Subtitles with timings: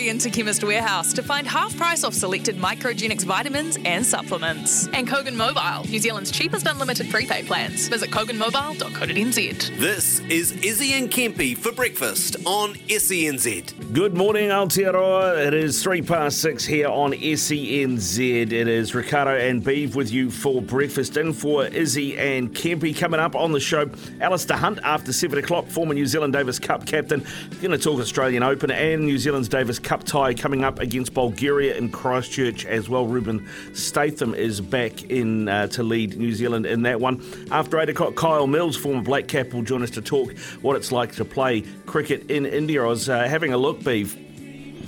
[0.00, 4.86] Hurry into Chemist Warehouse to find half price off selected Microgenics vitamins and supplements.
[4.94, 7.86] And Kogan Mobile, New Zealand's cheapest unlimited prepaid plans.
[7.88, 9.78] Visit koganmobile.co.nz.
[9.78, 13.92] This is Izzy and Kempy for breakfast on SENZ.
[13.92, 15.46] Good morning, Aotearoa.
[15.46, 18.52] It is three past six here on SENZ.
[18.52, 22.96] It is Ricardo and Beeve with you for breakfast and for Izzy and Kempy.
[22.96, 23.90] Coming up on the show,
[24.22, 27.22] Alistair Hunt after seven o'clock, former New Zealand Davis Cup captain.
[27.60, 31.76] Going to talk Australian Open and New Zealand's Davis Cup tie coming up against Bulgaria
[31.76, 33.06] in Christchurch as well.
[33.06, 37.20] Rubin Statham is back in uh, to lead New Zealand in that one.
[37.50, 40.92] After eight o'clock, Kyle Mills, former Black Cap, will join us to talk what it's
[40.92, 42.82] like to play cricket in India.
[42.82, 44.16] I was uh, having a look, Beeve,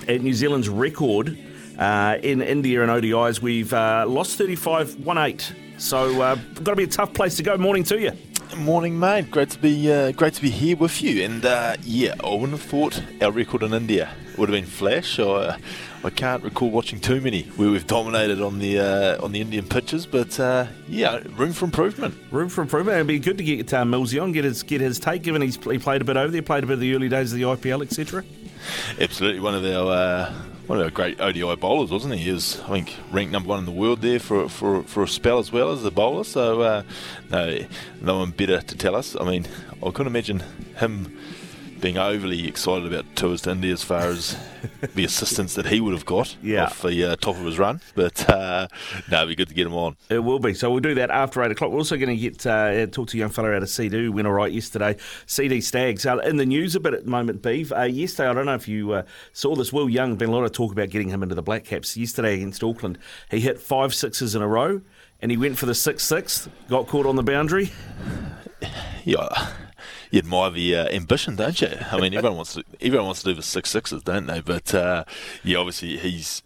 [0.08, 1.36] at New Zealand's record
[1.78, 3.40] uh, in India and ODIs.
[3.40, 5.54] We've uh, lost 35 1 8.
[5.78, 7.58] So, uh, got to be a tough place to go.
[7.58, 8.12] Morning to you.
[8.56, 9.30] Morning, mate.
[9.30, 11.24] Great to be uh, great to be here with you.
[11.24, 15.18] And uh, yeah, I wouldn't have thought our record in India would have been flash.
[15.18, 15.58] I,
[16.04, 19.66] I can't recall watching too many where we've dominated on the uh, on the Indian
[19.66, 20.04] pitches.
[20.04, 22.14] But uh, yeah, room for improvement.
[22.30, 22.96] Room for improvement.
[22.96, 25.56] It'd be good to get uh, Millsy on, get his get his take, given he's
[25.56, 27.44] he played a bit over there, played a bit of the early days of the
[27.44, 28.22] IPL, etc.
[29.00, 30.34] Absolutely, one of our uh,
[30.72, 32.20] one of our great ODI bowlers, wasn't he?
[32.20, 35.06] He was, I think, ranked number one in the world there for for, for a
[35.06, 36.24] spell as well as a bowler.
[36.24, 36.82] So uh,
[37.30, 37.58] no,
[38.00, 39.14] no one better to tell us.
[39.20, 39.46] I mean,
[39.86, 40.42] I couldn't imagine
[40.78, 41.14] him
[41.82, 44.34] being overly excited about tours to India as far as
[44.94, 46.64] the assistance that he would have got Yeah.
[46.66, 47.80] off the uh, top of his run.
[47.94, 48.68] But uh,
[49.10, 49.96] no, it'd be good to get him on.
[50.08, 50.54] It will be.
[50.54, 51.70] So we'll do that after 8 o'clock.
[51.72, 54.12] We're also going to get uh, talk to a young fella out of CD who
[54.12, 54.96] went all right yesterday.
[55.26, 56.06] CD Stags.
[56.06, 57.72] Uh, in the news a bit at the moment, Beeve.
[57.72, 60.44] Uh, yesterday, I don't know if you uh, saw this, Will Young, been a lot
[60.44, 61.96] of talk about getting him into the Black Caps.
[61.96, 62.96] Yesterday against Auckland,
[63.30, 64.80] he hit five sixes in a row
[65.20, 67.70] and he went for the sixth sixth, got caught on the boundary.
[69.04, 69.48] Yeah.
[70.12, 71.70] You admire the uh, ambition, don't you?
[71.90, 74.40] I mean, everyone wants to everyone wants to do the six sixes, don't they?
[74.40, 75.04] But uh,
[75.42, 76.42] yeah, obviously he's.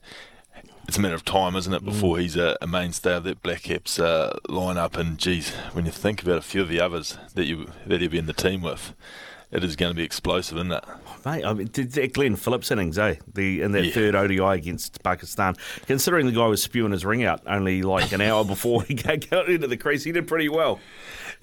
[0.88, 3.62] It's a matter of time, isn't it, before he's a, a mainstay of that Black
[3.64, 4.96] Caps uh, lineup.
[4.96, 8.08] And geez, when you think about a few of the others that you that he'll
[8.10, 8.94] be in the team with,
[9.50, 10.84] it is going to be explosive, isn't it?
[11.24, 13.16] Mate, I mean, did that Glenn Phillips innings, eh?
[13.34, 13.94] The in that Yeah.
[13.94, 15.56] third ODI against Pakistan.
[15.88, 19.48] Considering the guy was spewing his ring out only like an hour before he got
[19.48, 20.78] into the crease, he did pretty well.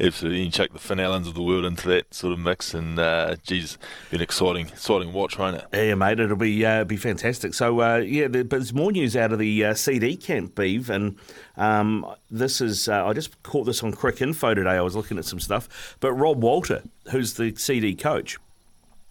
[0.03, 2.73] Absolutely, you can chuck the Finn Allens of the world into that sort of mix,
[2.73, 3.77] and uh, geez,
[4.11, 5.65] be an exciting, exciting watch, won't it?
[5.71, 7.53] Yeah, mate, it'll be uh, be fantastic.
[7.53, 11.17] So, uh, yeah, but there's more news out of the uh, CD camp, Beeve, and
[11.55, 14.71] um, this is uh, I just caught this on Cricinfo today.
[14.71, 18.37] I was looking at some stuff, but Rob Walter, who's the CD coach,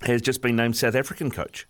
[0.02, 1.66] has just been named South African coach.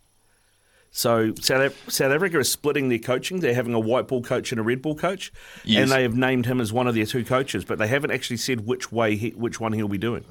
[0.95, 3.41] So South, South Africa is splitting their coaching.
[3.41, 5.33] They're having a white ball coach and a red ball coach,
[5.65, 5.83] Yes.
[5.83, 8.37] and they have named him as one of their two coaches, but they haven't actually
[8.37, 10.25] said which way he, which one he'll be doing.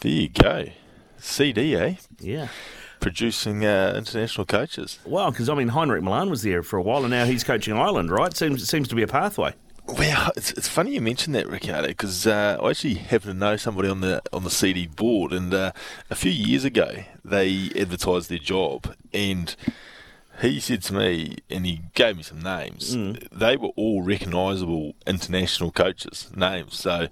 [0.00, 0.66] There you go,
[1.18, 1.94] CD, eh?
[2.20, 2.48] Yeah.
[3.00, 4.98] Producing uh, international coaches.
[5.06, 7.74] Well, because I mean, Heinrich Malan was there for a while, and now he's coaching
[7.74, 8.36] Ireland, right?
[8.36, 9.54] Seems seems to be a pathway.
[9.88, 13.56] Well, it's, it's funny you mentioned that, Ricardo, because uh, I actually happen to know
[13.56, 15.72] somebody on the on the CD board, and uh,
[16.10, 19.54] a few years ago they advertised their job, and
[20.42, 22.94] he said to me, and he gave me some names.
[23.32, 26.76] They were all recognisable international coaches' names.
[26.78, 27.06] So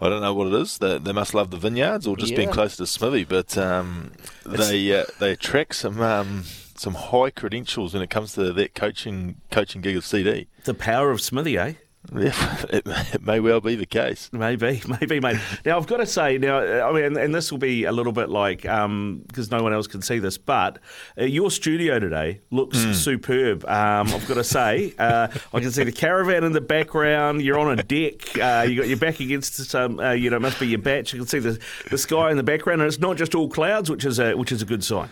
[0.00, 0.78] I don't know what it is.
[0.78, 2.54] They, they must love the vineyards, or just being Yeah.
[2.54, 4.12] close to Smithy, but um,
[4.46, 6.00] they uh, they attract some.
[6.00, 10.48] Um, some high credentials when it comes to that coaching coaching gig of CD.
[10.64, 11.74] The power of Smithy, eh?
[12.14, 14.28] Yeah, it, it may well be the case.
[14.32, 15.38] Maybe, maybe, mate.
[15.64, 18.28] Now I've got to say, now I mean, and this will be a little bit
[18.28, 20.78] like because no one else can see this, but
[21.18, 23.64] uh, your studio today looks superb.
[23.64, 27.42] Um, I've got to say, uh, I can see the caravan in the background.
[27.42, 28.36] You're on a deck.
[28.36, 31.12] Uh, you got your back against some, uh, you know, it must be your batch.
[31.12, 31.58] You can see the
[31.90, 34.50] the sky in the background, and it's not just all clouds, which is a which
[34.50, 35.08] is a good sign.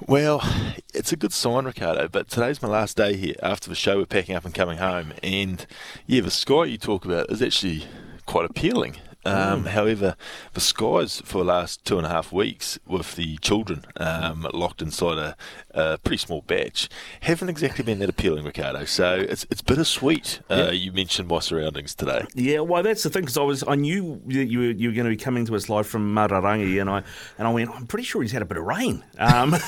[0.00, 0.42] Well,
[0.92, 2.08] it's a good sign, Ricardo.
[2.08, 3.36] But today's my last day here.
[3.42, 5.12] After the show, we're packing up and coming home.
[5.22, 5.64] And
[6.06, 7.86] yeah, the sky you talk about is actually
[8.26, 8.96] quite appealing.
[9.24, 10.16] Um, However,
[10.52, 14.82] the skies for the last two and a half weeks with the children um, locked
[14.82, 15.36] inside a,
[15.70, 16.88] a pretty small batch
[17.22, 18.84] haven't exactly been that appealing, Ricardo.
[18.84, 20.40] So it's it's bittersweet.
[20.50, 22.26] Uh, You mentioned my surroundings today.
[22.34, 24.94] Yeah, well, that's the thing because I was I knew that you were, you were
[24.94, 27.02] going to be coming to us live from Matarangi, and I
[27.38, 27.70] and I went.
[27.70, 29.02] I'm pretty sure he's had a bit of rain.
[29.18, 29.54] Um,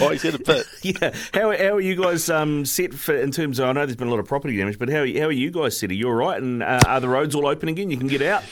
[0.00, 0.66] Oh, he's had a bit.
[0.82, 3.68] yeah, how, how are you guys um, set for in terms of?
[3.68, 5.76] I know there's been a lot of property damage, but how how are you guys
[5.76, 5.90] set?
[5.90, 6.40] Are you all right?
[6.40, 7.90] And uh, are the roads all open again?
[7.90, 8.42] You can get out.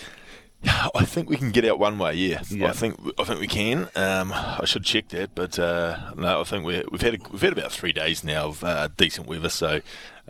[0.95, 2.15] I think we can get out one way.
[2.15, 2.69] Yeah, Yeah.
[2.69, 3.89] I think I think we can.
[3.95, 7.53] Um, I should check that, but uh, no, I think we we've had we've had
[7.53, 9.49] about three days now of uh, decent weather.
[9.49, 9.81] So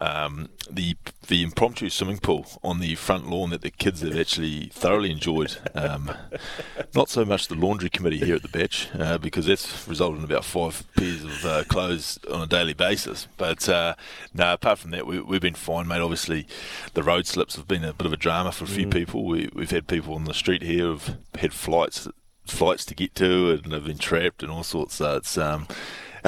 [0.00, 0.96] um, the
[1.26, 5.56] the impromptu swimming pool on the front lawn that the kids have actually thoroughly enjoyed.
[5.74, 6.10] Um,
[6.94, 10.24] not so much the laundry committee here at the Batch uh, because that's resulted in
[10.24, 13.28] about five pairs of uh, clothes on a daily basis.
[13.36, 13.94] But uh,
[14.32, 16.00] no, apart from that, we, we've been fine, mate.
[16.00, 16.46] Obviously,
[16.94, 19.26] the road slips have been a bit of a drama for a few people.
[19.26, 22.08] We, we've had people on the street here who've had flights
[22.46, 24.96] flights to get to and have been trapped and all sorts.
[24.96, 25.68] So it's um,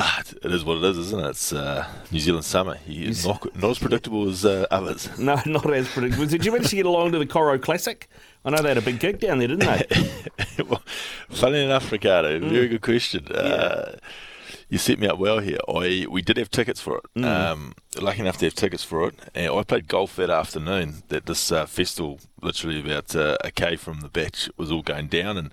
[0.01, 1.29] ah, it is what it is, isn't it?
[1.29, 2.79] It's uh, New Zealand summer.
[2.87, 5.09] It's not, not as predictable as uh, others.
[5.19, 6.27] No, not as predictable.
[6.27, 8.09] Did you manage to get along to the Coro Classic?
[8.45, 10.63] I know they had a big gig down there, didn't they?
[10.65, 10.83] well,
[11.29, 13.27] funny enough, Ricardo, very good question.
[13.29, 13.97] Uh,
[14.71, 15.59] you set me up well here.
[15.69, 17.25] I we did have tickets for it.
[17.25, 21.03] Um, lucky enough to have tickets for it, and I played golf that afternoon.
[21.09, 25.09] That this uh, festival, literally about uh, a k from the batch, was all going
[25.09, 25.51] down, and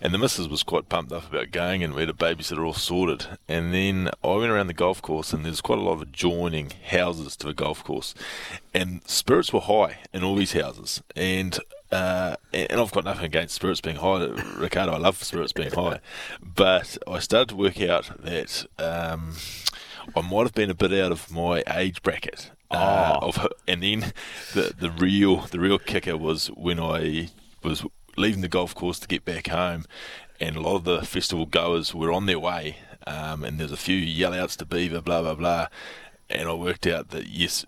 [0.00, 2.72] and the missus was quite pumped up about going, and we had a babysitter all
[2.72, 3.26] sorted.
[3.48, 6.72] And then I went around the golf course, and there's quite a lot of adjoining
[6.90, 8.14] houses to the golf course,
[8.72, 11.58] and spirits were high in all these houses, and
[11.90, 14.92] uh, and I've got nothing against spirits being high, Ricardo.
[14.92, 16.00] I love spirits being high,
[16.42, 19.34] but I started to work out that um,
[20.14, 22.50] I might have been a bit out of my age bracket.
[22.70, 24.12] Uh, of, and then
[24.52, 27.30] the the real the real kicker was when I
[27.62, 27.82] was
[28.18, 29.84] leaving the golf course to get back home,
[30.40, 32.76] and a lot of the festival goers were on their way,
[33.06, 35.68] um, and there's a few yell outs to Beaver, blah blah blah,
[36.28, 37.64] and I worked out that yes,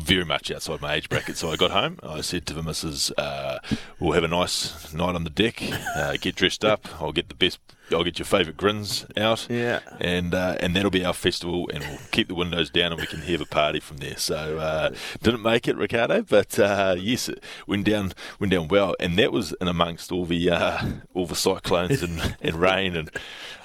[0.00, 1.36] very much outside my age bracket.
[1.36, 1.98] So I got home.
[2.02, 3.58] I said to the missus, uh,
[3.98, 5.62] "We'll have a nice night on the deck.
[5.96, 6.88] Uh, get dressed up.
[7.00, 7.58] I'll get the best.
[7.90, 9.46] I'll get your favourite grins out.
[9.48, 9.80] Yeah.
[9.98, 11.70] and uh, and that'll be our festival.
[11.72, 14.16] And we'll keep the windows down, and we can have a party from there.
[14.18, 14.90] So uh,
[15.22, 18.94] didn't make it, Ricardo, but uh, yes, it went down went down well.
[19.00, 22.94] And that was in amongst all the uh, all the cyclones and, and rain.
[22.94, 23.10] And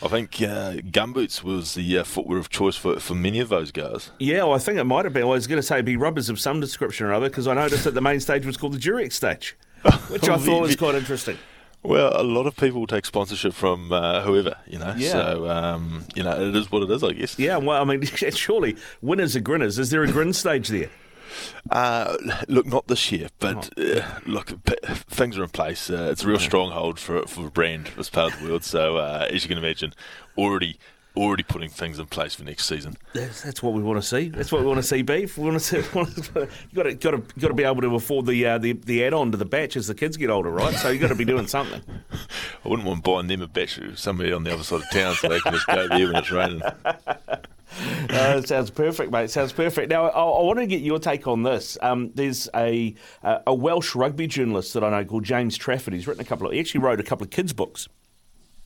[0.02, 3.72] I think uh, gumboots was the uh, footwear of choice for, for many of those
[3.72, 4.12] guys.
[4.20, 5.24] Yeah, well, I think it might have been.
[5.24, 7.86] I was going to say be rubbers of some description or other because I noticed
[7.86, 9.56] that the main stage was called the Durex stage,
[10.10, 11.38] which I thought was quite interesting.
[11.82, 14.94] Well, a lot of people take sponsorship from uh, whoever, you know.
[14.98, 15.12] Yeah.
[15.12, 17.38] So, um, you know, it is what it is, I guess.
[17.38, 19.80] Yeah, well, I mean, surely winners are grinners.
[19.80, 20.90] Is there a grin stage there?
[21.72, 22.16] Uh,
[22.48, 24.76] look, not this year, but uh, look, p-
[25.10, 25.90] things are in place.
[25.90, 28.64] Uh, it's a real stronghold for for a brand this part of the world.
[28.64, 29.94] So, uh, as you can imagine,
[30.38, 30.78] already
[31.16, 32.96] already putting things in place for next season.
[33.14, 34.30] That's, that's what we want to see.
[34.30, 35.38] That's what we want to see, beef.
[35.38, 36.00] We want to see.
[36.00, 39.04] you got to got to got to be able to afford the uh, the the
[39.06, 40.74] add-on to the batch as the kids get older, right?
[40.76, 41.82] So you've got to be doing something.
[42.66, 45.16] I wouldn't want buying them a batch of somebody on the other side of town
[45.16, 46.62] so they can just go there when it's raining.
[47.76, 49.24] Uh, it sounds perfect, mate.
[49.24, 49.90] It sounds perfect.
[49.90, 51.76] Now, I, I want to get your take on this.
[51.82, 55.96] Um, there's a a a Welsh rugby journalist that I know called James Trafford.
[55.96, 56.54] He's written a couple of.
[56.54, 57.88] He actually wrote a couple of kids' books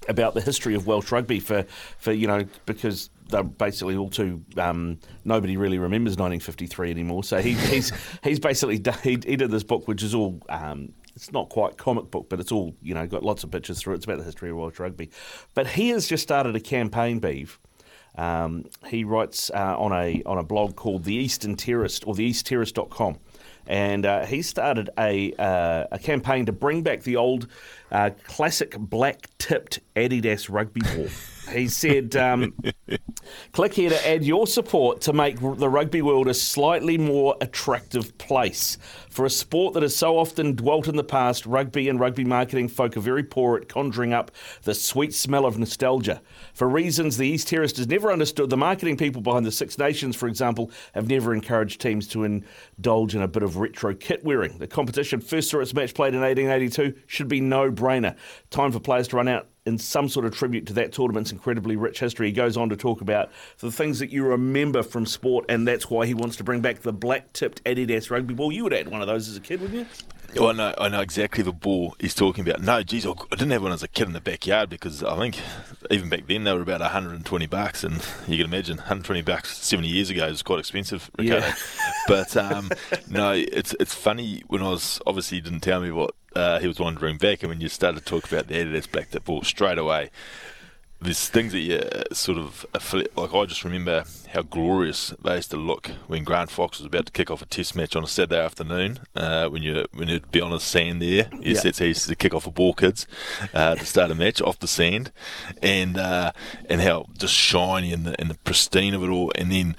[0.07, 1.63] about the history of Welsh rugby for,
[1.97, 7.23] for you know because they're basically all too um, nobody really remembers 1953 anymore.
[7.23, 7.91] So he, he's
[8.23, 10.39] he's basically he, did this book which is all.
[10.49, 13.07] Um, it's not quite comic book, but it's all you know.
[13.07, 13.93] Got lots of pictures through.
[13.93, 13.97] it.
[13.97, 15.09] It's about the history of Welsh rugby,
[15.55, 17.57] but he has just started a campaign, Beeve.
[18.17, 22.29] Um, he writes uh, on a on a blog called the Eastern Terrorist or the
[22.29, 23.17] eastterrorist.com.
[23.67, 27.47] And uh, he started a, uh, a campaign to bring back the old
[27.91, 31.07] uh, classic black tipped Adidas rugby ball.
[31.51, 32.53] He said, um,
[33.51, 38.17] click here to add your support to make the rugby world a slightly more attractive
[38.17, 38.77] place.
[39.09, 42.67] For a sport that has so often dwelt in the past, rugby and rugby marketing
[42.67, 44.31] folk are very poor at conjuring up
[44.63, 46.21] the sweet smell of nostalgia.
[46.53, 50.15] For reasons the East Terrorist has never understood, the marketing people behind the Six Nations,
[50.15, 54.57] for example, have never encouraged teams to indulge in a bit of retro kit wearing.
[54.57, 58.15] The competition first saw its match played in 1882 should be no brainer.
[58.49, 61.75] Time for players to run out in some sort of tribute to that tournament's incredibly
[61.75, 62.27] rich history.
[62.27, 65.89] He goes on to talk about the things that you remember from sport, and that's
[65.89, 68.49] why he wants to bring back the black tipped Adidas rugby ball.
[68.51, 69.85] You would have had one of those as a kid, wouldn't you?
[70.39, 72.61] Oh, I know, I know exactly the ball he's talking about.
[72.61, 75.37] No, geez, I didn't have one as a kid in the backyard because I think
[75.89, 77.95] even back then they were about 120 bucks, and
[78.27, 81.45] you can imagine 120 bucks 70 years ago is quite expensive, Ricardo.
[81.47, 81.55] Yeah.
[82.07, 82.71] but um,
[83.09, 86.77] no, it's it's funny when I was obviously didn't tell me what uh, he was
[86.77, 89.77] bring back, and when you started to talk about the Adidas black tip ball straight
[89.77, 90.09] away,
[90.99, 92.65] there's things that you uh, sort of
[93.15, 93.33] like.
[93.33, 94.03] I just remember
[94.33, 97.45] how glorious they used to look when Grant Fox was about to kick off a
[97.45, 98.99] Test match on a Saturday afternoon.
[99.15, 101.61] Uh, when you when you'd be on the sand there, yes, Yeah.
[101.61, 103.05] that's how you used to kick off a ball, kids,
[103.53, 105.11] uh, to start a match off the sand,
[105.61, 106.31] and uh,
[106.67, 109.75] and how just shiny and the and the pristine of it all, and then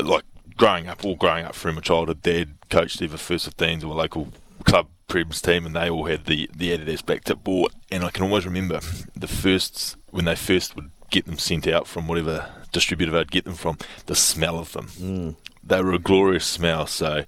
[0.00, 0.24] uh, like
[0.56, 3.94] growing up, all growing up through my childhood, Dad coached either first 15s or a
[3.94, 4.32] local
[4.64, 7.68] club Prebs team, and they all had the the Adidas black tip ball.
[7.90, 8.80] And I can always remember
[9.14, 13.44] the first when they first would get them sent out from whatever distributor they'd get
[13.44, 13.76] them from,
[14.06, 15.36] the smell of them.
[15.62, 17.24] They were a glorious smell, so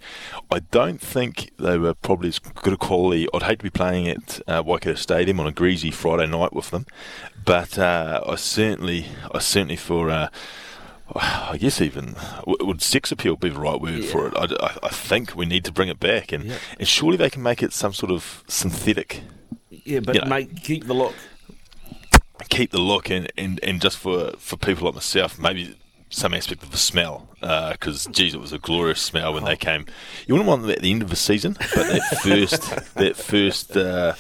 [0.51, 3.29] I don't think they were probably as good a quality.
[3.35, 6.71] I'd hate to be playing at uh, Waikato Stadium on a greasy Friday night with
[6.71, 6.87] them,
[7.45, 10.31] but uh, I certainly, I certainly for uh,
[11.17, 12.17] I guess even
[12.47, 14.35] would sex appeal be the right word for it?
[14.37, 17.63] I, I, think we need to bring it back, and, and surely they can make
[17.63, 19.23] it some sort of synthetic.
[19.71, 20.29] Yeah, but You know.
[20.29, 21.15] mate, keep the look.
[22.49, 25.77] Keep the look, and, and, and just for, for people like myself, maybe
[26.11, 29.87] some aspect of the smell, because geez, it was a glorious smell when they came.
[30.27, 33.77] You wouldn't want them at the end of the season, but that first that first
[33.77, 34.15] uh,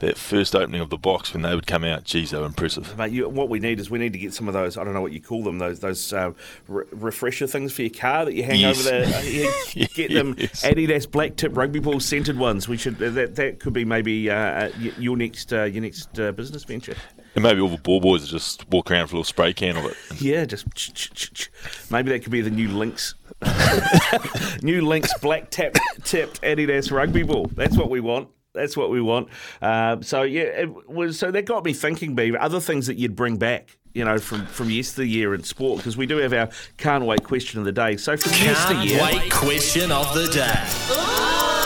[0.00, 2.96] that first opening of the box when they would come out, geez, they were impressive.
[2.96, 4.76] Mate, you, what we need is we need to get some of those.
[4.76, 5.58] I don't know what you call them.
[5.58, 6.32] Those those uh,
[6.68, 8.86] re- refresher things for your car that you hang Yes.
[8.86, 9.04] over there.
[9.06, 10.64] Uh, get them Yes.
[10.64, 12.68] Adidas black tip rugby ball scented ones.
[12.68, 16.32] We should that that could be maybe uh, uh, your next uh, your next uh,
[16.32, 16.94] business venture.
[17.34, 19.84] And maybe all the ball boys just walk around with a little spray can of
[19.84, 19.96] it.
[20.20, 21.50] Yeah, just ch- ch- ch- ch.
[21.90, 23.14] maybe that could be the new Lynx.
[24.62, 27.46] new Lynx black tap tipped Adidas rugby ball.
[27.54, 28.28] That's what we want.
[28.58, 29.28] That's what we want.
[29.62, 31.18] Uh, so yeah, it was.
[31.18, 32.40] So that got me thinking, Beaver.
[32.40, 36.06] Other things that you'd bring back, you know, from from yesteryear in sport, because we
[36.06, 37.96] do have our can't wait question of the day.
[37.96, 41.58] So from Can't yesteryear, wait question of the day.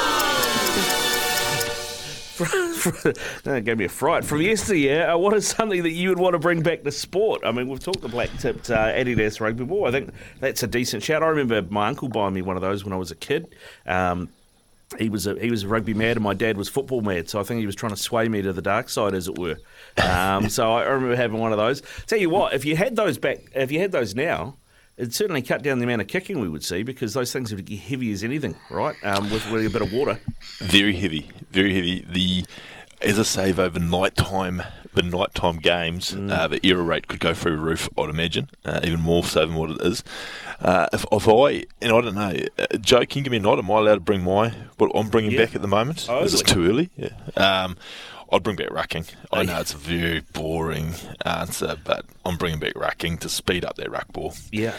[3.44, 4.24] that gave me a fright.
[4.24, 7.42] From yesteryear, uh, what is something that you would want to bring back to sport?
[7.44, 9.86] I mean, we've talked the black tipped uh, Adidas rugby ball.
[9.86, 11.22] I think that's a decent shout.
[11.22, 13.54] I remember my uncle buying me one of those when I was a kid.
[13.86, 14.30] Um,
[14.98, 17.28] he was a he was a rugby mad, and my dad was football mad.
[17.28, 19.38] So I think he was trying to sway me to the dark side, as it
[19.38, 19.58] were.
[20.02, 21.82] Um, so I remember having one of those.
[22.06, 24.56] Tell you what, if you had those back, if you had those now.
[24.98, 27.64] It'd certainly cut down the amount of kicking we would see because those things would
[27.64, 28.94] get heavy as anything, right?
[29.02, 30.20] Um, with, with a bit of water.
[30.58, 32.04] Very heavy, very heavy.
[32.06, 32.44] The
[33.02, 34.62] as I say, over nighttime,
[34.94, 37.88] the nighttime games, uh, the error rate could go through the roof.
[37.98, 40.04] I'd imagine, uh, even more so than what it is.
[40.62, 43.58] Uh, if, if I and I don't know, uh, Joe, can give me a nod?
[43.58, 45.44] Am I allowed to bring my what I'm bringing Yeah.
[45.46, 46.08] back at the moment?
[46.08, 46.90] Is it too early?
[46.96, 47.10] Yeah.
[47.36, 47.76] Um,
[48.32, 49.10] I'd bring back rucking.
[49.32, 50.94] I know it's a very boring
[51.26, 54.34] answer, but I'm bringing back rucking to speed up that ruck ball.
[54.52, 54.74] Yeah.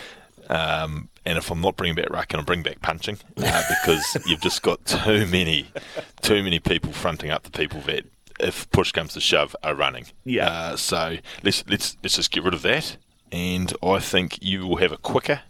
[0.50, 4.42] Um, and if I'm not bringing back rucking, I'm bringing back punching uh, because you've
[4.42, 5.68] just got too many,
[6.22, 8.06] too many people fronting up the people that,
[8.40, 10.06] if push comes to shove, are running.
[10.26, 10.48] Yeah.
[10.50, 12.98] Uh, so let's let's let's just get rid of that,
[13.32, 15.42] and I think you will have a quicker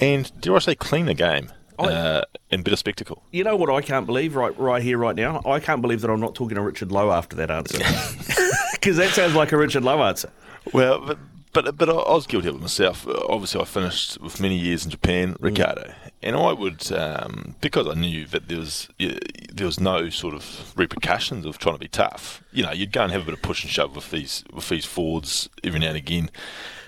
[0.00, 1.52] and dare I say cleaner game.
[1.78, 3.22] Uh, and better spectacle.
[3.30, 5.40] You know what I can't believe right right here right now?
[5.46, 7.78] I can't believe that I'm not talking to Richard Loe after that answer.
[8.72, 10.30] Because that sounds like a Richard Loe answer.
[10.72, 11.18] Well, but
[11.52, 13.06] but, but I was guilty of it myself.
[13.06, 15.92] Uh, Obviously, I finished with many years in Japan, Ricardo,
[16.22, 20.72] and I would um, because I knew that there was there was no sort of
[20.76, 22.42] repercussions of trying to be tough.
[22.52, 24.68] You know, you'd go and have a bit of push and shove with these with
[24.68, 26.30] these forwards every now and again.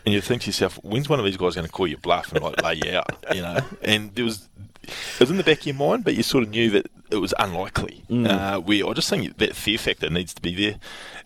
[0.05, 2.33] And you'd think to yourself, when's one of these guys going to call you bluff
[2.33, 3.61] and like lay you out, you know?
[3.83, 4.49] And there was,
[4.83, 7.17] it was in the back of your mind, but you sort of knew that it
[7.17, 8.03] was unlikely.
[8.27, 10.79] Uh, where I just think that fear factor needs to be there.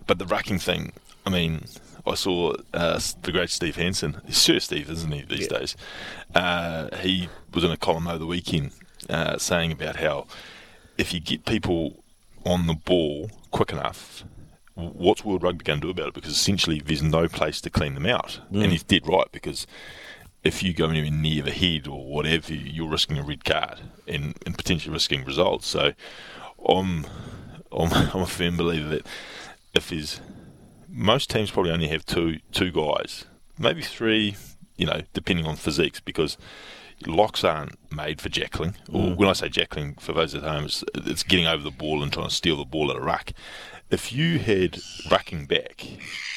[0.06, 0.92] But the rucking thing,
[1.25, 1.64] I mean,
[2.06, 4.21] I saw uh, the great Steve Hansen.
[4.26, 5.76] He's Sir Steve, isn't he, these days?
[6.35, 8.73] Uh, he was in a column over the weekend
[9.09, 10.26] uh, saying about how
[10.99, 12.04] if you get people
[12.45, 14.23] on the ball quick enough,
[14.76, 16.14] what's World Rugby going to do about it?
[16.14, 18.40] Because essentially there's no place to clean them out.
[18.50, 18.71] And mm.
[18.71, 19.66] he's dead right because
[20.45, 24.37] if you go anywhere near the head or whatever, you're risking a red card and,
[24.45, 25.66] and potentially risking results.
[25.66, 25.92] So
[26.68, 27.06] I'm,
[27.73, 29.06] I'm, I'm a firm believer that
[29.75, 30.21] if there's
[30.88, 33.25] most teams probably only have two two guys,
[33.59, 34.37] maybe three,
[34.76, 36.38] you know, depending on physiques, because
[37.06, 38.75] locks aren't made for jackalling.
[38.90, 39.16] Or mm.
[39.16, 42.12] when I say jackalling, for those at home, it's, it's getting over the ball and
[42.12, 43.33] trying to steal the ball at a ruck.
[43.90, 44.72] If you had
[45.08, 45.84] rucking back,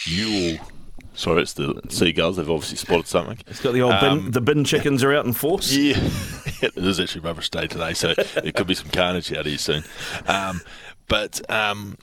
[0.05, 0.67] you will.
[1.15, 2.37] Sorry, it's the seagulls.
[2.37, 3.39] They've obviously spotted something.
[3.47, 5.71] It's got the old bin, Um, the bin chickens are out in force.
[5.75, 5.97] Yeah,
[6.61, 9.83] it is actually rubbish day today, so there could be some carnage out here soon.
[10.27, 10.61] Um,
[11.07, 11.97] but um,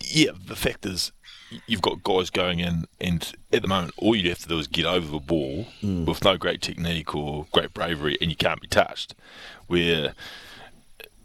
[0.00, 1.12] yeah, the fact is,
[1.66, 4.66] you've got guys going in, and at the moment, all you have to do is
[4.68, 8.68] get over the ball with no great technique or great bravery, and you can't be
[8.68, 9.14] touched.
[9.66, 10.14] Where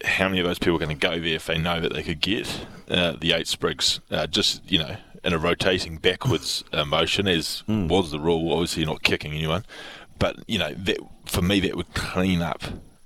[0.04, 2.04] how many of those people are going to go there if they know that they
[2.04, 4.00] could get uh, the eight sprigs?
[4.12, 8.52] Uh, just you know in a rotating backwards uh, motion as was the rule.
[8.54, 9.66] Obviously you're not kicking anyone.
[10.20, 12.64] But you know that for me that would clean up.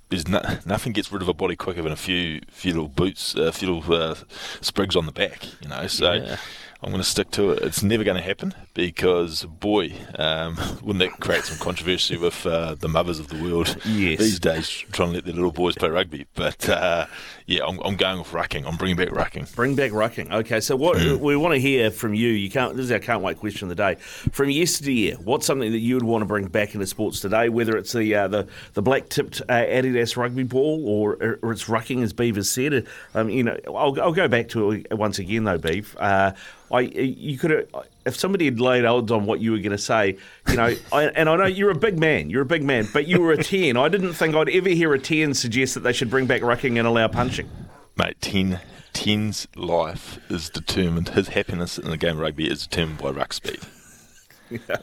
[0.08, 3.34] There's no, nothing gets rid of a body quicker than a few few little boots
[3.34, 4.14] a few little uh,
[4.60, 5.86] sprigs on the back you know?
[5.86, 6.36] So Yeah.
[6.82, 7.62] I'm going to stick to it.
[7.62, 12.74] It's never going to happen because, boy, um, wouldn't that create some controversy with uh,
[12.74, 14.18] the mothers of the world Yes.
[14.18, 16.26] these days trying to let their little boys play rugby?
[16.34, 17.06] But uh,
[17.46, 18.66] yeah, I'm, I'm going with rucking.
[18.66, 19.54] I'm bringing back rucking.
[19.54, 20.32] Bring back rucking.
[20.32, 21.18] Okay, so what Mm.
[21.20, 22.28] we want to hear from you.
[22.28, 22.76] You can't.
[22.76, 23.94] This is our can't wait question of the day.
[23.96, 27.48] From yesteryear, what's something that you would want to bring back into sports today?
[27.48, 31.64] Whether it's the uh, the the black tipped uh, Adidas rugby ball or or it's
[31.64, 32.86] rucking, as Beaver said.
[33.14, 35.94] Um, you know, I'll, I'll go back to it once again though, Beav.
[35.98, 36.32] Uh,
[36.70, 37.66] I you could have
[38.04, 40.16] if somebody had laid odds on what you were going to say,
[40.48, 43.06] you know, I, and I know you're a big man, you're a big man, but
[43.06, 43.76] you were a ten.
[43.76, 46.78] I didn't think I'd ever hear a ten suggest that they should bring back rucking
[46.78, 47.48] and allow punching.
[47.96, 48.58] Mate, 10,
[48.94, 53.32] 10's life is determined, his happiness in the game of rugby is determined by ruck
[53.32, 53.60] speed.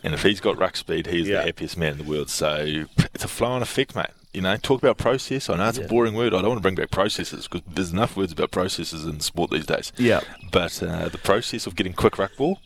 [0.03, 1.38] And if he's got ruck speed, he's Yeah.
[1.41, 2.29] the happiest man in the world.
[2.31, 4.07] So it's a flow on effect, mate.
[4.33, 5.47] You know, talk about process.
[5.47, 6.33] I know it's a boring word.
[6.33, 9.51] I don't want to bring back processes because there's enough words about processes in sport
[9.51, 9.91] these days.
[9.97, 10.21] Yeah.
[10.51, 12.59] But uh, the process of getting quick ruck ball,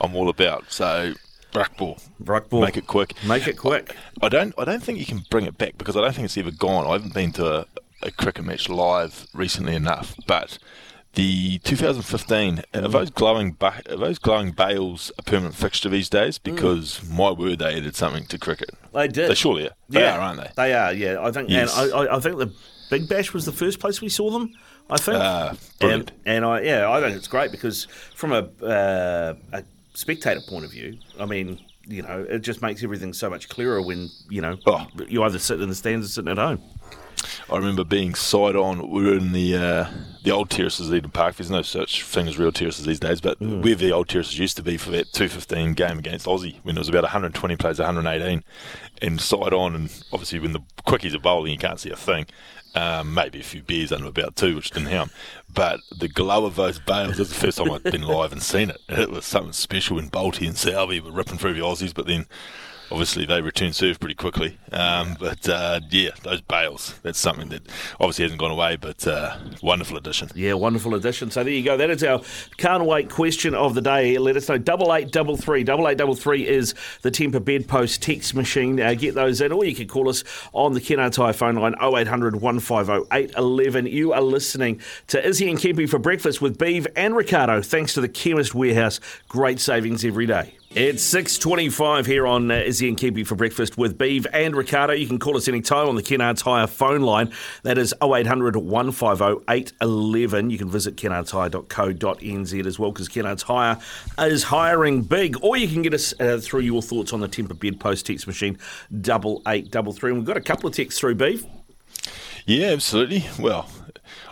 [0.00, 0.70] I'm all about.
[0.72, 1.14] So
[1.54, 2.60] ruck ball, Ruck ball.
[2.62, 3.12] make it quick.
[3.24, 3.96] Make it quick.
[4.22, 4.54] I don't.
[4.58, 6.86] I don't think you can bring it back because I don't think it's ever gone.
[6.86, 7.66] I haven't been to a,
[8.02, 10.58] a cricket match live recently enough, but
[11.14, 16.38] the 2015 are those glowing ba- are those glowing bales a permanent fixture these days?
[16.38, 18.70] Because my word, they added something to cricket.
[18.92, 19.30] They did.
[19.30, 19.74] They surely are.
[19.88, 20.50] They are, aren't they?
[20.56, 20.92] They are.
[20.92, 21.50] Yeah, I think.
[21.50, 21.76] Yes.
[21.78, 22.52] And I, I, I think the
[22.90, 24.52] Big Bash was the first place we saw them.
[24.90, 25.18] I think.
[25.78, 26.10] Brilliant.
[26.10, 30.64] and, and I yeah, I think it's great because from a uh, a spectator point
[30.64, 31.60] of view, I mean.
[31.86, 34.86] You know, it just makes everything so much clearer when you know Oh.
[35.06, 36.62] you either sit in the stands or sitting at home.
[37.50, 38.88] I remember being side on.
[38.90, 39.90] We were in the uh,
[40.22, 41.36] the old terraces at Eden Park.
[41.36, 44.56] There's no such thing as real terraces these days, but where the old terraces used
[44.56, 48.42] to be for that 215 game against Aussie when it was about 120 plays, 118,
[49.02, 49.74] and side on.
[49.74, 52.24] And obviously, when the quickies are bowling, you can't see a thing.
[52.74, 55.10] Um, maybe a few beers under about two, which didn't help.
[55.54, 58.70] But the glow of those bales, is the first time I'd been live and seen
[58.70, 58.80] it.
[58.88, 62.26] It was something special when Boulty and Salvi were ripping through the Aussies, but then
[62.90, 64.58] obviously they returned serve pretty quickly.
[64.72, 67.62] Um, but uh, yeah, those bales, that's something that
[68.00, 70.30] obviously hasn't gone away, but uh, wonderful addition.
[70.34, 71.30] Yeah, wonderful addition.
[71.30, 71.76] So there you go.
[71.76, 72.20] That is our
[72.56, 74.18] can't wait question of the day.
[74.18, 74.58] Let us know.
[74.58, 75.64] Double eight double three.
[75.64, 78.80] Double eight double three is the Tempur Bedpost text machine.
[78.80, 82.36] Uh, get those in, or you can call us on the High phone line 0800
[82.40, 83.86] 150 811.
[83.86, 87.62] You are listening to Izzy and Kempi for breakfast with Beeve and Ricardo.
[87.62, 89.00] Thanks to the Chemist Warehouse.
[89.28, 90.56] Great savings every day.
[90.76, 94.92] It's 6.25 here on uh, Izzy and Kempi for breakfast with Beeve and Ricardo.
[94.92, 97.30] You can call us anytime on the Kennards Hire phone line.
[97.62, 100.50] That is 0800 150 811.
[100.50, 103.78] You can visit kennardshire.co.nz as well because Kennards Hire
[104.18, 105.36] is hiring big.
[105.44, 108.58] Or you can get us uh, through your thoughts on the Tempur Bedpost text machine,
[108.92, 110.10] 8833.
[110.10, 111.46] And we've got a couple of texts through, Beeve.
[112.46, 113.26] Yeah, absolutely.
[113.38, 113.68] Well,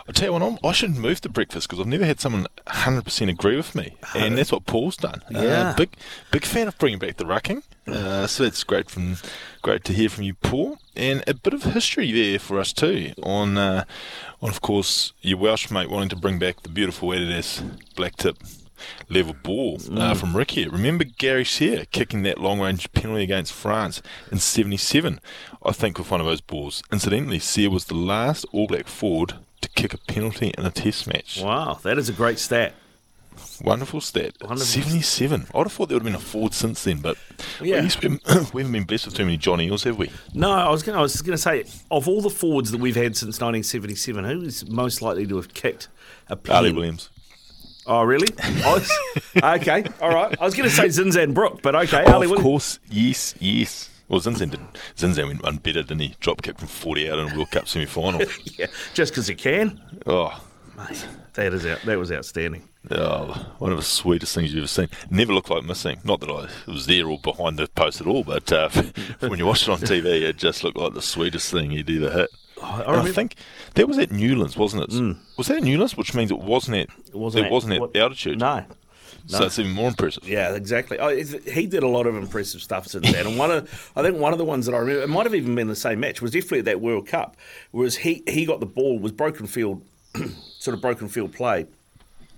[0.05, 2.47] I'll tell you what, I'm, I shouldn't move to breakfast because I've never had someone
[2.83, 3.95] 100% agree with me.
[4.13, 5.21] And that's what Paul's done.
[5.29, 5.39] Yeah.
[5.39, 5.95] Uh, big
[6.31, 7.63] big fan of bringing back the rucking.
[7.87, 9.17] Uh, so that's great from
[9.61, 10.77] great to hear from you, Paul.
[10.95, 13.85] And a bit of history there for us too on, uh,
[14.41, 17.63] on of course, your Welsh mate wanting to bring back the beautiful Adidas
[17.95, 18.37] black tip
[19.09, 20.69] level ball uh, from Rick here.
[20.69, 25.19] Remember Gary Seear kicking that long range penalty against France in 77?
[25.65, 26.83] I think with one of those balls.
[26.91, 31.07] Incidentally, Seear was the last All Black forward to kick a penalty in a test
[31.07, 31.41] match.
[31.41, 32.73] Wow, that is a great stat.
[33.63, 34.33] Wonderful stat.
[34.41, 34.65] Wonderful.
[34.65, 35.47] 77.
[35.53, 37.17] I'd have thought there would have been a forward since then, but
[37.61, 37.77] Yeah.
[37.77, 40.11] I we haven't, we haven't been blessed with too many Johnny Eales, have we?
[40.33, 40.97] No, I was going.
[40.97, 44.41] I was going to say, of all the forwards that we've had since 1977, who
[44.43, 45.87] is most likely to have kicked
[46.29, 46.55] a pen?
[46.55, 47.09] Ali Williams.
[47.85, 48.27] Oh, really?
[48.43, 48.91] I was-
[49.35, 50.35] okay, all right.
[50.39, 52.03] I was going to say Zinzan Brooke, but okay.
[52.05, 52.41] Oh, of Williams.
[52.41, 53.89] course, yes, yes.
[54.09, 54.59] Well, Zinzan did.
[54.95, 56.15] Zinzan went one better, didn't he?
[56.19, 58.21] Drop kick from 40 out in a World Cup semi final.
[58.57, 59.81] Yeah, just because he can.
[60.05, 60.39] oh,
[60.77, 62.67] Mate, that is out, that was outstanding.
[62.91, 64.89] Oh, one of the sweetest things you've ever seen.
[65.09, 65.99] Never looked like missing.
[66.03, 68.69] Not that I was there or behind the post at all, but uh,
[69.19, 72.11] when you watched it on TV, it just looked like the sweetest thing you'd ever
[72.11, 72.29] hit.
[72.61, 73.13] Oh, I I, Mm.
[73.13, 73.35] think
[73.75, 75.15] that was at Newlands, wasn't it?
[75.37, 77.45] Was that at Newlands, which means it wasn't at It wasn't.
[77.47, 78.39] it wasn't at what- altitude.
[78.39, 78.65] No.
[79.27, 80.27] So it's even more impressive.
[80.27, 80.99] Yeah, exactly.
[80.99, 83.25] Oh, he did a lot of impressive stuff since then.
[83.25, 85.35] And one of, I think one of the ones that I remember, it might have
[85.35, 87.37] even been the same match, was definitely at that World Cup,
[87.71, 89.81] whereas he, he got the ball, was broken field,
[90.59, 91.65] sort of broken field play,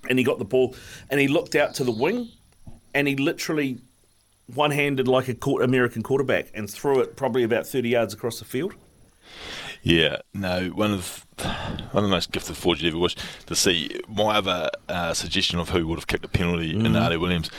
[0.10, 0.76] and he got the ball,
[1.10, 2.30] and he looked out to the wing,
[2.94, 3.80] and he literally
[4.54, 8.76] one-handed like a American quarterback and threw it probably about 30 yards across the field.
[9.88, 11.26] Yeah, no, one of
[11.92, 14.02] one of the most gifted forwards you ever watched to see.
[14.10, 17.52] My other uh, suggestion of who would have kicked a penalty in Ali Williams.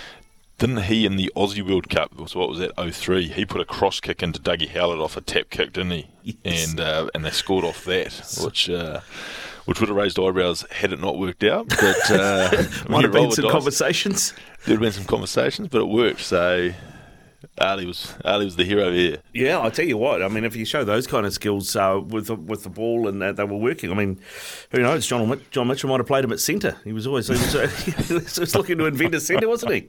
[0.59, 2.11] Didn't he in the Aussie World Cup?
[2.29, 2.73] So what was that?
[2.77, 6.09] 03, He put a cross kick into Dougie Howlett off a tap kick, didn't he?
[6.43, 6.71] Yes.
[6.71, 9.01] And uh, and they scored off that, which uh,
[9.67, 11.69] which would have raised eyebrows had it not worked out.
[11.69, 13.53] But uh, Might have been some dice.
[13.53, 14.35] conversations.
[14.65, 16.23] There'd been some conversations, but it worked.
[16.23, 16.73] So
[17.61, 19.19] Ali was Ali was the hero here.
[19.33, 20.23] Yeah, I tell you what.
[20.23, 23.09] I mean, if you show those kind of skills uh, with the, with the ball
[23.09, 24.21] and uh, they were working, I mean,
[24.71, 25.07] who knows?
[25.07, 26.77] John John Mitchell might have played him at centre.
[26.85, 27.67] He was always he was, uh,
[28.07, 29.89] he was looking to invent a centre, wasn't he?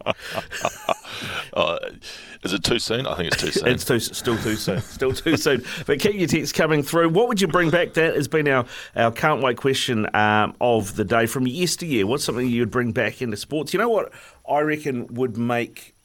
[1.54, 1.78] Uh,
[2.44, 3.06] is it too soon?
[3.06, 3.68] I think it's too soon.
[3.68, 5.64] It's too still too soon, still too soon.
[5.86, 7.10] But keep your texts coming through.
[7.10, 7.94] What would you bring back?
[7.94, 8.66] That has been our
[8.96, 12.08] our can't wait question um, of the day from yesteryear.
[12.08, 13.74] What's something you'd bring back into sports?
[13.74, 14.12] You know what
[14.50, 15.96] I reckon would make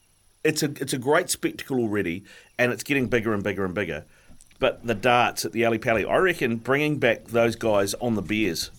[0.43, 2.23] it's a it's a great spectacle already,
[2.57, 4.05] and it's getting bigger and bigger and bigger.
[4.59, 8.21] But the darts at the Ali Pally, I reckon bringing back those guys on the
[8.21, 8.71] beers,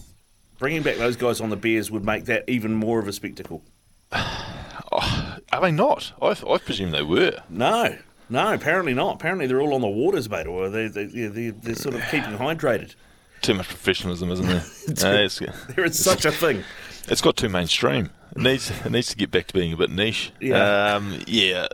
[0.58, 3.62] bringing back those guys on the beers would make that even more of a spectacle.
[4.12, 6.12] Are they not?
[6.22, 7.38] I, I presume they were.
[7.48, 7.96] No,
[8.28, 9.16] no, apparently not.
[9.16, 12.02] Apparently they're all on the waters, mate, or they, they, yeah, they're, they're sort of
[12.10, 12.94] keeping hydrated.
[13.42, 14.64] Too much professionalism, isn't there?
[15.04, 15.38] Uh, it's,
[15.74, 16.62] There is such a thing.
[17.08, 18.10] It's got too mainstream.
[18.36, 20.32] It needs it needs to get back to being a bit niche.
[20.40, 20.94] Yeah.
[20.94, 21.66] Um, yeah.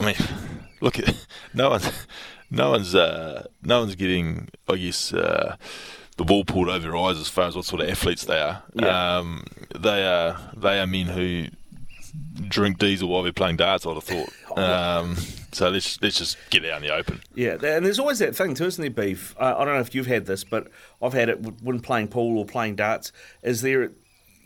[0.00, 0.16] I mean,
[0.80, 1.80] look at no one,
[2.50, 4.48] no one's uh, no one's getting.
[4.68, 5.12] I guess.
[5.12, 5.56] Uh,
[6.16, 8.62] the ball pulled over their eyes as far as what sort of athletes they are.
[8.74, 9.18] Yeah.
[9.18, 9.44] Um,
[9.74, 11.48] they are they are men who
[12.48, 13.86] drink diesel while they're playing darts.
[13.86, 14.32] I'd have thought.
[14.56, 15.16] Um,
[15.52, 17.20] so let's let's just get out in the open.
[17.34, 19.36] Yeah, and there's always that thing too, isn't there, Beef?
[19.38, 20.68] Uh, I don't know if you've had this, but
[21.02, 23.12] I've had it when playing pool or playing darts.
[23.42, 23.90] Is there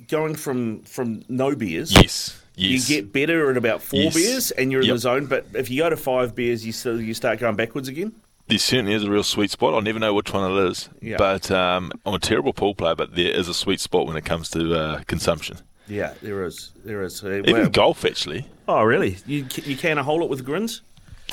[0.09, 1.93] going from from no beers?
[1.93, 2.89] Yes, yes.
[2.91, 4.15] You get better at about four Yes.
[4.15, 4.95] beers, and you're in Yep.
[4.95, 5.27] the zone.
[5.27, 8.13] But if you go to five beers, you still you start going backwards again.
[8.49, 9.75] There certainly is a real sweet spot.
[9.75, 10.89] I'll never know which one it is.
[11.01, 11.17] Yeah.
[11.19, 14.25] But um, I'm a terrible pool player, but there is a sweet spot when it
[14.25, 15.59] comes to uh, consumption.
[15.87, 16.71] Yeah, there is.
[16.85, 17.23] There is.
[17.23, 18.47] Uh, Even well- golf, actually.
[18.69, 19.19] oh, really?
[19.27, 20.83] You you can a hole it with grins?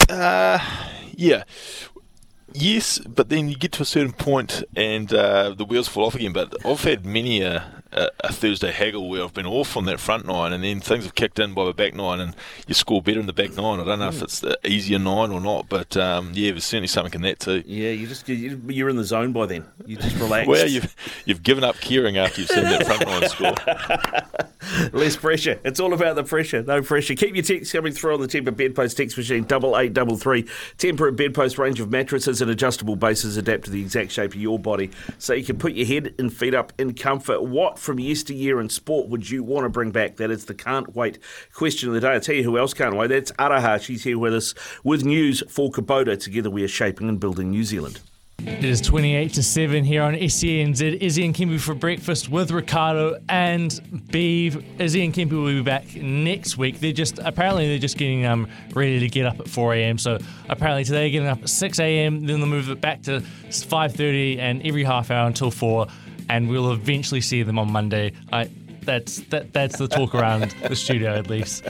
[0.10, 0.60] Uh,
[1.16, 1.44] yeah.
[2.54, 6.16] Yes, but then you get to a certain point and uh, the wheels fall off
[6.16, 6.34] again.
[6.34, 10.00] But I've had many a, a, a Thursday haggle where I've been off on that
[10.00, 12.36] front nine and then things have kicked in by the back nine and
[12.68, 13.80] you score better in the back nine.
[13.80, 16.88] I don't know if it's the easier nine or not, but um, yeah, there's certainly
[16.88, 17.64] something in that too.
[17.66, 19.66] Yeah, you just you- you're in the zone by then.
[19.86, 20.48] You just relax.
[20.48, 24.92] Well, you've, you've given up caring after you've seen that front nine score.
[24.94, 25.60] Less pressure.
[25.64, 26.62] It's all about the pressure.
[26.64, 27.16] No pressure.
[27.16, 30.44] Keep your texts coming through on the Tempur Bedpost text machine, double eight double three.
[30.78, 34.60] Tempur Bedpost range of mattresses and adjustable bases adapt to the exact shape of your
[34.60, 37.44] body, so you can put your head and feet up in comfort.
[37.44, 40.18] What from yesteryear in sport would you want to bring back?
[40.18, 41.20] That is the can't wait
[41.54, 42.10] question of the day.
[42.10, 43.08] I'll tell you who else can't wait.
[43.08, 43.82] That's Araha.
[43.82, 46.22] She's here with us with news for Kubota.
[46.22, 48.02] Together we are shaping and building New Zealand.
[48.40, 51.02] It is 28 to 7 here on SENZ.
[51.02, 53.80] Izzy and Kempi for breakfast with Ricardo and
[54.12, 54.64] Beeve.
[54.80, 56.80] Izzy and Kempi will be back next week.
[56.80, 59.98] They're just apparently they're just getting um ready to get up at 4 a.m.
[59.98, 60.20] So
[60.50, 62.26] apparently today they're getting up at 6 a.m.
[62.26, 65.88] Then they'll move it back to 5:30 and every half hour until 4,
[66.30, 68.14] and we'll eventually see them on Monday.
[68.32, 68.50] I
[68.82, 71.68] that's that that's the talk around the studio at least.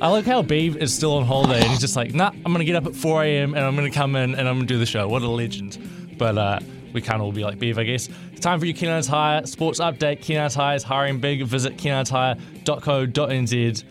[0.00, 2.64] I like how Beeve is still on holiday and he's just like, nah, I'm gonna
[2.64, 3.54] get up at 4 a.m.
[3.54, 5.06] and I'm gonna come in and I'm gonna do the show.
[5.06, 5.78] What a legend.
[6.18, 6.58] But uh,
[6.92, 8.08] we can't all be like Beeve, I guess.
[8.32, 10.20] It's time for your Kennards Hire sports update.
[10.20, 11.44] Kennards Hire is hiring big.
[11.44, 13.84] Visit kennardshire.co.nz.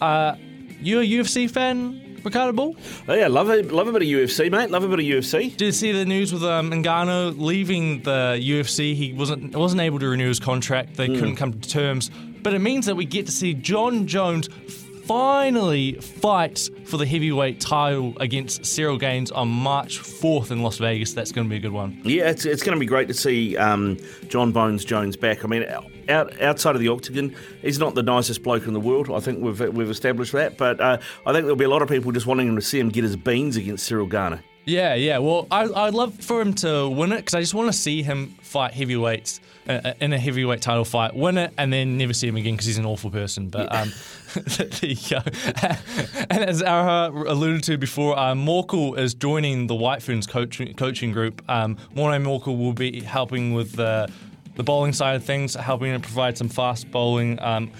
[0.00, 0.36] Uh,
[0.80, 2.76] you a UFC fan, Ricardo Bull?
[3.08, 4.70] Oh yeah, love a love a bit of UFC, mate.
[4.70, 5.56] Love a bit of UFC.
[5.56, 8.94] Did you see the news with um, Ngannou leaving the UFC?
[8.94, 10.96] He wasn't wasn't able to renew his contract.
[10.96, 12.10] They couldn't come to terms.
[12.42, 14.48] But it means that we get to see Jon Jones
[15.06, 21.12] finally fight for the heavyweight title against Ciryl Gane on March 4th in Las Vegas.
[21.12, 22.00] That's going to be a good one.
[22.04, 25.44] Yeah, it's, it's going to be great to see um, Jon Bones Jones back.
[25.44, 25.64] I mean,
[26.08, 29.10] out outside of the octagon, he's not the nicest bloke in the world.
[29.10, 30.56] I think we've we've established that.
[30.56, 32.88] But uh, I think there'll be a lot of people just wanting to see him
[32.88, 34.40] get his beans against Ciryl Gane.
[34.66, 35.18] Yeah, yeah.
[35.18, 38.02] Well, I, I'd love for him to win it because I just want to see
[38.02, 42.28] him fight heavyweights uh, in a heavyweight title fight, win it, and then never see
[42.28, 43.48] him again because he's an awful person.
[43.48, 43.92] But um,
[44.34, 45.18] there you go.
[46.30, 51.12] and as Araha alluded to before, uh, Morkel is joining the White Ferns coaching, coaching
[51.12, 51.42] group.
[51.48, 54.10] Um, Morne Morkel will be helping with the
[54.56, 57.70] the bowling side of things, helping to provide some fast bowling um,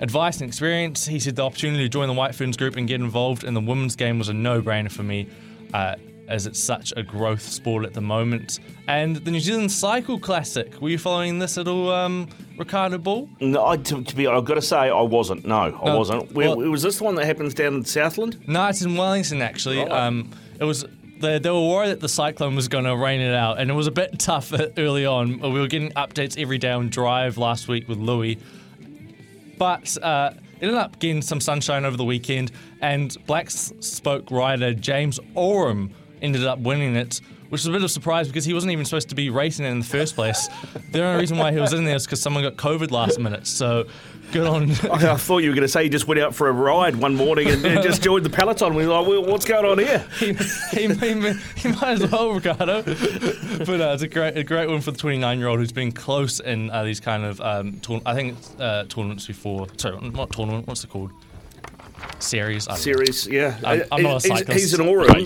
[0.00, 1.06] advice and experience.
[1.06, 3.60] He said the opportunity to join the White Ferns group and get involved in the
[3.60, 5.28] women's game was a no-brainer for me.
[5.72, 5.96] Uh,
[6.28, 8.60] as it's such a growth sport at the moment.
[8.88, 13.28] And the New Zealand Cycle Classic, were you following this at all, um, Ricardo Ball?
[13.40, 15.44] No, I, to, to be, I've got to say, I wasn't.
[15.44, 16.32] No, I No, wasn't.
[16.32, 18.42] Well- was this the one that happens down in Southland?
[18.48, 19.78] No, it's in Wellington actually.
[19.78, 19.90] Right.
[19.90, 20.86] Um, it was.
[21.20, 23.74] They, they were worried that the cyclone was going to rain it out, and it
[23.74, 25.40] was a bit tough early on.
[25.40, 28.38] We were getting updates every day on Drive last week with Louis,
[29.58, 32.52] but uh, ended up getting some sunshine over the weekend.
[32.80, 37.84] And Black Spoke rider James Oram ended up winning it, which was a bit of
[37.84, 40.48] a surprise because he wasn't even supposed to be racing it in the first place.
[40.90, 43.46] the only reason why he was in there is because someone got COVID last minute.
[43.46, 43.86] So
[44.34, 44.70] good on.
[44.90, 46.96] I, I thought you were going to say he just went out for a ride
[46.96, 48.74] one morning and, and just joined the peloton.
[48.74, 50.04] We were like, well, what's going on here?
[50.18, 50.34] he,
[50.72, 52.82] he, he, he might as well, Ricardo.
[52.82, 55.92] But uh, it's a great, a great one for the 29 year old who's been
[55.92, 59.68] close in uh, these kind of um, tour- I think uh, tournaments before.
[59.78, 60.66] Sorry, not tournament.
[60.66, 61.12] What's it called?
[62.18, 62.66] Series.
[62.68, 62.82] I don't know.
[62.82, 63.58] Series, yeah.
[63.64, 64.60] I'm- I'm not a he's, cyclist.
[64.60, 65.24] he's an Oram.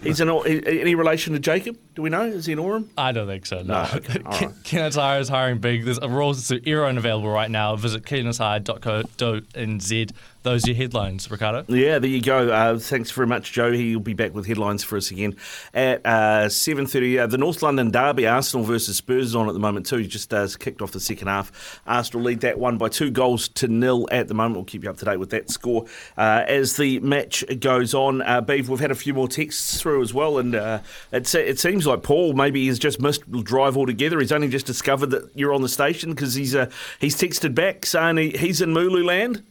[0.00, 1.76] He's an Or- any relation to Jacob?
[1.98, 2.22] Do we know?
[2.22, 2.88] Is he an Oram?
[2.96, 3.62] I don't think so.
[3.62, 3.82] No.
[3.82, 4.50] No, okay, right.
[4.62, 5.84] Kennards Hire is hiring big.
[5.84, 7.74] There's a roles to Aeron available right now.
[7.74, 10.12] Visit kennardshire.co.nz.
[10.44, 11.64] Those are your headlines, Ricardo.
[11.68, 12.48] Yeah, there you go.
[12.48, 13.72] Uh, thanks very much, Joe.
[13.72, 15.34] He'll be back with headlines for us again
[15.74, 17.18] at uh, seven thirty.
[17.18, 19.96] Uh, the North London derby, Arsenal versus Spurs, is on at the moment too.
[19.96, 21.80] He just uh, kicked off the second half.
[21.86, 24.54] Arsenal lead that one by two goals to nil at the moment.
[24.54, 28.22] We'll keep you up to date with that score uh, as the match goes on.
[28.22, 30.78] Uh, Beav, we've had a few more texts through as well, and uh,
[31.10, 34.20] it, it seems like Paul maybe he's just missed drive altogether.
[34.20, 36.70] He's only just discovered that you're on the station because he's uh,
[37.00, 39.42] he's texted back saying he, he's in Mulu land.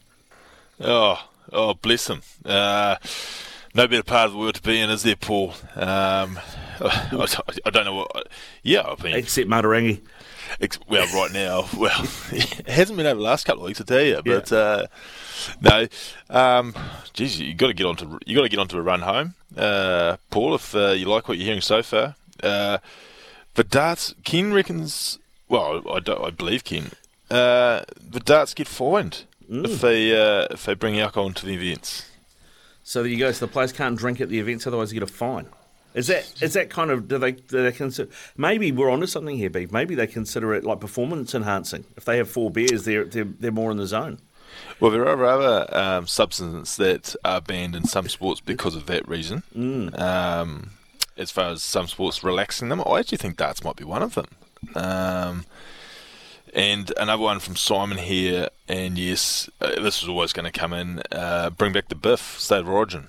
[0.79, 2.21] Oh, oh, bless him.
[2.45, 2.97] Uh,
[3.73, 5.53] no better part of the world to be in, is there, Paul?
[5.75, 6.39] Um,
[6.79, 7.27] I,
[7.65, 8.27] I don't know what.
[8.63, 10.01] Yeah, I mean, Except Matarangi.
[10.59, 13.83] Ex- well, right now, well, it hasn't been over the last couple of weeks, I
[13.83, 14.21] tell you.
[14.23, 14.87] But uh,
[15.61, 15.87] no,
[16.29, 16.75] um,
[17.13, 20.17] geez, you got to get onto you got to get onto a run home, uh,
[20.29, 20.55] Paul.
[20.55, 22.77] If uh, you like what you're hearing so far, uh,
[23.55, 25.19] the darts, Ken reckons.
[25.49, 26.91] Well, I, don't, I believe Ken.
[27.29, 32.09] Uh, the darts get fined if they uh, if they bring alcohol into the events.
[32.83, 33.31] So there you go.
[33.31, 35.47] So the players can't drink at the events, otherwise you get a fine.
[35.93, 38.11] Is that is that kind of do they do they consider?
[38.37, 39.71] Maybe we're onto something here, Beef.
[39.71, 41.85] Maybe they consider it like performance enhancing.
[41.95, 44.19] If they have four beers, they're they're, they're more in the zone.
[44.79, 49.07] Well, there are other um, substances that are banned in some sports because of that
[49.07, 49.43] reason.
[49.95, 50.71] Um,
[51.17, 54.15] as far as some sports relaxing them, I actually think darts might be one of
[54.15, 54.27] them.
[54.75, 55.45] Um,
[56.53, 60.73] and another one from Simon here, and yes, uh, this is always going to come
[60.73, 61.01] in.
[61.11, 63.07] Uh, bring back the biff, state of origin.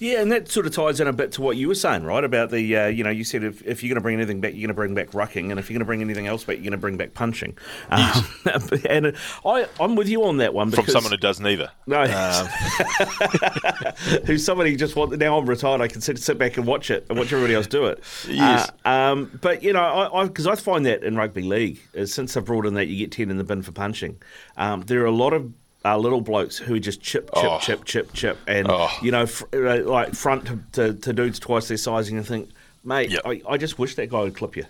[0.00, 2.24] Yeah, and that sort of ties in a bit to what you were saying, right?
[2.24, 4.54] About the, uh, you know, you said if, if you're going to bring anything back,
[4.54, 6.56] you're going to bring back rucking, and if you're going to bring anything else back,
[6.56, 7.56] you're going to bring back punching.
[7.90, 8.24] Um,
[8.88, 11.70] and I, I'm with you on that one From someone who does neither.
[11.86, 12.46] No, Um,
[14.24, 16.90] who's somebody who just want now I'm retired, I can sit, sit back and watch
[16.90, 18.02] it and watch everybody else do it.
[18.40, 18.70] Yes.
[18.84, 22.34] Uh, um, but you know, I because I, find that in rugby league, uh, since
[22.34, 24.20] they've brought in that you get ten in the bin for punching,
[24.56, 25.52] um, there are a lot of.
[25.84, 27.58] Uh, little blokes who just chip, chip, Oh.
[27.58, 28.90] chip, chip, chip, and Oh.
[29.02, 32.22] you know, fr- uh, like front to, to, to dudes twice their size, and you
[32.22, 32.50] think,
[32.84, 33.22] mate, Yep.
[33.24, 34.66] I, I just wish that guy would clip you.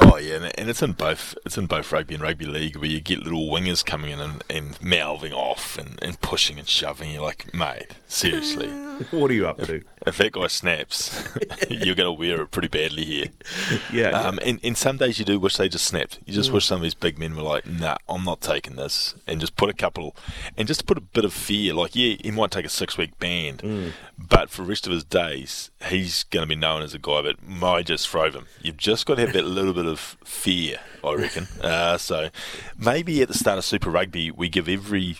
[0.00, 1.34] Oh yeah, and- and it's in both.
[1.44, 4.44] It's in both rugby and rugby league where you get little wingers coming in and,
[4.48, 7.10] and mouthing off and, and pushing and shoving.
[7.12, 8.68] You're like, mate, seriously.
[9.10, 9.82] What are you up to?
[10.06, 11.26] if that guy snaps,
[11.70, 13.26] you're going to wear it pretty badly here.
[13.92, 16.18] Yeah, Um, and, and some days you do wish they just snapped.
[16.26, 19.14] You just wish some of these big men were like, nah, I'm not taking this.
[19.26, 20.14] And just put a couple,
[20.56, 21.74] and just put a bit of fear.
[21.74, 25.04] Like, yeah, he might take a six week ban, but for the rest of his
[25.04, 28.46] days, he's going to be known as a guy that might just throw him.
[28.60, 31.48] You've just got to have that little bit of fear, I reckon.
[31.62, 32.30] Uh, so
[32.78, 35.18] maybe at the start of Super Rugby, we give every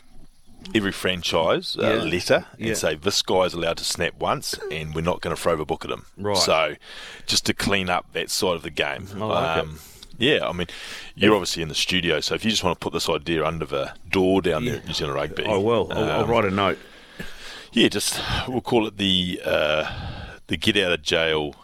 [0.75, 2.03] every franchise a Yeah.
[2.05, 2.75] letter and Yeah.
[2.75, 5.85] say this guy's allowed to snap once and we're not going to throw the book
[5.85, 6.07] at him.
[6.17, 6.37] Right.
[6.37, 6.77] So
[7.27, 9.09] just to clean up that side of the game.
[9.15, 9.71] Um, I like it.
[10.19, 10.69] Yeah, I mean,
[11.17, 13.67] you're obviously in the studio, so if you just want to put this idea under
[13.67, 15.89] the door down there at New Zealand Rugby, I will.
[15.91, 16.79] I'll, I'll um, write a note.
[17.73, 19.91] Yeah, just we'll call it the uh,
[20.47, 21.57] the get out of jail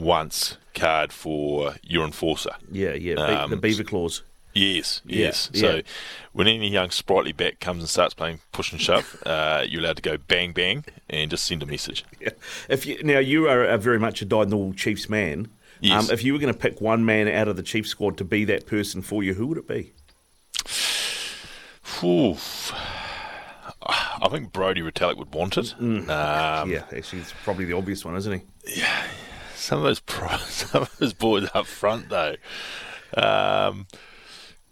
[0.00, 2.52] once card for your enforcer.
[2.70, 4.22] Yeah, yeah, um, the beaver claws.
[4.52, 5.50] Yes, yes.
[5.52, 5.60] yeah.
[5.60, 5.82] So
[6.32, 9.96] when any young sprightly back comes and starts playing push and shove, uh, you're allowed
[9.96, 12.04] to go bang bang and just send a message.
[12.20, 12.30] Yeah.
[12.68, 15.48] If you, now you are a very much a dyed-in-the-wool Chiefs man.
[15.80, 16.10] Yes.
[16.10, 18.24] Um, if you were going to pick one man out of the Chiefs squad to
[18.24, 19.92] be that person for you, who would it be?
[22.00, 22.36] Whew.
[23.82, 25.74] I think Brodie Retallick would want it.
[25.80, 28.82] Um, yeah, actually, it's probably the obvious one, isn't he?
[29.60, 32.36] Some of those pro, some of those boys up front though.
[33.14, 33.86] Um,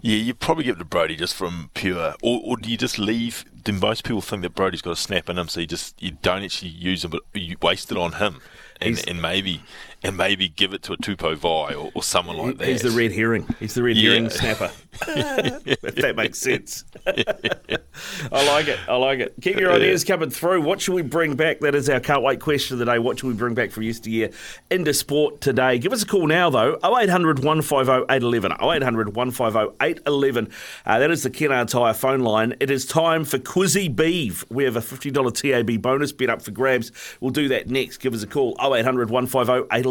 [0.01, 2.99] Yeah, you probably give it to Brodie just from pure, or, or do you just
[3.01, 3.45] leave?
[3.65, 6.13] Do most people think that Brodie's got a snap in him, so you just you
[6.23, 8.41] don't actually use him, but you waste it on him,
[8.81, 9.63] and, and maybe
[10.03, 12.69] and maybe give it to a Tupou Vaa'i or, or someone like that.
[12.69, 13.47] He's the red herring.
[13.59, 14.11] He's the red Yeah.
[14.11, 14.71] herring snapper.
[15.09, 16.85] if that makes sense.
[17.07, 18.79] I like it.
[18.89, 19.35] I like it.
[19.41, 20.63] Keep your ideas coming through.
[20.63, 21.61] What should we bring back?
[21.61, 22.99] That is our can't wait question of the day.
[22.99, 24.31] What should we bring back from yesteryear
[24.71, 25.79] into sport today?
[25.79, 26.79] Give us a call now, though.
[26.85, 28.53] 0800 150 811.
[28.53, 30.49] 0800 150 811.
[30.87, 32.55] Uh, that is the Kennard Hire phone line.
[32.61, 34.45] It is time for Quizzy Beeve.
[34.51, 36.93] We have a $50 TAB bonus bet up for grabs.
[37.21, 37.99] We'll do that next.
[37.99, 38.57] Give us a call.
[38.61, 39.88] 0800 150 811.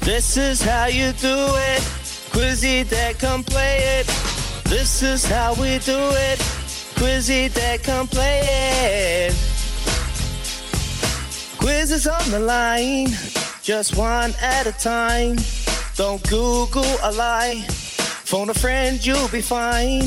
[0.00, 1.36] This is how you do
[1.72, 1.82] it.
[2.32, 4.06] Quizzy Dad, come play it.
[4.64, 5.98] This is how we do
[6.30, 6.38] it.
[6.96, 9.34] Quizzy Dad, come play it.
[11.58, 13.08] Quiz is on the line,
[13.62, 15.36] just one at a time.
[15.96, 17.64] Don't Google a lie.
[18.24, 20.02] Phone a friend, you'll be fine.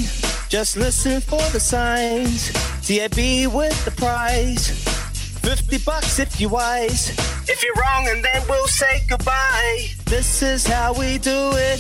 [0.49, 2.51] Just listen for the signs.
[2.85, 5.04] TAB with the prize.
[5.45, 7.11] 50 bucks if you're wise.
[7.47, 9.85] If you're wrong, and then we'll say goodbye.
[10.05, 11.79] This is how we do it.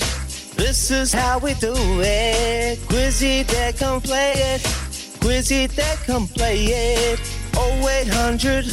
[0.55, 2.77] This is how we do it.
[2.87, 4.61] Quizzy Dad, come play it.
[5.19, 7.19] Quizzy Dad, come play it.
[7.57, 8.65] 0800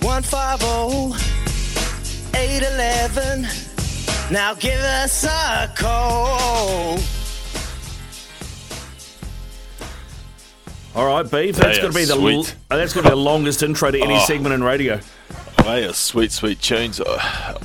[0.00, 1.32] 150
[2.38, 3.48] 811.
[4.30, 6.98] Now give us a call.
[10.94, 11.56] All right, Beef.
[11.56, 14.16] That's going to be the l- that's going to be the longest intro to any
[14.16, 14.24] Oh.
[14.26, 15.00] segment in radio.
[15.64, 17.00] They are sweet, sweet tunes.
[17.00, 17.16] Uh,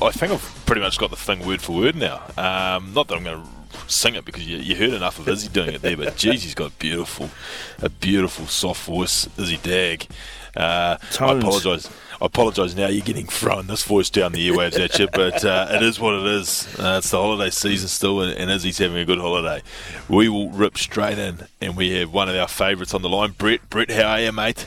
[0.01, 2.21] I think I've pretty much got the thing word for word now.
[2.37, 3.49] Um, not that I'm going to
[3.91, 6.53] sing it because you, you heard enough of Izzy doing it there, but geez, he's
[6.55, 7.29] got beautiful,
[7.81, 10.07] a beautiful soft voice, Izzy Dag.
[10.55, 11.89] Uh, I apologise.
[12.19, 12.87] I apologise now.
[12.87, 16.15] You're getting thrown this voice down the airwaves at you, but uh, it is what
[16.15, 16.67] it is.
[16.79, 19.61] Uh, it's the holiday season still, and, and Izzy's having a good holiday.
[20.09, 23.35] We will rip straight in, and we have one of our favourites on the line,
[23.37, 23.69] Brett.
[23.69, 24.65] Brett, how are you, mate?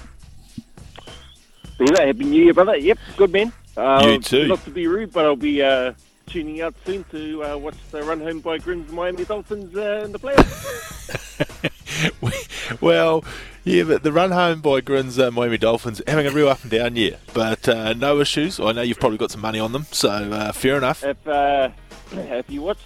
[1.79, 2.77] Happy New Year, brother.
[2.77, 3.53] Yep, good man.
[3.77, 4.47] Uh, You too.
[4.49, 5.95] Not to be rude, but I'll be uh,
[6.31, 10.13] tuning out soon to uh, watch the run home by Grims Miami Dolphins uh, in
[10.13, 11.71] the playoffs.
[12.81, 13.25] well,
[13.65, 16.71] yeah, but the run home by Grins uh, Miami Dolphins having a real up and
[16.71, 18.61] down year, but uh, no issues.
[18.61, 21.05] I know you've probably got some money on them, so uh, fair enough.
[21.05, 21.71] if uh,
[22.13, 22.79] if you watch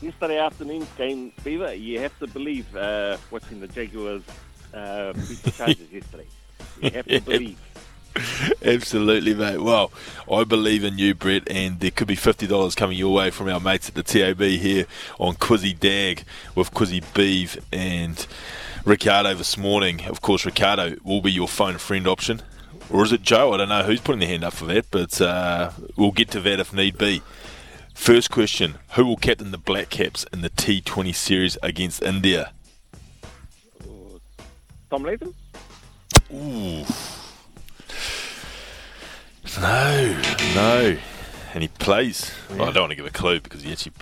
[0.00, 4.22] yesterday afternoon's game, Beaver, you have to believe uh, watching the Jaguars
[4.74, 6.26] uh, beat the Chargers yesterday.
[6.82, 7.58] You have to believe.
[8.64, 9.60] Absolutely, mate.
[9.60, 9.92] Well,
[10.30, 13.48] I believe in you, Brett, and there could be fifty dollars coming your way from
[13.48, 14.86] our mates at the TAB here
[15.18, 18.26] on Quizzy Dag with Quizzy Beeve and
[18.84, 20.04] Ricardo this morning.
[20.06, 22.42] Of course, Ricardo will be your phone friend option,
[22.90, 23.52] or is it Joe?
[23.52, 26.40] I don't know who's putting their hand up for that, but uh, we'll get to
[26.40, 27.22] that if need be.
[27.94, 32.52] First question: Who will captain the Black Caps in the T20 series against India?
[34.90, 35.34] Tom Latham?
[36.32, 36.84] Ooh.
[39.60, 40.22] No,
[40.54, 40.98] no.
[41.54, 42.32] And he plays.
[42.50, 43.92] Well, I don't want to give a clue because he actually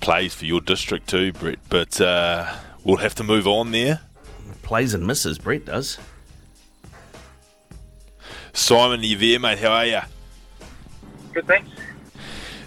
[0.00, 1.58] plays for your district too, Brett.
[1.68, 4.00] But uh, we'll have to move on there.
[4.62, 5.98] Plays and misses, Brett does.
[8.52, 9.58] Simon, you there, mate?
[9.58, 10.00] How are you?
[11.32, 11.68] Good, thanks.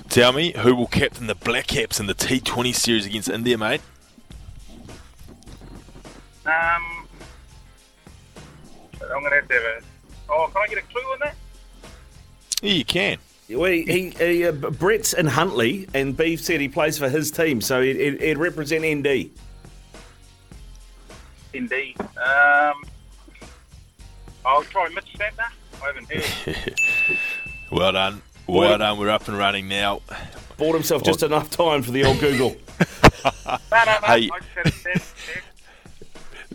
[0.10, 3.82] Tell me, who will captain the Black Caps in the T20 series against India, mate?
[6.46, 7.08] Um,
[9.02, 9.89] I'm going to have to have a.
[10.30, 11.36] Oh, can I get a clue on that?
[12.62, 13.18] Yeah, you can.
[13.50, 17.32] Well, he, he, he, uh, Brett's in Huntly, and Beef said he plays for his
[17.32, 19.32] team, so it, it, it'd represent ND.
[21.54, 21.96] Indeed.
[22.00, 22.84] Um,
[24.46, 25.52] I'll try Mitch Santner.
[25.82, 26.76] I haven't heard.
[27.72, 28.24] Well done.
[28.48, 28.98] Well done.
[28.98, 30.02] We're up and running now.
[30.58, 32.56] Bought himself just enough time for the old Google.
[33.46, 34.08] no, no, no.
[34.08, 34.30] Hey.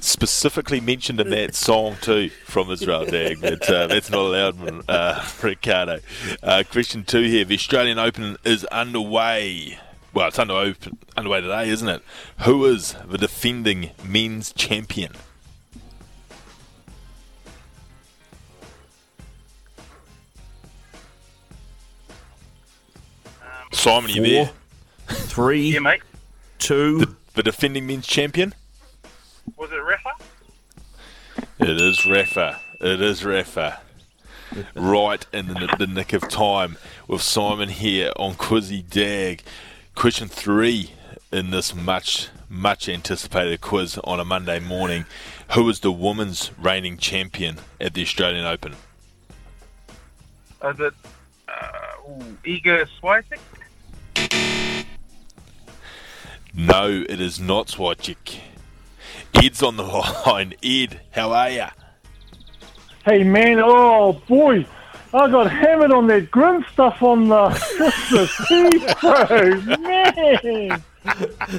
[0.04, 5.24] Specifically mentioned in that song too from Israel Dag, but uh, that's not allowed, uh,
[5.42, 6.00] Ricardo.
[6.42, 9.78] Uh, question two here: The Australian Open is underway.
[10.12, 12.02] Well, it's under open, underway today, isn't it?
[12.44, 15.12] Who is the defending men's champion?
[23.72, 24.50] Simon, are you there?
[25.08, 26.02] Three, Yeah, mate.
[26.58, 27.16] two.
[27.34, 28.54] The defending men's champion?
[29.57, 30.10] Was it Rafa?
[31.60, 32.60] It is Rafa.
[32.81, 33.81] It is Rafa.
[34.75, 36.77] right in the, the nick of time
[37.08, 39.42] with Simon here on Quizzy Dag.
[39.94, 40.92] Question three
[41.33, 45.04] in this much, much anticipated quiz on a Monday morning.
[45.54, 48.75] Who is the women's reigning champion at the Australian Open?
[50.62, 50.94] Was it
[51.48, 53.38] uh, ooh, Swiatek?
[56.54, 58.40] No, it is not Swajic.
[59.42, 60.54] Ed's on the line.
[60.62, 61.70] Ed, how are ya?
[63.04, 64.66] Hey man, oh boy,
[65.12, 69.60] I got hammered on that grim stuff on the Christmas Eve, bro.
[69.78, 70.82] Man,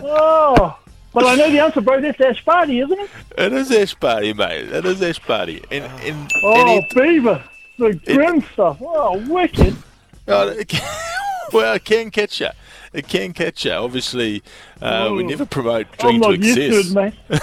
[0.03, 0.79] oh,
[1.13, 2.01] but I know the answer, bro.
[2.01, 3.09] That's Ash Barty, isn't it?
[3.37, 4.71] It is Ash Barty, mate.
[4.71, 5.63] It is Ash Barty.
[5.69, 7.43] And, and, Oh, and Ed, Beaver,
[7.77, 8.77] the grim stuff.
[8.81, 9.75] Oh, wicked.
[10.27, 10.55] Oh,
[11.53, 12.49] well, it can catch you.
[12.95, 13.71] It can catch you.
[13.71, 14.41] Obviously,
[14.81, 15.27] uh, we Oh.
[15.27, 17.13] never promote I'm drink to not used to it, mate.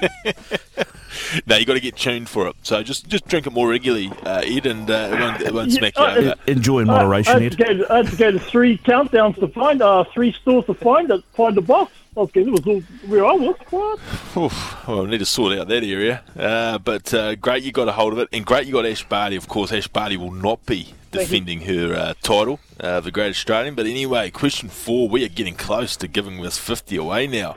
[1.46, 2.56] no, you got to get tuned for it.
[2.62, 5.72] So just just drink it more regularly, uh, Ed, and uh, it won't, it won't
[5.72, 6.34] smack you over.
[6.46, 7.42] Enjoy in moderation, I, Ed.
[7.42, 10.32] had to go to, I had to go to three countdowns to find, uh, three
[10.32, 11.92] stores to find it, find the box.
[12.16, 13.54] I was getting, it was all where I was.
[13.70, 14.00] What?
[14.36, 16.22] Oof, well, we need to sort out that area.
[16.36, 19.04] Uh, but uh, great you got a hold of it, and great you got Ash
[19.04, 19.36] Barty.
[19.36, 23.74] Of course, Ash Barty will not be defending her uh, title, uh, the Great Australian.
[23.74, 25.08] But anyway, question four.
[25.08, 27.56] We are getting close to giving this 50 away now.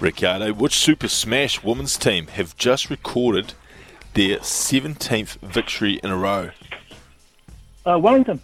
[0.00, 3.54] Ricardo, which Super Smash women's team have just recorded
[4.14, 6.50] their 17th victory in a row?
[7.86, 8.40] Uh, Wellington.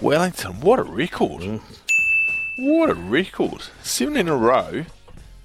[0.00, 1.60] Wellington, what a record!
[2.58, 3.62] What a record!
[3.82, 4.84] Seven in a row,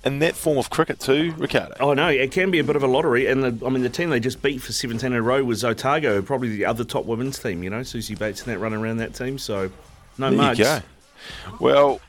[0.06, 1.76] in that form of cricket too, Ricardo.
[1.80, 3.28] Oh no, it can be a bit of a lottery.
[3.28, 5.64] And the, I mean, the team they just beat for 17 in a row was
[5.66, 7.64] Otago, probably the other top women's team.
[7.64, 9.38] You know, Susie Bates and that running around that team.
[9.38, 9.72] So
[10.18, 10.60] no There mugs.
[10.60, 10.80] you go.
[11.60, 12.02] Well,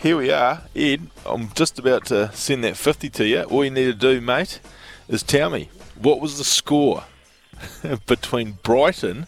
[0.00, 1.02] here we are, Ed.
[1.26, 3.42] I'm just about to send that 50 to you.
[3.42, 4.60] All you need to do, mate,
[5.08, 5.68] is tell me
[6.00, 7.04] what was the score
[8.06, 9.26] between Brighton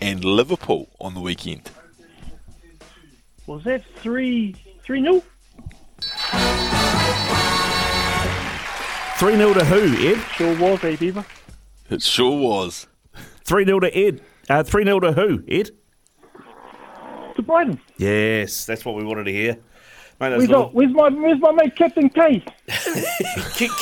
[0.00, 1.70] and Liverpool on the weekend.
[3.46, 5.22] Was that three, three nil?
[9.22, 10.18] Three 0 to who, Ed?
[10.34, 11.24] Sure was, eh, Beaver?
[11.90, 12.88] It sure was.
[13.44, 14.20] Three 0 to Ed.
[14.50, 15.70] Uh, Three 0 to who, Ed?
[17.36, 17.80] To Brighton.
[17.98, 19.52] Yes, that's what we wanted to hear.
[20.18, 22.42] Mate, Where's, little- my, where's my where's my mate Captain K?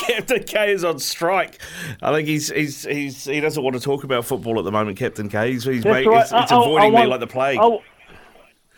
[0.05, 1.59] Captain K is on strike.
[2.03, 4.99] I think he's, he's he's he doesn't want to talk about football at the moment.
[4.99, 6.21] Captain K, he's, he's, That's mate, right.
[6.21, 7.57] it's, it's I- I- avoiding I me like the plague.
[7.59, 7.79] I,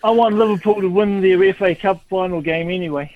[0.06, 3.14] I want Liverpool to win their FA Cup final game anyway.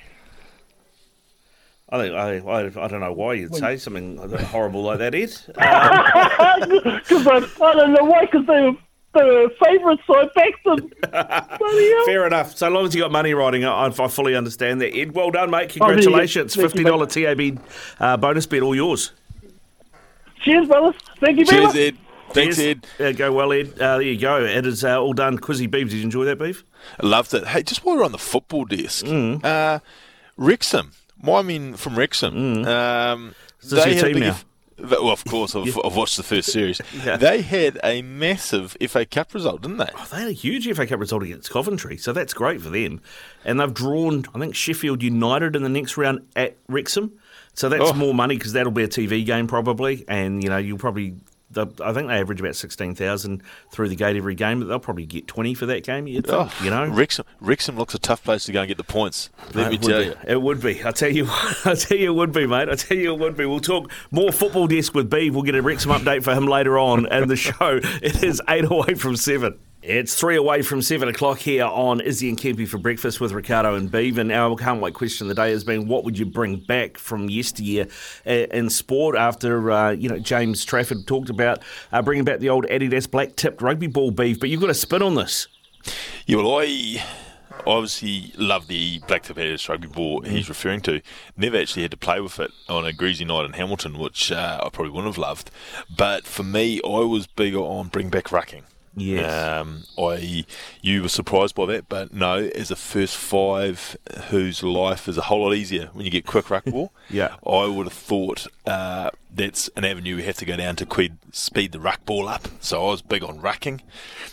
[1.90, 5.32] I think I, I, I don't know why you'd say something horrible like that, Ed.
[7.08, 8.74] Because I, I don't know why, because they were,
[9.14, 10.92] they were favourites, so I backed them.
[12.06, 12.58] Fair enough.
[12.58, 14.94] So long as you got money riding, I, I fully understand that.
[14.96, 15.78] Ed, well done, mate.
[15.80, 16.04] Oh, there you go.
[16.04, 16.56] Congratulations.
[16.56, 17.60] You, Fifty dollar TAB
[18.00, 19.12] uh, bonus bet, all yours.
[20.44, 20.96] Cheers, brothers.
[21.20, 21.86] Thank you, Cheers, Beaver.
[21.86, 21.98] Ed.
[22.34, 22.78] Thanks, Cheers.
[23.00, 23.06] Ed.
[23.06, 23.74] Uh, go well, Ed.
[23.80, 24.44] Uh, there you go.
[24.44, 25.38] Ed is uh, all done.
[25.40, 25.90] Quizzy Beef.
[25.90, 26.64] Did you enjoy that beef?
[27.02, 27.48] I loved it.
[27.48, 29.44] Hey, just while we're on the football desk, Mm.
[29.44, 29.80] uh,
[30.38, 34.38] Wrexham, my men from Wrexham, um, Is this they your had a team big now?
[35.02, 36.80] well, of course, I've, I've watched the first series.
[37.04, 37.18] Yeah.
[37.18, 39.90] They had a massive FA Cup result, didn't they?
[40.12, 43.02] They had a huge FA Cup result against Coventry, so that's great for them.
[43.46, 47.14] And they've drawn, I think, Sheffield United in the next round at Wrexham.
[47.54, 47.94] So that's Oh.
[47.94, 50.06] more money because that'll be a TV game probably.
[50.08, 51.16] And, you know, you'll probably,
[51.50, 53.42] the- I think they average about 16,000
[53.72, 56.52] through the gate every game, but they'll probably get 20 for that game, think, Oh,
[56.64, 56.84] you know?
[56.84, 59.30] Oh, Wrexham, Wrexham looks a tough place to go and get the points.
[59.54, 60.06] Let me it would tell be.
[60.08, 60.16] you.
[60.28, 60.84] It would be.
[60.86, 61.26] I tell you,
[61.66, 62.70] I tell you, it would be, mate.
[62.70, 63.46] I tell you, it would be.
[63.46, 65.34] We'll talk more football desk with Beeve.
[65.34, 67.80] We'll get a Wrexham update for him later on in the show.
[67.84, 69.58] It is eight away from seven.
[69.84, 73.76] It's three away from seven o'clock here on Izzy and Kempy for breakfast with Ricardo
[73.76, 74.32] and Bevan.
[74.32, 76.98] And our can't wait question of the day has been: What would you bring back
[76.98, 77.88] from yesteryear
[78.26, 79.16] uh, in sport?
[79.16, 81.60] After uh, you know James Trafford talked about
[81.92, 84.40] uh, bringing back the old Adidas black tipped rugby ball, Beeve.
[84.40, 85.48] But you've got a spin on this.
[86.26, 87.04] Yeah, well, I
[87.66, 90.28] obviously love the black tip Adidas rugby ball Mm.
[90.28, 91.02] he's referring to.
[91.38, 94.60] Never actually had to play with it on a greasy night in Hamilton, which uh,
[94.64, 95.52] I probably wouldn't have loved.
[95.96, 98.64] But for me, I was bigger on bring back rucking.
[99.00, 99.32] Yes.
[99.62, 100.44] Um, I
[100.82, 103.96] you were surprised by that, but no, as a first five
[104.30, 106.92] whose life is a whole lot easier when you get quick ruck ball.
[107.10, 107.36] Yeah.
[107.46, 111.18] I would have thought uh, that's an avenue we have to go down to quid
[111.32, 112.50] speed the ruck ball up.
[112.60, 113.80] So I was big on rucking,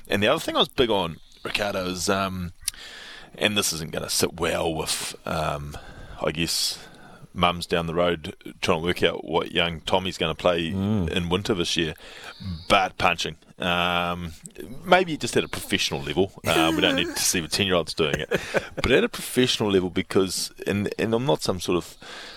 [0.09, 2.53] and the other thing I was big on, Ricardo, is um,
[3.37, 5.77] and this isn't going to sit well with, um,
[6.25, 6.79] I guess,
[7.35, 10.69] mums down the road trying to work out what young Tommy's going to play
[11.09, 11.95] in winter this year.
[12.69, 14.33] But punching, um,
[14.85, 16.33] maybe just at a professional level.
[16.47, 18.41] Uh, we don't need to see the ten-year-olds doing it,
[18.77, 21.85] but at a professional level, because and and I'm not some sort of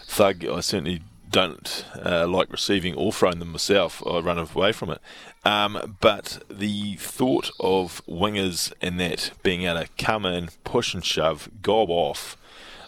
[0.07, 0.45] thug.
[0.45, 4.01] I certainly don't uh, like receiving or throwing them myself.
[4.07, 5.01] I run away from it.
[5.43, 11.05] Um, but the thought of wingers and that being able to come in, push and
[11.05, 12.37] shove, gob off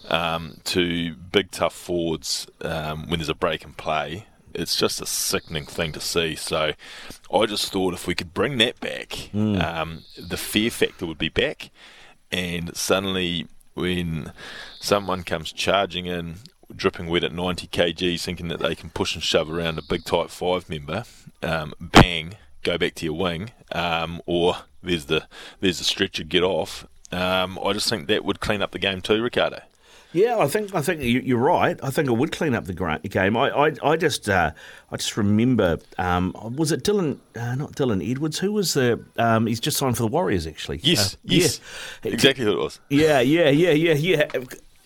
[0.09, 5.05] um, to big tough forwards um, when there's a break in play, it's just a
[5.05, 6.35] sickening thing to see.
[6.35, 6.73] So
[7.33, 11.29] I just thought if we could bring that back, um, the fear factor would be
[11.29, 11.69] back,
[12.31, 14.33] and suddenly when
[14.79, 16.35] someone comes charging in,
[16.75, 20.03] dripping wet at 90 kgs, thinking that they can push and shove around a big
[20.03, 21.03] tight five member,
[21.41, 22.33] um, bang,
[22.63, 25.27] go back to your wing, um, or there's the
[25.59, 26.85] there's the stretcher, get off.
[27.11, 29.61] Um, I just think that would clean up the game too, Ricardo.
[30.11, 31.79] Yeah, I think I think you- you're right.
[31.83, 33.37] I think it would clean up the game.
[33.37, 34.51] I I, I just uh,
[34.91, 39.45] I just remember um, was it Dylan uh, not Dylan Edwards who was the um,
[39.45, 40.79] he's just signed for the Warriors actually.
[40.83, 41.61] Yes, Uh, yes,
[42.03, 42.11] yeah.
[42.13, 42.79] exactly who it was.
[42.89, 44.25] Yeah, yeah, yeah, yeah, yeah.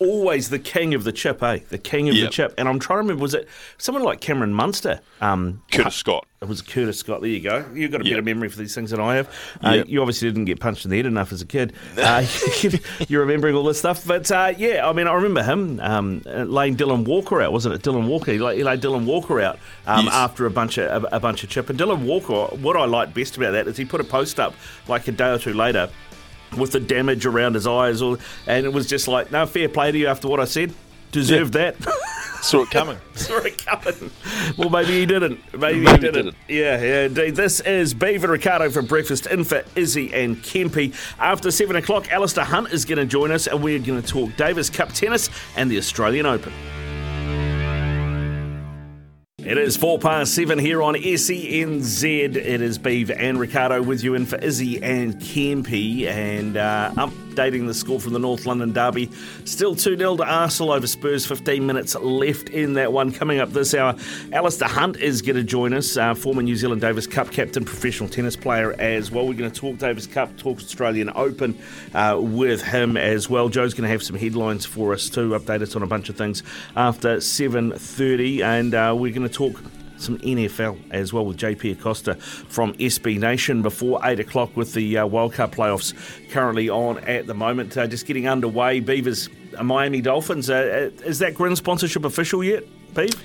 [0.04, 1.60] Always the king of the chip, eh?
[1.68, 2.54] The king of the chip.
[2.58, 3.48] And I'm trying to remember, was it
[3.78, 5.00] someone like Cameron Munster?
[5.20, 6.26] Um, Curtis Scott.
[6.42, 7.22] It was Curtis Scott.
[7.22, 7.64] There you go.
[7.72, 9.28] You've got a better memory for these things than I have.
[9.64, 9.88] Uh, Yep.
[9.88, 11.72] You obviously didn't get punched in the head enough as a kid.
[11.96, 12.26] Uh,
[13.08, 14.06] you're remembering all this stuff.
[14.06, 17.82] But uh, yeah, I mean, I remember him um, laying Dylan Walker out, wasn't it?
[17.82, 18.32] Dylan Walker.
[18.32, 20.14] He laid, he laid Dylan Walker out um, Yes.
[20.14, 21.70] after a bunch of a, a bunch of chip.
[21.70, 24.54] And Dylan Walker, what I liked best about that is he put a post up
[24.86, 25.88] like a day or two later
[26.56, 29.92] with the damage around his eyes, all, and it was just like, no, fair play
[29.92, 30.72] to you after what I said.
[31.12, 31.76] Deserved that.
[32.42, 32.98] Saw it coming.
[33.14, 34.10] Saw it coming.
[34.58, 35.40] Well, maybe he didn't.
[35.58, 36.12] Maybe, he didn't.
[36.12, 36.36] didn't.
[36.48, 37.36] Yeah, yeah, indeed.
[37.36, 40.94] This is Beaver Ricardo for breakfast in for Izzy and Kempy.
[41.18, 44.36] After seven o'clock, Alistair Hunt is going to join us, and we're going to talk
[44.36, 46.52] Davis Cup tennis and the Australian Open.
[49.46, 52.02] It is four past seven here on SENZ.
[52.02, 56.90] It is Beav and Ricardo with you in for Izzy and Kempy and uh,
[57.34, 59.10] updating the score from the North London Derby.
[59.44, 63.12] Still 2 0 to Arsenal over Spurs, 15 minutes left in that one.
[63.12, 63.96] Coming up this hour,
[64.32, 68.08] Alistair Hunt is going to join us, uh, former New Zealand Davis Cup captain, professional
[68.08, 69.26] tennis player as well.
[69.26, 71.58] We're going to talk Davis Cup, talk Australian Open
[71.94, 73.48] uh, with him as well.
[73.48, 76.16] Joe's going to have some headlines for us to update us on a bunch of
[76.16, 76.42] things
[76.76, 79.60] after 7.30 and uh, we're going to talk
[80.04, 84.98] some NFL as well with JP Acosta from SB Nation before 8 o'clock with the
[84.98, 85.94] uh, Wild Card playoffs
[86.30, 87.76] currently on at the moment.
[87.76, 88.80] Uh, just getting underway.
[88.80, 90.50] Beavers, uh, Miami Dolphins.
[90.50, 93.18] Uh, uh, is that Grin sponsorship official yet, Beav?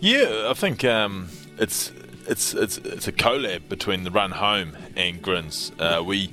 [0.00, 1.28] Yeah, I think um,
[1.58, 1.90] it's
[2.28, 5.72] it's it's it's a collab between the Run Home and Grins.
[5.78, 6.30] Uh, we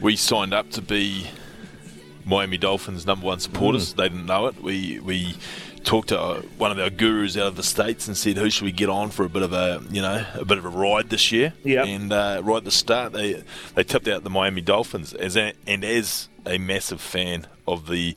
[0.00, 1.26] we signed up to be
[2.24, 3.94] Miami Dolphins number one supporters.
[3.94, 4.62] They didn't know it.
[4.62, 5.36] We we
[5.88, 8.64] talked to uh, one of our gurus out of the states and said, "Who should
[8.64, 11.08] we get on for a bit of a you know a bit of a ride
[11.08, 11.84] this year?" Yeah.
[11.84, 13.42] And uh, right at the start, they
[13.74, 18.16] they tipped out the Miami Dolphins as a, and as a massive fan of the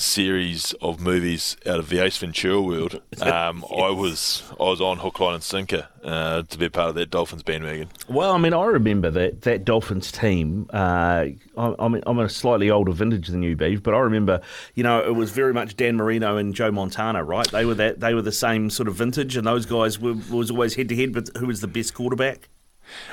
[0.00, 4.98] series of movies out of the Ace Ventura world, um, I was I was on
[4.98, 7.88] hook, line, and sinker uh, to be a part of that Dolphins bandwagon.
[8.08, 10.68] Well, I mean, I remember that that Dolphins team.
[10.72, 11.26] Uh,
[11.56, 14.40] I, I'm, I'm a slightly older vintage than you, Beav, but I remember,
[14.74, 17.48] you know, it was very much Dan Marino and Joe Montana, right?
[17.50, 20.50] They were that they were the same sort of vintage, and those guys were was
[20.50, 21.12] always head to head.
[21.12, 22.48] But who was the best quarterback?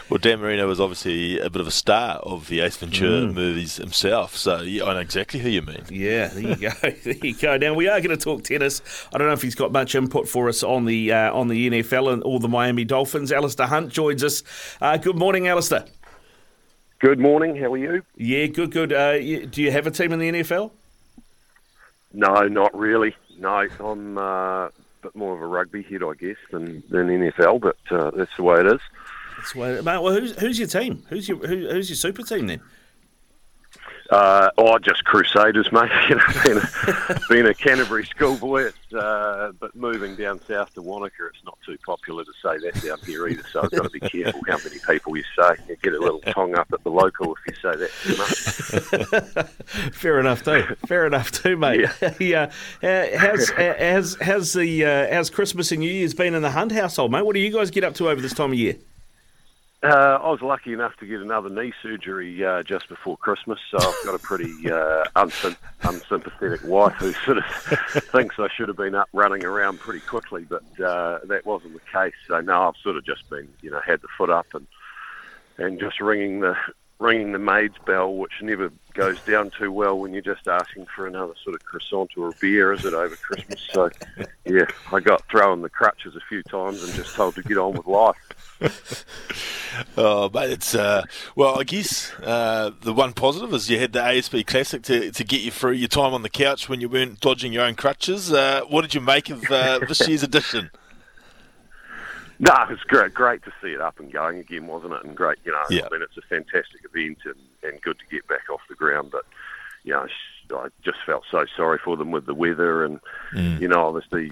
[0.10, 3.34] Well, Dan Marino was obviously a bit of a star of the Ace Ventura Mm.
[3.34, 5.84] movies himself, so yeah, I know exactly who you mean.
[5.90, 6.70] Yeah, there you go.
[6.82, 7.58] there you go.
[7.58, 8.82] Now we are going to talk tennis.
[9.14, 11.70] I don't know if he's got much input for us on the uh, on the
[11.70, 13.32] NFL and all the Miami Dolphins.
[13.32, 14.44] Alistair Hunt joins us.
[14.82, 15.86] Uh, good morning, Alistair.
[17.00, 17.56] Good morning.
[17.58, 18.04] How are you?
[18.16, 18.92] Yeah, good, good.
[18.94, 20.72] Uh, you- do you have a team in the NFL?
[22.14, 23.16] No, not really.
[23.38, 24.72] No, I'm uh, a
[25.02, 28.44] bit more of a rugby head, I guess, than, than NFL, but uh, that's the
[28.44, 28.80] way it is.
[29.48, 31.04] That's why, mate, well, who's, who's your team?
[31.08, 32.60] Who's your who, who's your super team then?
[34.10, 35.90] Uh, oh, just Crusaders, mate.
[36.10, 41.28] You know, being a, being a Canterbury schoolboy, uh, but moving down south to Wanaka,
[41.28, 43.44] it's not too popular to say that down here either.
[43.50, 45.56] So I've got to be careful how many people you say.
[45.70, 49.94] You get a little tongue up at the local if you say that too much.
[49.96, 50.64] Fair enough, too.
[50.88, 51.90] Fair enough, too, mate.
[52.20, 52.52] Yeah.
[52.84, 56.52] Uh, how's, uh, how's how's the uh, how's Christmas and New Year's been in the
[56.52, 57.26] Hunt household, mate?
[57.26, 58.76] What do you guys get up to over this time of year?
[59.84, 63.78] Uh, I was lucky enough to get another knee surgery uh, just before Christmas, so
[63.78, 67.46] I've got a pretty uh, unsym- unsympathetic wife who sort of
[68.12, 71.80] thinks I should have been up running around pretty quickly, but uh, that wasn't the
[71.92, 72.16] case.
[72.28, 74.66] So now I've sort of just been, you know, had the foot up and
[75.60, 76.56] and just ringing the
[77.00, 81.06] ringing the maid's bell, which never goes down too well when you're just asking for
[81.06, 83.62] another sort of croissant or a beer, is it, over Christmas?
[83.72, 83.90] So,
[84.46, 87.74] yeah, I got thrown the crutches a few times and just told to get on
[87.74, 88.16] with life.
[89.96, 91.04] Oh, but it's uh,
[91.36, 95.24] well, I guess uh, the one positive is you had the ASB Classic to, to
[95.24, 98.32] get you through your time on the couch when you weren't dodging your own crutches.
[98.32, 100.72] Uh, what did you make of uh, this year's edition?
[102.40, 105.04] No, it's great, great to see it up and going again, wasn't it?
[105.04, 105.88] And great, you know, Yeah.
[105.90, 109.10] I mean, it's a fantastic event and, and good to get back off the ground.
[109.12, 109.26] But,
[109.84, 110.08] you know,
[110.56, 113.00] I just felt so sorry for them with the weather and,
[113.34, 113.60] Mm.
[113.60, 114.32] you know, obviously,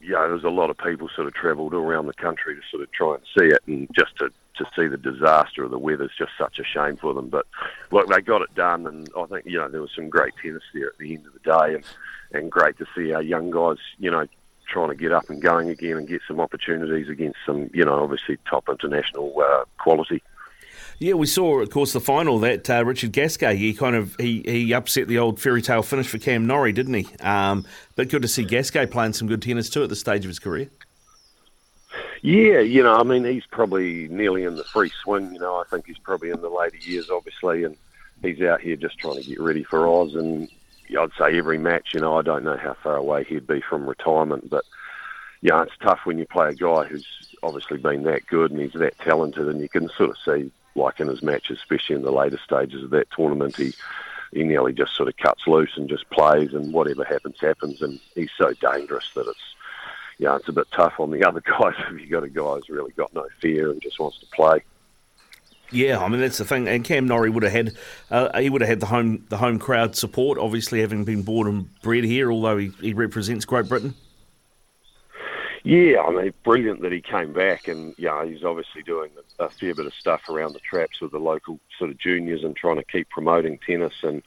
[0.00, 2.60] you know, there's a lot of people sort of travelled all around the country to
[2.70, 5.78] sort of try and see it and just to to see the disaster of the
[5.78, 7.28] weather is just such a shame for them.
[7.28, 7.46] But
[7.92, 10.64] look, they got it done, and I think you know there was some great tennis
[10.74, 11.84] there at the end of the day, and
[12.32, 14.26] and great to see our young guys, you know,
[14.68, 18.02] trying to get up and going again and get some opportunities against some, you know,
[18.02, 20.22] obviously top international uh, quality.
[21.00, 24.42] Yeah, we saw, of course, the final that uh, Richard Gasquet he kind of he,
[24.44, 27.06] he upset the old fairy tale finish for Cam Norrie, didn't he?
[27.20, 27.64] Um,
[27.94, 30.40] but good to see Gasquet playing some good tennis too at this stage of his
[30.40, 30.68] career.
[32.22, 35.32] Yeah, you know, I mean, he's probably nearly in the free swing.
[35.32, 37.76] You know, I think he's probably in the later years, obviously, and
[38.20, 40.16] he's out here just trying to get ready for Oz.
[40.16, 40.48] And
[40.96, 43.88] I'd say every match, you know, I don't know how far away he'd be from
[43.88, 44.64] retirement, but
[45.40, 47.06] yeah, it's tough when you play a guy who's
[47.42, 51.00] obviously been that good and he's that talented, and you can sort of see, like
[51.00, 53.72] in his matches, especially in the later stages of that tournament, he
[54.32, 57.98] he nearly just sort of cuts loose and just plays, and whatever happens, happens, and
[58.14, 59.54] he's so dangerous that it's
[60.18, 62.68] yeah, it's a bit tough on the other guys if you've got a guy who's
[62.68, 64.62] really got no fear and just wants to play.
[65.70, 66.66] Yeah, I mean that's the thing.
[66.66, 67.74] And Cam Norrie would have had
[68.10, 71.46] uh, he would have had the home the home crowd support, obviously having been born
[71.46, 73.94] and bred here, although he, he represents Great Britain.
[75.64, 79.74] Yeah, I mean, brilliant that he came back, and yeah, he's obviously doing a fair
[79.74, 82.84] bit of stuff around the traps with the local sort of juniors and trying to
[82.84, 83.92] keep promoting tennis.
[84.02, 84.22] And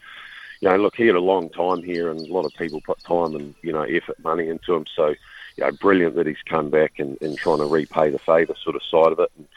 [0.60, 3.00] you know, look, he had a long time here, and a lot of people put
[3.00, 4.86] time and you know effort, money into him.
[4.96, 5.16] So,
[5.58, 8.76] you know, brilliant that he's come back and, and trying to repay the favour sort
[8.76, 9.32] of side of it.
[9.38, 9.48] And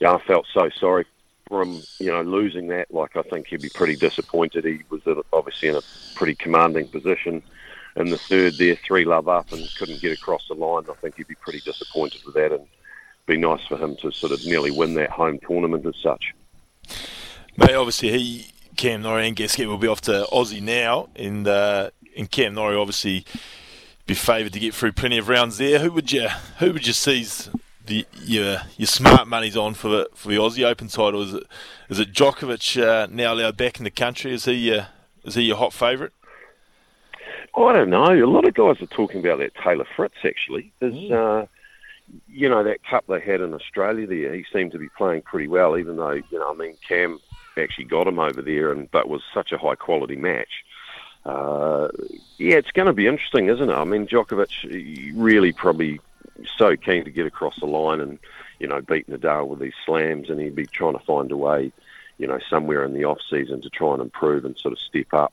[0.00, 1.04] yeah, I felt so sorry
[1.48, 2.92] for him, you know, losing that.
[2.92, 4.64] Like, I think he'd be pretty disappointed.
[4.64, 5.82] He was obviously in a
[6.14, 7.42] pretty commanding position
[7.96, 10.84] in the third there, three love up, and couldn't get across the line.
[10.88, 12.66] I think he'd be pretty disappointed with that, and
[13.26, 16.34] be nice for him to sort of nearly win that home tournament as such.
[17.56, 18.46] Mate, obviously he,
[18.76, 22.76] Cam Norrie and Gasquet will be off to Aussie now, and uh, and Cam Norrie
[22.76, 23.24] obviously
[24.06, 25.80] be favoured to get through plenty of rounds there.
[25.80, 26.28] Who would you
[26.58, 27.50] who would you seize
[27.88, 31.22] the your your smart money's on for the for the Aussie Open title?
[31.22, 31.44] Is it
[31.88, 34.32] is it Djokovic uh, now allowed back in the country?
[34.32, 34.84] Is he uh,
[35.24, 36.12] is he your hot favourite?
[37.56, 38.04] I don't know.
[38.04, 40.14] A lot of guys are talking about that Taylor Fritz.
[40.24, 41.46] Actually, there's uh,
[42.28, 44.34] you know that cup they had in Australia there.
[44.34, 47.18] He seemed to be playing pretty well, even though you know I mean Cam
[47.56, 50.64] actually got him over there, and but was such a high quality match.
[51.24, 51.88] Uh,
[52.38, 53.74] yeah, it's going to be interesting, isn't it?
[53.74, 56.00] I mean, Djokovic really probably
[56.56, 58.18] so keen to get across the line and
[58.58, 61.72] you know beat Nadal with these slams, and he'd be trying to find a way,
[62.18, 65.12] you know, somewhere in the off season to try and improve and sort of step
[65.12, 65.32] up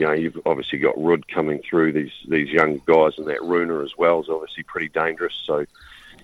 [0.00, 1.92] you know, you've obviously got Ruud coming through.
[1.92, 5.34] These these young guys and that Rune as well is obviously pretty dangerous.
[5.44, 5.66] So,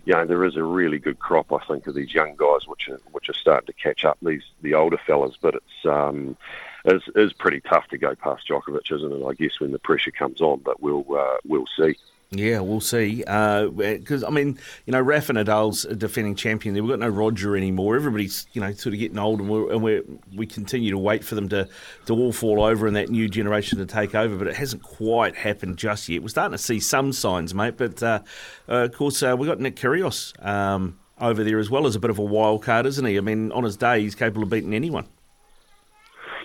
[0.07, 2.89] you know, there is a really good crop, I think, of these young guys which
[2.89, 5.37] are which are starting to catch up these the older fellas.
[5.39, 6.39] But it's um,
[6.87, 9.27] is is pretty tough to go past Djokovic, isn't it?
[9.27, 11.97] I guess when the pressure comes on, but we'll uh, we'll see.
[12.31, 13.19] Yeah, we'll see.
[13.19, 16.75] Because uh, I mean, you know, Rafa Nadal's a defending champion.
[16.75, 17.95] We've got no Roger anymore.
[17.95, 20.03] Everybody's you know sort of getting old, and we and we
[20.35, 21.69] we continue to wait for them to
[22.07, 24.37] to all fall over and that new generation to take over.
[24.37, 26.23] But it hasn't quite happened just yet.
[26.23, 27.77] We're starting to see some signs, mate.
[27.77, 28.23] But uh,
[28.69, 32.01] uh, of course, uh, we've got Nick Kyrgios um, over there as well as a
[32.01, 33.19] bit of a wild card, isn't he?
[33.19, 35.07] I mean, on his day, he's capable of beating anyone.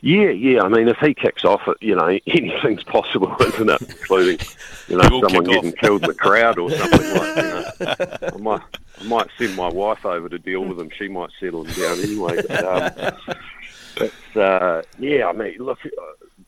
[0.01, 0.63] Yeah, yeah.
[0.63, 3.81] I mean, if he kicks off, you know, anything's possible, isn't it?
[3.81, 4.45] Including,
[4.87, 7.35] you know, someone getting killed in the crowd or something like.
[7.35, 8.61] You know, I might,
[8.99, 10.89] I might send my wife over to deal with him.
[10.97, 12.41] She might settle him down anyway.
[12.47, 13.13] But, um,
[13.97, 15.27] it's, uh, yeah.
[15.27, 15.79] I mean, look,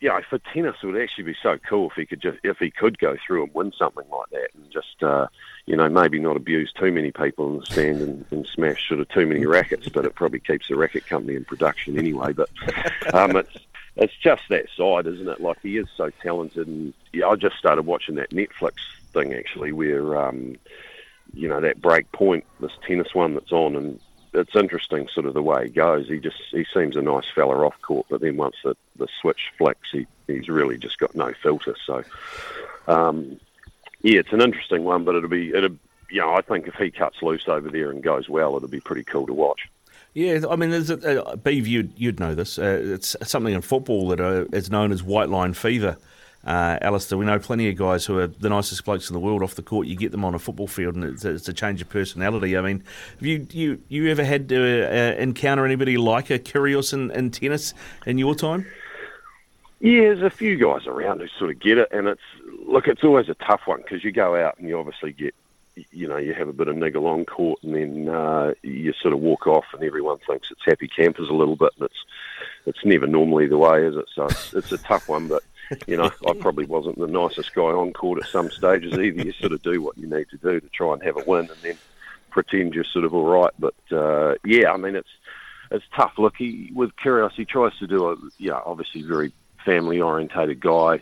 [0.03, 0.19] uh, yeah.
[0.29, 2.97] For tennis, it would actually be so cool if he could just, if he could
[2.99, 5.01] go through and win something like that, and just.
[5.01, 5.27] Uh,
[5.65, 8.99] you know, maybe not abuse too many people in the stand and, and smash sort
[8.99, 12.33] of too many rackets, but it probably keeps the racket company in production anyway.
[12.33, 12.49] But
[13.13, 13.57] um, it's
[13.95, 15.39] it's just that side, isn't it?
[15.39, 18.73] Like he is so talented, and yeah, I just started watching that Netflix
[19.13, 20.57] thing actually, where um,
[21.33, 23.99] you know that break point, this tennis one that's on, and
[24.33, 26.07] it's interesting sort of the way he goes.
[26.07, 29.51] He just he seems a nice fella off court, but then once the the switch
[29.57, 31.75] flicks, he he's really just got no filter.
[31.85, 32.03] So.
[32.87, 33.39] Um,
[34.03, 35.77] yeah, it's an interesting one, but it'll be it'll
[36.09, 38.81] you know I think if he cuts loose over there and goes well, it'll be
[38.81, 39.69] pretty cool to watch.
[40.13, 42.59] Yeah, I mean, there's a, uh, Beeve, you'd, you'd know this.
[42.59, 45.97] Uh, it's something in football that uh, is known as white line fever.
[46.45, 49.41] Uh, Alistair, we know plenty of guys who are the nicest blokes in the world
[49.43, 49.87] off the court.
[49.87, 52.57] You get them on a football field, and it's, it's a change of personality.
[52.57, 52.83] I mean,
[53.15, 57.31] have you you you ever had to uh, encounter anybody like a Kyrgios in, in
[57.31, 57.73] tennis
[58.05, 58.65] in your time?
[59.79, 62.21] Yeah, there's a few guys around who sort of get it, and it's
[62.65, 65.33] look, it's always a tough one because you go out and you obviously get,
[65.91, 69.13] you know, you have a bit of niggle on court, and then uh, you sort
[69.13, 72.05] of walk off, and everyone thinks it's happy campers a little bit, and it's
[72.65, 74.05] it's never normally the way, is it?
[74.13, 75.43] So it's, it's a tough one, but
[75.87, 79.23] you know, I probably wasn't the nicest guy on court at some stages either.
[79.23, 81.49] You sort of do what you need to do to try and have a win,
[81.49, 81.77] and then
[82.29, 83.53] pretend you're sort of all right.
[83.59, 85.09] But uh, yeah, I mean, it's
[85.71, 86.13] it's tough.
[86.17, 89.31] Look, he, with Kyrgios, he tries to do a yeah, obviously very
[89.65, 91.01] family orientated guy.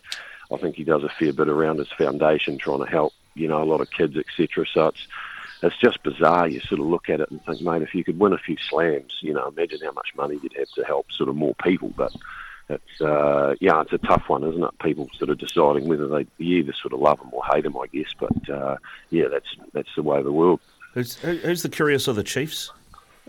[0.52, 3.62] I think he does a fair bit around his foundation, trying to help you know
[3.62, 4.66] a lot of kids, etc.
[4.74, 5.08] So it's
[5.64, 6.48] it's just bizarre.
[6.48, 8.58] You sort of look at it and think, mate, if you could win a few
[8.70, 11.94] slams, you know, imagine how much money you'd have to help sort of more people.
[11.96, 12.14] But
[12.72, 14.80] it's uh, yeah, it's a tough one, isn't it?
[14.80, 17.78] People sort of deciding whether they you either sort of love them or hate them,
[17.78, 18.14] I guess.
[18.20, 18.78] But uh,
[19.10, 20.60] yeah, that's that's the way of the world.
[20.94, 22.72] Who's, who's the Kyrgios of the Chiefs?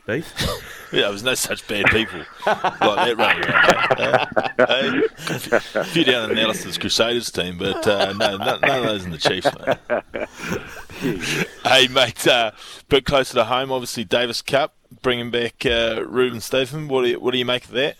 [0.06, 0.34] Beef?
[0.92, 3.88] Yeah, there's no such bad people like that running around.
[3.98, 4.58] mate.
[4.58, 8.84] Uh, hey, a few down in Allison's Crusaders team, but uh, no, no, none of
[8.84, 11.46] those in the Chiefs, mate.
[11.64, 12.50] hey, mate, uh,
[12.90, 16.88] bit closer to home, obviously Davis Cup, bringing back uh, Rubin Statham.
[16.88, 17.96] What do you, what do you make of that?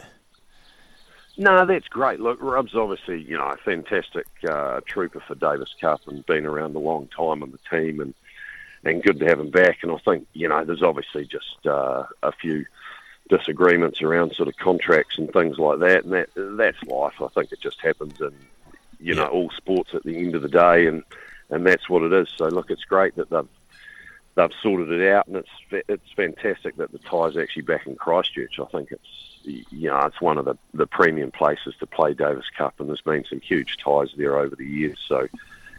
[1.36, 2.20] No, that's great.
[2.20, 6.76] Look, Rub's obviously, you know, a fantastic uh, trooper for Davis Cup and been around
[6.76, 8.14] a long time on the team and
[8.84, 9.78] and good to have him back.
[9.82, 12.66] And I think, you know, there's obviously just uh, a few
[13.28, 17.20] disagreements around sort of contracts and things like that, and that that's life.
[17.22, 18.34] I think it just happens in,
[19.00, 21.02] you know, all sports at the end of the day, and
[21.48, 22.28] and that's what it is.
[22.36, 23.48] So look, it's great that they've
[24.34, 28.58] they've sorted it out, and it's it's fantastic that the tie's actually back in Christchurch.
[28.60, 32.46] I think it's you know it's one of the the premium places to play Davis
[32.56, 34.98] Cup, and there's been some huge ties there over the years.
[35.06, 35.28] So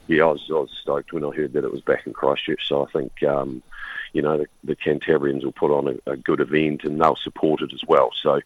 [0.07, 2.68] yeah, I was I was stoked when I heard that it was back in Christchurch.
[2.68, 3.64] So I think um,
[4.11, 7.61] you know the, the Cantabrians will put on a, a good event, and they'll support
[7.61, 8.11] it as well.
[8.22, 8.41] So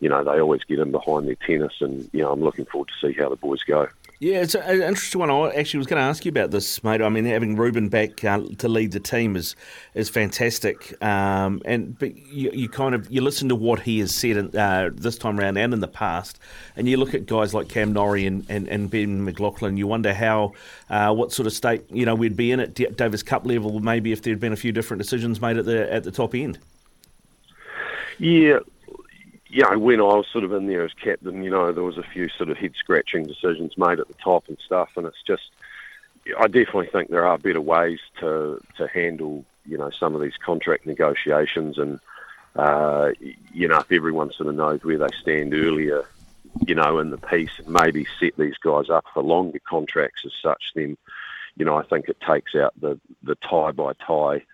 [0.00, 2.88] you know they always get in behind their tennis, and you know I'm looking forward
[2.88, 3.88] to see how the boys go.
[4.22, 5.30] Yeah, it's an interesting one.
[5.30, 7.02] I actually was going to ask you about this, mate.
[7.02, 9.56] I mean, having Rubin back uh, to lead the team is
[9.94, 10.94] is fantastic.
[11.02, 14.56] Um, and but you, you kind of you listen to what he has said in,
[14.56, 16.38] uh, this time around and in the past,
[16.76, 19.76] and you look at guys like Cam Norrie and, and, and Ben McLachlan.
[19.76, 20.52] You wonder how
[20.88, 24.12] uh, what sort of state you know we'd be in at Davis Cup level, maybe
[24.12, 26.60] if there'd been a few different decisions made at the at the top end.
[28.18, 28.60] Yeah,
[29.52, 31.98] you know, when I was sort of in there as captain, you know, there was
[31.98, 35.22] a few sort of head scratching decisions made at the top and stuff, and it's
[35.26, 35.50] just,
[36.38, 40.38] I definitely think there are better ways to to handle, you know, some of these
[40.42, 42.00] contract negotiations, and
[42.56, 43.10] uh,
[43.52, 46.02] you know, if everyone sort of knows where they stand earlier,
[46.66, 50.62] you know, in the piece, maybe set these guys up for longer contracts as such,
[50.74, 50.96] then,
[51.56, 54.46] you know, I think it takes out the the tie by tie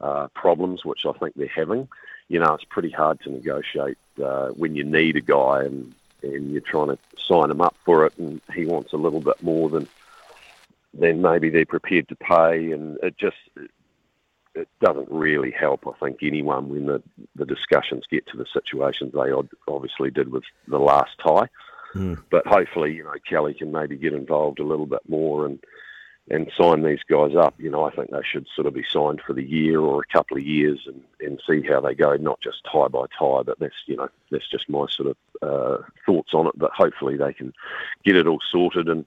[0.00, 1.88] uh, problems, which I think they're having.
[2.28, 6.50] You know, it's pretty hard to negotiate uh, when you need a guy and, and
[6.52, 6.98] you're trying to
[7.28, 9.86] sign him up for it, and he wants a little bit more than
[10.92, 13.36] than maybe they're prepared to pay, and it just
[14.54, 15.86] it doesn't really help.
[15.86, 17.02] I think anyone when the
[17.34, 19.32] the discussions get to the situations they
[19.68, 21.48] obviously did with the last tie.
[22.30, 25.58] But hopefully, you know, Kelly can maybe get involved a little bit more and
[26.30, 27.54] and sign these guys up.
[27.58, 30.12] You know, I think they should sort of be signed for the year or a
[30.12, 33.42] couple of years and, and see how they go, not just tie by tie.
[33.42, 36.54] But that's you know that's just my sort of uh, thoughts on it.
[36.56, 37.52] But hopefully they can
[38.04, 38.88] get it all sorted.
[38.88, 39.04] And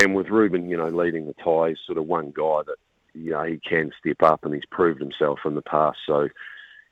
[0.00, 2.76] and with Rubin, you know, leading the ties, sort of one guy that
[3.14, 5.98] you know he can step up and he's proved himself in the past.
[6.06, 6.28] So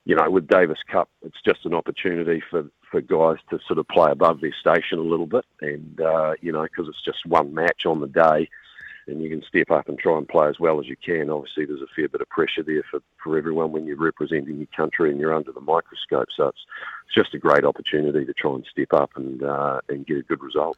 [0.09, 3.87] you know, with Davis Cup, it's just an opportunity for, for guys to sort of
[3.89, 7.53] play above their station a little bit, and uh, you know, because it's just one
[7.53, 8.49] match on the day,
[9.09, 11.31] and you can step up and try and play as well as you can.
[11.31, 14.69] Obviously, there's a fair bit of pressure there for, for everyone when you're representing your
[14.77, 16.29] country and you're under the microscope.
[16.37, 16.65] So it's
[17.07, 20.23] it's just a great opportunity to try and step up and uh, and get a
[20.23, 20.77] good result.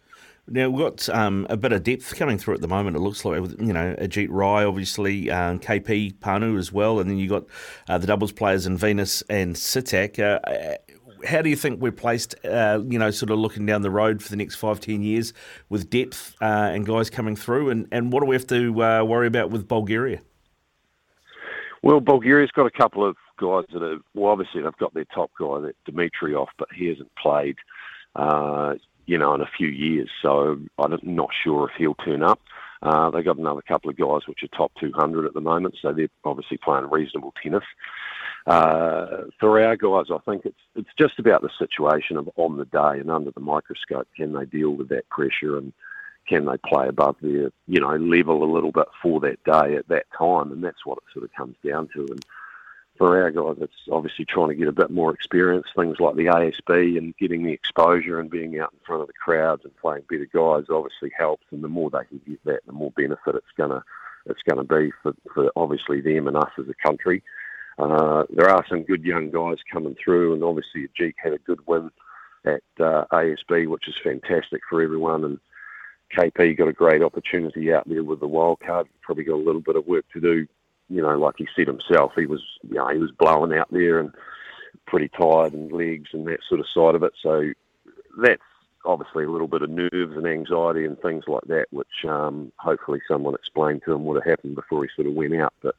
[0.49, 2.97] Now we've got um, a bit of depth coming through at the moment.
[2.97, 7.19] It looks like you know Ajit Rai, obviously um, KP Pannu as well, and then
[7.19, 7.51] you have got
[7.89, 10.19] uh, the doubles players in Venus and Sitak.
[10.19, 10.77] Uh,
[11.27, 12.35] how do you think we're placed?
[12.45, 15.33] Uh, you know, sort of looking down the road for the next five, ten years
[15.69, 19.05] with depth uh, and guys coming through, and, and what do we have to uh,
[19.05, 20.21] worry about with Bulgaria?
[21.83, 24.33] Well, Bulgaria's got a couple of guys that are well.
[24.33, 27.57] Obviously, they've got their top guy, that Dimitrov, but he hasn't played,
[28.17, 28.75] uh,
[29.07, 30.11] you know, in a few years.
[30.21, 32.41] So I'm not sure if he'll turn up.
[32.83, 35.93] Uh, they got another couple of guys which are top 200 at the moment, so
[35.93, 37.65] they're obviously playing reasonable tennis.
[38.47, 42.65] Uh, for our guys, I think it's it's just about the situation of on the
[42.65, 44.09] day and under the microscope.
[44.17, 45.73] Can they deal with that pressure and
[46.27, 49.89] can they play above their you know level a little bit for that day at
[49.89, 50.53] that time?
[50.53, 52.07] And that's what it sort of comes down to.
[52.11, 52.25] And
[52.97, 56.27] for our guys, it's obviously trying to get a bit more experience, things like the
[56.27, 60.05] ASB and getting the exposure and being out in front of the crowds and playing
[60.09, 61.45] better guys obviously helps.
[61.51, 63.83] And the more they can get that, the more benefit it's gonna
[64.27, 67.23] it's going to be for, for obviously them and us as a country.
[67.81, 71.67] Uh, there are some good young guys coming through, and obviously Ajit had a good
[71.67, 71.91] win
[72.45, 75.25] at uh, ASB, which is fantastic for everyone.
[75.25, 75.41] And
[76.17, 78.89] KP got a great opportunity out there with the wild card.
[79.03, 80.47] Probably got a little bit of work to do
[80.91, 84.01] you know, like he said himself, he was, you know, he was blowing out there
[84.01, 84.13] and
[84.87, 87.13] pretty tired and legs and that sort of side of it.
[87.23, 87.53] So
[88.21, 88.43] that's
[88.85, 93.01] obviously a little bit of nerves and anxiety and things like that, which um, hopefully
[93.07, 95.55] someone explained to him would have happened before he sort of went out.
[95.63, 95.77] But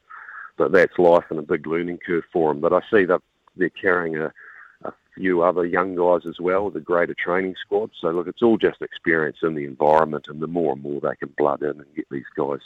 [0.56, 2.60] but that's life and a big learning curve for them.
[2.60, 3.20] But I see that
[3.56, 4.32] they're carrying a,
[4.84, 7.90] a few other young guys as well, the greater training squad.
[8.00, 11.16] So look, it's all just experience in the environment, and the more and more they
[11.16, 12.60] can blood in and get these guys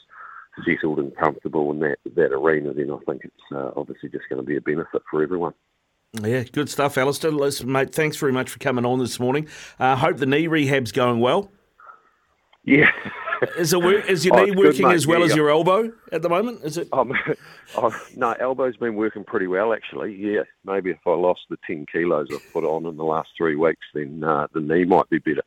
[0.65, 4.41] settled and comfortable in that that arena, then I think it's uh, obviously just going
[4.41, 5.55] to be a benefit for everyone.
[6.23, 7.31] Yeah, good stuff, Alistair.
[7.31, 9.49] Listen, mate, thanks very much for coming on this morning.
[9.79, 11.51] Uh, hope the knee rehab's going well.
[12.65, 12.91] Yeah.
[13.59, 14.95] Is, it, is your Oh, knee good, working mate.
[14.95, 15.37] as well Yeah, as yeah.
[15.37, 16.63] your elbow at the moment?
[16.65, 16.89] Is it?
[16.93, 17.13] Um,
[17.77, 20.15] oh, no, elbow's been working pretty well actually.
[20.15, 23.57] Yeah, maybe if I lost the ten kilos I've put on in the last three
[23.57, 25.43] weeks, then uh, the knee might be better.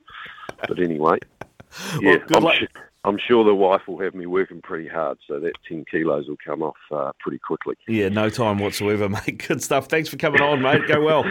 [0.68, 1.18] But anyway,
[2.02, 2.56] yeah, good I'm, luck.
[2.60, 2.68] su-
[3.06, 6.38] I'm sure the wife will have me working pretty hard, so that ten kilos will
[6.44, 7.76] come off uh, pretty quickly.
[7.88, 9.48] Yeah, no time whatsoever, mate.
[9.48, 9.88] Good stuff.
[9.88, 10.88] Thanks for coming on, mate.
[10.88, 11.24] Go well.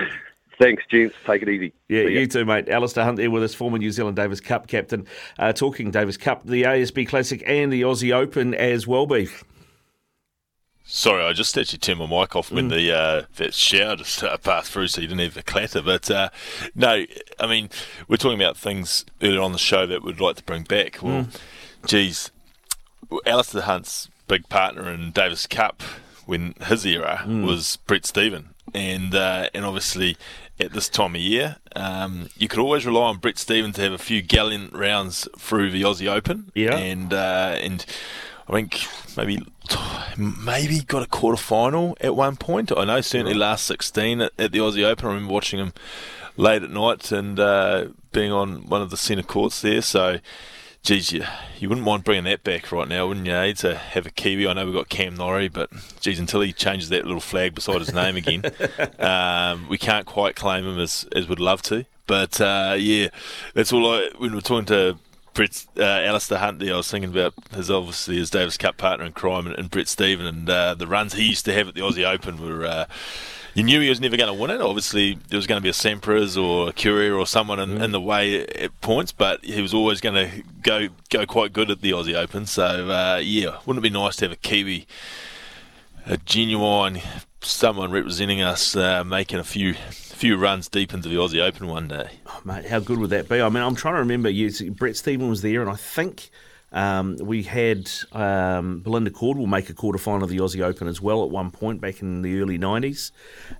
[0.58, 1.14] Thanks, gents.
[1.24, 1.72] Take it easy.
[1.88, 2.20] Yeah, See ya.
[2.20, 2.68] you too, mate.
[2.68, 5.06] Alistair Hunt there with us, former New Zealand Davis Cup captain,
[5.38, 9.44] uh, talking Davis Cup, the ASB Classic, and the Aussie Open as well, Beef.
[10.84, 12.54] Sorry, I just actually turned my mic off Mm.
[12.54, 15.82] when the uh, that shower just uh, passed through, so you didn't have the clatter.
[15.82, 16.30] But uh,
[16.74, 17.04] no,
[17.38, 17.68] I mean,
[18.08, 20.98] we're talking about things earlier on the show that we'd like to bring back.
[21.02, 21.40] Well, Mm.
[21.86, 22.30] geez,
[23.26, 25.82] Alistair Hunt's big partner in Davis Cup
[26.24, 27.44] when his era Mm.
[27.46, 30.16] was Brett Steven, and uh, and obviously
[30.60, 33.92] at this time of year, um, you could always rely on Brett Stevens to have
[33.92, 36.50] a few gallant rounds through the Aussie Open.
[36.54, 36.76] Yeah.
[36.76, 37.84] and uh, and
[38.48, 38.80] I think
[39.16, 39.46] maybe
[40.16, 42.72] maybe got a quarter final at one point.
[42.76, 45.06] I know certainly last sixteen at, at the Aussie Open.
[45.06, 45.72] I remember watching him
[46.36, 49.82] late at night and uh, being on one of the centre courts there.
[49.82, 50.18] So,
[50.82, 51.24] geez, you,
[51.58, 53.32] you wouldn't mind bringing that back right now, wouldn't you?
[53.32, 54.46] eh, To have a Kiwi.
[54.46, 55.70] I know we've got Cam Norrie, but
[56.00, 58.42] geez, until he changes that little flag beside his name again,
[58.98, 61.84] um, we can't quite claim him as as we'd love to.
[62.06, 63.08] But uh, yeah,
[63.54, 63.92] that's all.
[63.92, 64.98] I when we're talking to
[65.34, 69.04] Brett uh, Alistair Hunt there, I was thinking about his obviously his Davis Cup partner
[69.04, 71.74] in crime and, and Brett Steven and uh, the runs he used to have at
[71.74, 72.64] the Aussie Open were.
[72.66, 72.84] Uh,
[73.58, 74.60] you knew he was never going to win it.
[74.60, 77.90] Obviously, there was going to be a Sampras or a Courier or someone in, in
[77.90, 81.80] the way at points, but he was always going to go go quite good at
[81.80, 82.46] the Aussie Open.
[82.46, 84.86] So uh, yeah, wouldn't it be nice to have a Kiwi,
[86.06, 87.00] a genuine
[87.40, 91.88] someone representing us, uh, making a few few runs deep into the Aussie Open one
[91.88, 92.10] day?
[92.28, 93.40] Oh, mate, how good would that be?
[93.40, 94.30] I mean, I'm trying to remember.
[94.30, 96.30] Yes, Brett Steven was there, and I think
[96.72, 101.00] um, we had um, Belinda Cordwell make a quarter final of the Aussie Open as
[101.00, 103.10] well at one point back in the early 90s.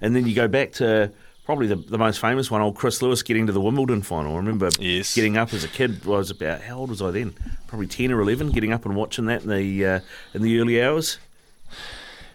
[0.00, 1.10] And then you go back to
[1.46, 4.34] probably the, the most famous one, old Chris Lewis getting to the Wimbledon final.
[4.34, 5.14] I remember Yes.
[5.14, 6.00] getting up as a kid.
[6.04, 7.34] I was about, how old was I then?
[7.66, 10.00] Probably 10 or 11, getting up and watching that in the, uh,
[10.34, 11.16] in the early hours.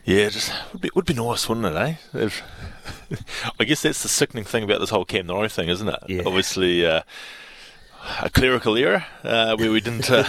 [0.05, 1.75] Yeah, just would be, would be nice, wouldn't it?
[1.77, 1.95] Eh?
[2.13, 2.41] If-
[3.59, 5.99] I guess that's the sickening thing about this whole Cam Norrie thing, isn't it?
[6.07, 6.23] Yeah.
[6.25, 7.03] Obviously, uh,
[8.21, 10.25] a clerical error uh, where we didn't, uh,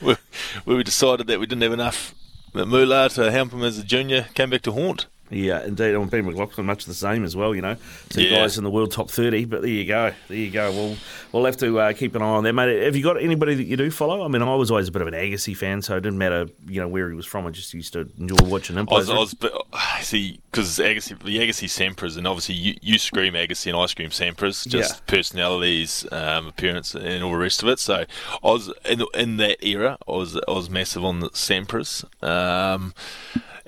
[0.00, 0.18] where,
[0.64, 2.14] where we decided that we didn't have enough
[2.54, 5.06] moolah to help him as a junior came back to haunt.
[5.30, 5.94] Yeah, indeed.
[5.96, 7.54] On Ben McLachlan, much the same as well.
[7.54, 7.76] You know,
[8.10, 8.38] two Yeah.
[8.38, 9.44] guys in the world top thirty.
[9.44, 10.70] But there you go, there you go.
[10.70, 10.96] We'll
[11.32, 12.82] we'll have to uh, keep an eye on that, mate.
[12.84, 14.24] Have you got anybody that you do follow?
[14.24, 16.46] I mean, I was always a bit of an Agassi fan, so it didn't matter,
[16.68, 17.46] you know, where he was from.
[17.46, 18.86] I just used to enjoy watching him.
[18.90, 19.16] I was, play.
[19.16, 19.52] I was, but,
[20.02, 24.10] see, because Agassi, the Agassi Sampras, and obviously you, you scream Agassi and I scream
[24.10, 25.00] Sampras, just Yeah.
[25.08, 27.78] personalities, um, appearance, and all the rest of it.
[27.80, 28.04] So
[28.44, 29.98] I was in, in that era.
[30.06, 32.04] I was I was massive on the Sampras.
[32.22, 32.94] Um,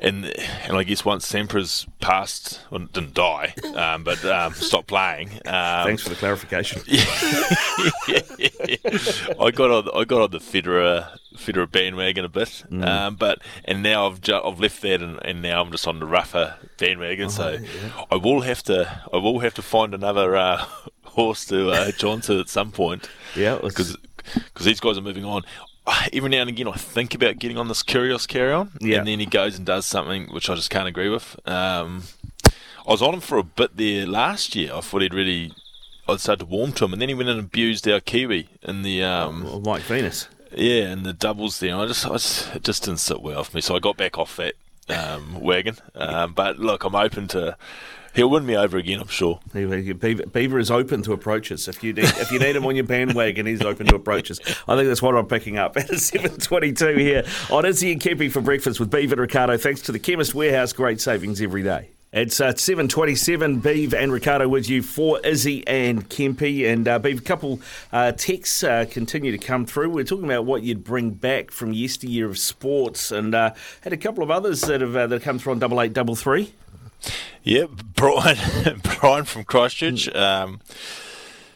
[0.01, 5.30] and and I guess once Sampras passed, well, didn't die, um, but um, stopped playing.
[5.46, 6.82] Um, Thanks for the clarification.
[9.40, 12.84] I got on I got on the Federer Federer bandwagon a bit, Mm.
[12.86, 15.99] um, but and now I've ju- I've left that and, and now I'm just on
[16.01, 17.30] the Rafa bandwagon.
[17.30, 17.59] so
[18.11, 20.64] I will have to I will have to find another uh,
[21.05, 23.09] horse to uh, hitch to at some point.
[23.36, 23.74] Yeah, let's-
[24.34, 25.42] because these guys are moving on.
[26.12, 28.99] Every now and again, I think about getting on this Kyrgios carry on, Yeah.
[28.99, 31.39] and then he goes and does something which I just can't agree with.
[31.49, 32.05] Um,
[32.45, 34.72] I was on him for a bit there last year.
[34.74, 35.53] I thought he'd really,
[36.09, 38.82] I'd started to warm to him, and then he went and abused our Kiwi in
[38.82, 40.28] the um, Well, Mike Venus.
[40.55, 41.76] yeah, and the doubles there.
[41.76, 44.16] I just, I just, it just didn't sit well for me, so I got back
[44.18, 44.55] off that
[44.89, 45.76] um, wagon.
[45.95, 47.57] Um, but look, I'm open to.
[48.15, 49.41] He'll win me over again, I'm sure.
[49.53, 51.69] Beaver, Beaver is open to approaches.
[51.69, 54.41] If you need, if you need him on your bandwagon, he's open to approaches.
[54.67, 58.41] I think that's what I'm picking up at 7:22 here on Izzy and Kempy for
[58.41, 59.57] breakfast with Beaver and Ricardo.
[59.57, 61.91] Thanks to the Chemist Warehouse, great savings every day.
[62.11, 66.67] It's uh, 7.27, Beeve and Ricardo with you for Izzy and Kempy.
[66.67, 67.61] And uh, a couple
[67.93, 69.91] uh, texts uh, continue to come through.
[69.91, 73.53] We're talking about what you'd bring back from yesteryear of sports and uh,
[73.83, 75.93] had a couple of others that have, uh, that have come through on double eight,
[75.93, 76.55] double three.
[77.42, 80.61] Yeah, Brian, Brian from Christchurch um,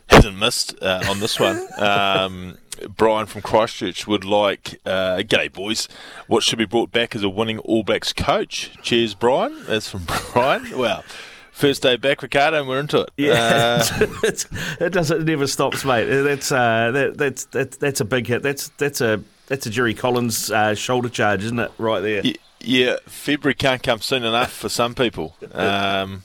[0.08, 1.66] hasn't missed uh, on this one.
[1.78, 2.58] Um,
[2.96, 5.88] Brian from Christchurch would like, uh, g'day boys,
[6.26, 8.70] what should be brought back as a winning All Blacks coach?
[8.82, 9.64] Cheers, Brian.
[9.66, 10.76] That's from Brian.
[10.76, 11.04] Well,
[11.52, 13.10] first day back, Ricardo, and we're into it.
[13.16, 14.46] Yeah, Uh, it's,
[14.80, 16.06] it doesn't it never stops, mate.
[16.06, 18.42] That's uh, that, that's that's that's a big hit.
[18.42, 21.70] That's that's a that's a Jerry Collins uh, shoulder charge, isn't it?
[21.78, 22.22] Right there.
[22.24, 22.34] Y-
[22.64, 25.36] Yeah, February can't come soon enough for some people.
[25.52, 26.22] Um,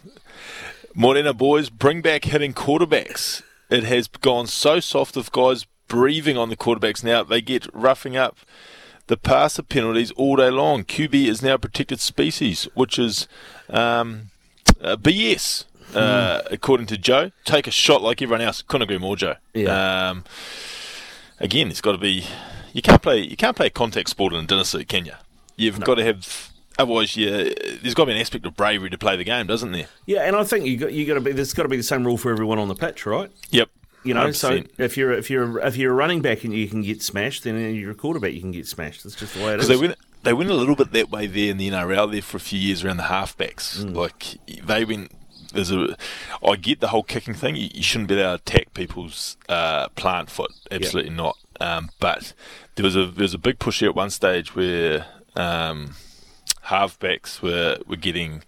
[0.94, 3.44] Morena boys, bring back hitting quarterbacks.
[3.70, 7.24] It has gone so soft with guys breathing on the quarterbacks now.
[7.24, 8.38] They get roughing up
[9.08, 10.84] the passer penalties all day long.
[10.84, 13.28] QB is now a protected species, which is
[13.70, 14.30] um,
[14.82, 15.66] uh, BS.
[15.96, 18.62] Uh, according to Joe, take a shot like everyone else.
[18.62, 19.36] Couldn't agree more, Joe.
[19.54, 20.10] Yeah.
[20.10, 20.26] Um,
[21.40, 22.26] again, it's got to be.
[22.74, 23.22] You can't play.
[23.22, 25.14] You can't play a contact sport in a dinner suit, can you?
[25.58, 26.52] You've got to have.
[26.80, 27.30] Otherwise, you,
[27.82, 29.88] there's got to be an aspect of bravery to play the game, doesn't there?
[30.06, 31.32] Yeah, and I think you got you got to be.
[31.32, 33.32] There's got to be the same rule for everyone on the pitch, right?
[33.50, 33.70] Yep.
[34.04, 34.70] You know, so 100%.
[34.78, 37.76] if you're if you're if you're a running back and you can get smashed, then
[37.76, 39.04] you're a quarterback you can get smashed.
[39.04, 39.68] That's just the way it is.
[39.68, 42.38] They went, they went a little bit that way there in the NRL there for
[42.38, 43.84] a few years around the halfbacks.
[43.84, 43.96] Mm.
[43.96, 45.12] Like they went.
[45.54, 45.98] There's a.
[46.46, 47.56] I get the whole kicking thing.
[47.56, 50.52] You, you shouldn't be able to attack people's uh, plant foot.
[50.70, 51.38] Absolutely not.
[51.60, 52.34] Um, but
[52.76, 55.06] there was a there was a big push here at one stage where
[55.38, 55.96] um,
[56.66, 58.44] halfbacks were were getting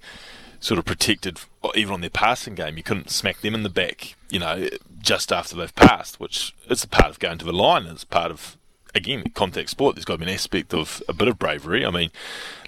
[0.60, 1.40] sort of protected
[1.76, 2.78] even on their passing game.
[2.78, 4.68] You couldn't smack them in the back, you know,
[5.00, 7.86] just after they've passed, which is a part of going to the line.
[7.86, 8.58] It's part of
[8.94, 9.96] again contact sport.
[9.96, 11.86] There's got to be an aspect of a bit of bravery.
[11.86, 12.12] I mean,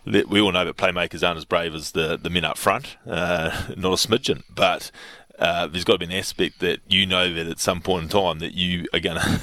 [0.06, 3.68] we all know that playmakers aren't as brave as the the men up front, uh,
[3.78, 4.92] not a smidgen, but.
[5.40, 8.10] Uh, there's got to be an aspect that you know that at some point in
[8.10, 9.42] time that you are going to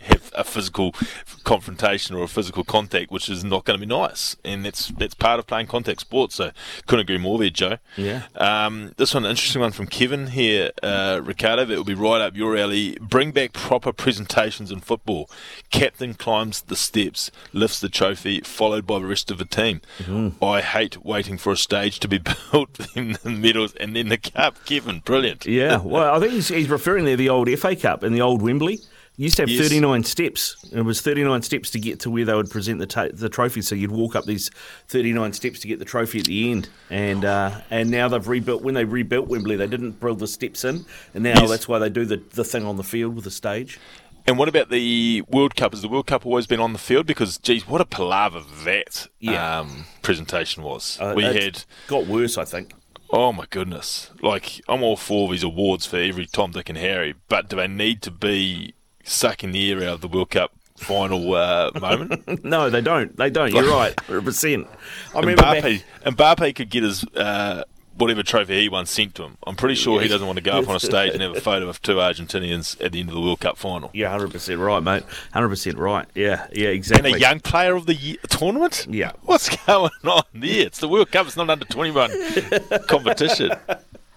[0.00, 0.94] have a physical
[1.44, 5.14] confrontation or a physical contact, which is not going to be nice, and that's that's
[5.14, 6.36] part of playing contact sports.
[6.36, 6.50] So
[6.86, 7.78] couldn't agree more there, Joe.
[7.96, 8.22] Yeah.
[8.36, 11.64] Um, this one, interesting one from Kevin here, uh, Ricardo.
[11.64, 12.96] That will be right up your alley.
[13.00, 15.30] Bring back proper presentations in football.
[15.70, 19.80] Captain climbs the steps, lifts the trophy, followed by the rest of the team.
[20.42, 22.18] I hate waiting for a stage to be
[22.52, 24.64] built, then the medals, and then the cup.
[24.64, 25.46] Kevin, brilliant.
[25.46, 28.20] Yeah, well, I think he's, he's referring there to the old FA Cup and the
[28.20, 28.80] old Wembley.
[29.22, 29.60] You used to have Yes.
[29.68, 30.56] 39 steps.
[30.72, 33.62] It was 39 steps to get to where they would present the ta- the trophy.
[33.62, 34.50] So you'd walk up these
[34.88, 36.68] 39 steps to get the trophy at the end.
[36.90, 38.62] And uh, and now they've rebuilt.
[38.62, 41.50] When they rebuilt Wembley, they didn't build the steps in, and now Yes.
[41.50, 43.78] that's why they do the the thing on the field with the stage.
[44.26, 45.72] And what about the World Cup?
[45.72, 47.06] Has the World Cup always been on the field?
[47.06, 49.60] Because, geez, what a palaver that Yeah.
[49.60, 50.98] um, presentation was.
[51.00, 52.72] Uh, we had got worse, I think.
[53.10, 54.10] Oh my goodness!
[54.20, 57.68] Like I'm all for these awards for every Tom, Dick, and Harry, but do they
[57.68, 62.44] need to be sucking the air out of the World Cup final uh, moment?
[62.44, 63.16] no, they don't.
[63.16, 63.52] They don't.
[63.52, 64.24] You're right, 100.
[64.24, 64.66] percent
[65.14, 67.64] I remember back- Mbappe, Mbappe could get his uh,
[67.96, 69.36] whatever trophy he won sent to him.
[69.46, 71.40] I'm pretty sure he doesn't want to go up on a stage and have a
[71.40, 73.90] photo of two Argentinians at the end of the World Cup final.
[73.92, 75.04] Yeah, hundred percent right, mate.
[75.32, 76.06] Hundred percent right.
[76.14, 77.10] Yeah, yeah, exactly.
[77.12, 78.86] And a young player of the year, tournament?
[78.88, 79.12] Yeah.
[79.22, 80.66] What's going on there?
[80.66, 81.26] It's the World Cup.
[81.26, 82.10] It's not under 21
[82.88, 83.50] competition.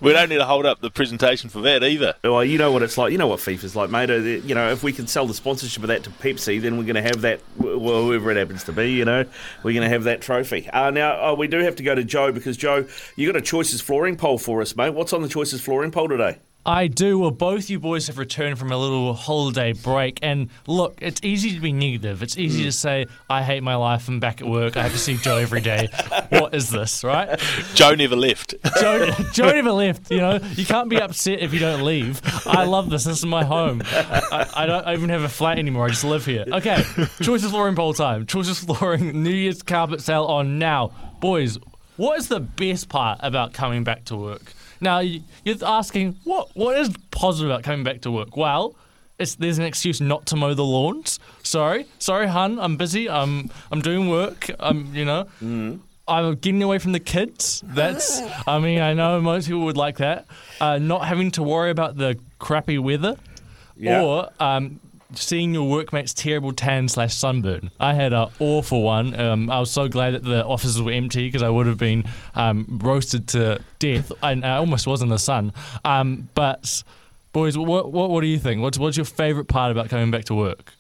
[0.05, 2.13] We don't need to hold up the presentation for that either.
[2.23, 3.11] Well, you know what it's like.
[3.11, 4.11] You know what FIFA's like, mate.
[4.11, 6.83] Uh, You know, if we can sell the sponsorship of that to Pepsi, then we're
[6.83, 7.39] going to have that.
[7.57, 9.25] Whoever it happens to be, you know,
[9.63, 10.69] we're going to have that trophy.
[10.69, 12.85] Uh, now, uh, we do have to go to Joe because Joe,
[13.15, 14.91] you got a choices flooring poll for us, mate.
[14.91, 16.37] What's on the choices flooring poll today?
[16.65, 17.19] I do.
[17.19, 21.53] Well, both you boys have returned from a little holiday break, and look, it's easy
[21.53, 22.23] to be negative.
[22.23, 22.65] It's easy mm.
[22.65, 24.07] to say, "I hate my life.
[24.07, 24.75] I'm back at work.
[24.75, 25.89] I have to see Joe every day."
[26.29, 27.39] what is this, right?
[27.75, 28.55] Joe never left.
[28.79, 30.09] Joe, Joe never left.
[30.09, 32.21] You know, you can't be upset if you don't leave.
[32.47, 33.03] I love this.
[33.03, 33.83] This is my home.
[33.85, 35.85] I, I don't even have a flat anymore.
[35.85, 36.45] I just live here.
[36.47, 36.83] Okay,
[37.21, 38.25] choices flooring poll time.
[38.25, 41.59] Choices flooring New Year's carpet sale on now, boys.
[41.97, 44.54] What is the best part about coming back to work?
[44.81, 48.35] Now you- you're asking what what is positive about coming back to work?
[48.37, 48.75] Well,
[49.17, 51.19] it's, there's an excuse not to mow the lawns.
[51.43, 52.59] Sorry, sorry, hun.
[52.59, 53.09] I'm busy.
[53.09, 54.49] I'm I'm doing work.
[54.59, 55.27] I'm you know.
[56.07, 57.63] I'm getting away from the kids.
[57.65, 60.25] That's, I mean, I know most people would like that.
[60.61, 63.15] Uh, not having to worry about the crappy weather,
[63.75, 64.03] Yeah.
[64.03, 64.79] or um,
[65.13, 67.71] seeing your workmates' terrible tan slash sunburn.
[67.79, 69.17] I had an awful one.
[69.19, 72.05] Um, I was so glad that the offices were empty because I would have been
[72.33, 74.11] um, roasted to death.
[74.23, 75.53] I, I almost was in the sun.
[75.83, 76.83] Um, but
[77.33, 78.61] boys, what, what what do you think?
[78.61, 80.73] What's what's your favourite part about coming back to work?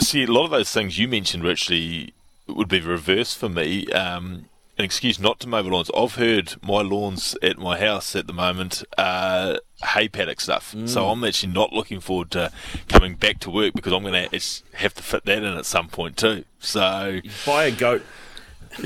[0.00, 2.14] See, a lot of those things you mentioned actually
[2.46, 3.86] would be the reverse for me.
[3.92, 5.90] Um, an excuse not to mow the lawns.
[5.96, 10.72] I've heard my lawns at my house at the moment uh, hay paddock stuff.
[10.76, 10.88] Mm.
[10.88, 12.50] So I'm actually not looking forward to
[12.88, 15.88] coming back to work because I'm going to have to fit that in at some
[15.88, 16.44] point too.
[16.58, 18.02] So buy a goat.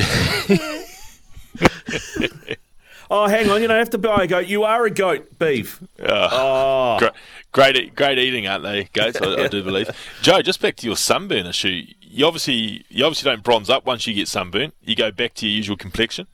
[3.11, 3.63] oh, hang on!
[3.63, 4.47] You don't have to buy a goat.
[4.47, 5.83] You are a goat, beef.
[6.01, 6.99] Oh.
[6.99, 7.13] Great,
[7.53, 9.19] great, great eating, aren't they, goats?
[9.23, 9.89] I, I do believe.
[10.21, 11.87] Joe, just back to your sunburn issue.
[12.19, 14.73] You obviously, you obviously don't bronze up once you get sunburn.
[14.83, 16.27] You go back to your usual complexion.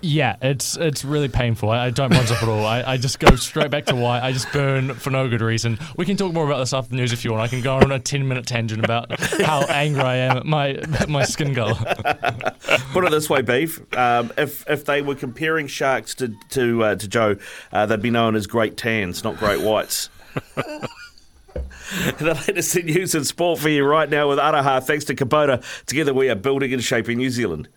[0.00, 1.70] Yeah, it's it's really painful.
[1.70, 2.64] I, I don't bronze up at all.
[2.64, 4.22] I, I just go straight back to white.
[4.22, 5.80] I just burn for no good reason.
[5.96, 7.42] We can talk more about this after the news if you want.
[7.42, 10.80] I can go on a ten minute tangent about how angry I am at my
[11.08, 11.74] my skin colour.
[12.92, 13.80] Put it this way, beef.
[13.98, 17.34] Um, if if they were comparing sharks to to uh, to Joe,
[17.72, 20.08] uh, they'd be known as great tans, not great whites.
[22.18, 24.82] the latest in news and sport for you right now with Aroha.
[24.82, 25.64] Thanks to Kubota.
[25.86, 27.68] Together we are building and shaping New Zealand.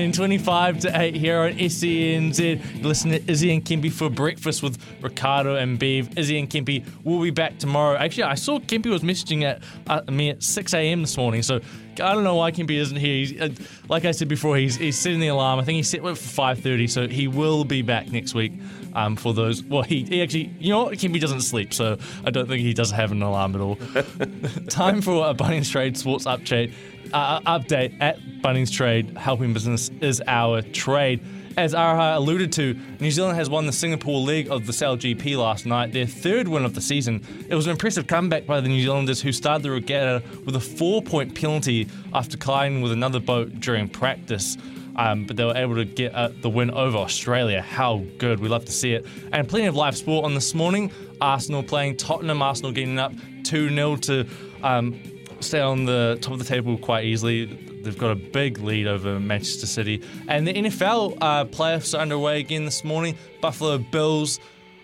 [0.00, 2.82] Morning, 25 to 8 here on SENZ.
[2.82, 6.16] Listen to Izzy and Kempy for breakfast with Ricardo and Bev.
[6.16, 7.98] Izzy and Kempy will be back tomorrow.
[7.98, 11.02] Actually, I saw Kempy was messaging at uh, me at 6 a.m.
[11.02, 11.60] this morning, so
[12.00, 13.14] I don't know why Kempy isn't here.
[13.14, 13.50] He's, uh,
[13.90, 15.60] like I said before, he's, he's setting the alarm.
[15.60, 18.54] I think he set it for 5.30, so he will be back next week
[18.94, 19.62] um, for those.
[19.62, 20.94] Well, he, he actually, you know what?
[20.94, 23.76] Kempy doesn't sleep, so I don't think he does have an alarm at all.
[24.70, 26.72] Time for a Bunnings Trade Sports Update.
[27.12, 31.20] Uh, update at Bunnings Trade, helping business is our trade.
[31.56, 35.36] As Aroha alluded to, New Zealand has won the Singapore League of the Sail GP
[35.36, 37.24] last night, their third win of the season.
[37.48, 40.60] It was an impressive comeback by the New Zealanders who started the regatta with a
[40.60, 44.56] four point penalty after colliding with another boat during practice.
[44.94, 47.60] Um, but they were able to get uh, the win over Australia.
[47.60, 48.38] How good.
[48.38, 49.06] We love to see it.
[49.32, 50.92] And plenty of live sport on this morning.
[51.20, 52.42] Arsenal playing Tottenham.
[52.42, 53.12] Arsenal getting up
[53.44, 54.26] 2 0 to
[54.62, 55.00] um,
[55.40, 57.46] stay on the top of the table quite easily.
[57.82, 60.02] They've got a big lead over Manchester City.
[60.28, 63.16] And the NFL uh, playoffs are underway again this morning.
[63.40, 64.38] Buffalo Bills,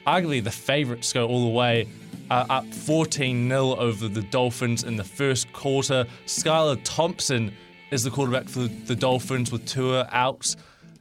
[0.07, 1.89] arguably the favourites, go all the way.
[2.29, 6.07] Uh, up 14 0 over the Dolphins in the first quarter.
[6.27, 7.53] Skylar Thompson
[7.93, 10.57] is the quarterback for the Dolphins with Tua out.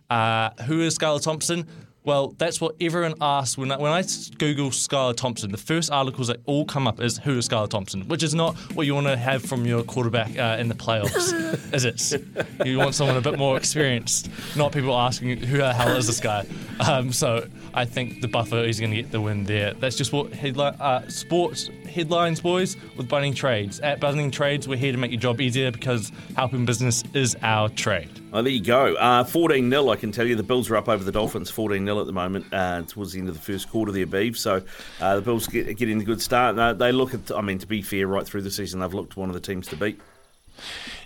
[0.10, 1.68] Uh, who is Skylar Thompson?
[2.06, 4.04] Well, that's what everyone asks when I, when I
[4.38, 5.52] Google Skylar Thompson.
[5.52, 8.56] The first articles that all come up is who is Skylar Thompson, which is not
[8.76, 12.22] what you want to have from your quarterback uh, in the playoffs, is it?
[12.64, 16.20] You want someone a bit more experienced, not people asking who the hell is this
[16.20, 16.46] guy.
[16.88, 19.74] Um, so I think the buffer is going to get the win there.
[19.74, 23.80] That's just what headline uh, sports headlines, boys, with Bunning Trades.
[23.80, 27.70] At Bunning Trades, we're here to make your job easier because helping business is our
[27.70, 28.10] trade.
[28.34, 28.96] Oh, there you go.
[28.96, 30.36] Uh, 14 0, I can tell you.
[30.36, 33.20] The Bills are up over the Dolphins 14 0 at the moment uh, towards the
[33.20, 34.38] end of the first quarter there, Beeve.
[34.38, 34.62] So
[35.00, 36.60] uh, the Bills get, getting a good start.
[36.60, 39.16] Uh, they look at, I mean, to be fair, right through the season, they've looked
[39.16, 40.00] one of the teams to beat.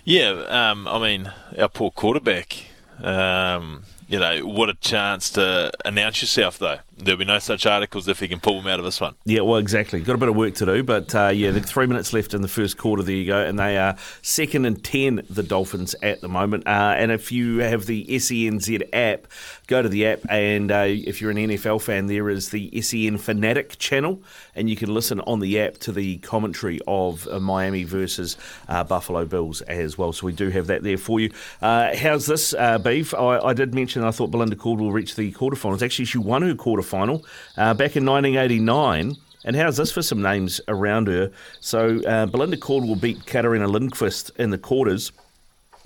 [0.04, 2.66] Yeah, um, I mean, our poor quarterback.
[3.00, 6.80] Um, you know, what a chance to announce yourself, though.
[7.02, 9.14] There'll be no such articles if he can pull them out of this one.
[9.24, 10.00] Yeah, well, exactly.
[10.00, 12.48] Got a bit of work to do, but uh, yeah, three minutes left in the
[12.48, 13.02] first quarter.
[13.02, 16.66] There you go, and they are second and ten, the Dolphins at the moment.
[16.66, 19.26] Uh, and if you have the SENZ app,
[19.66, 23.18] go to the app, and uh, if you're an NFL fan, there is the SEN
[23.18, 24.22] Fanatic channel,
[24.54, 28.36] and you can listen on the app to the commentary of uh, Miami versus
[28.68, 30.12] uh, Buffalo Bills as well.
[30.12, 31.30] So we do have that there for you.
[31.62, 33.14] Uh, how's this, Beef?
[33.14, 35.82] I, I did mention I thought Belinda Cordwell reached the quarterfinals.
[35.82, 36.54] Actually, she won her
[36.90, 37.24] quarterfinal
[37.56, 39.16] uh, back in 1989.
[39.44, 41.30] And how's this for some names around her?
[41.60, 45.12] So uh, Belinda Cordwell beat Catarina Lindqvist in the quarters.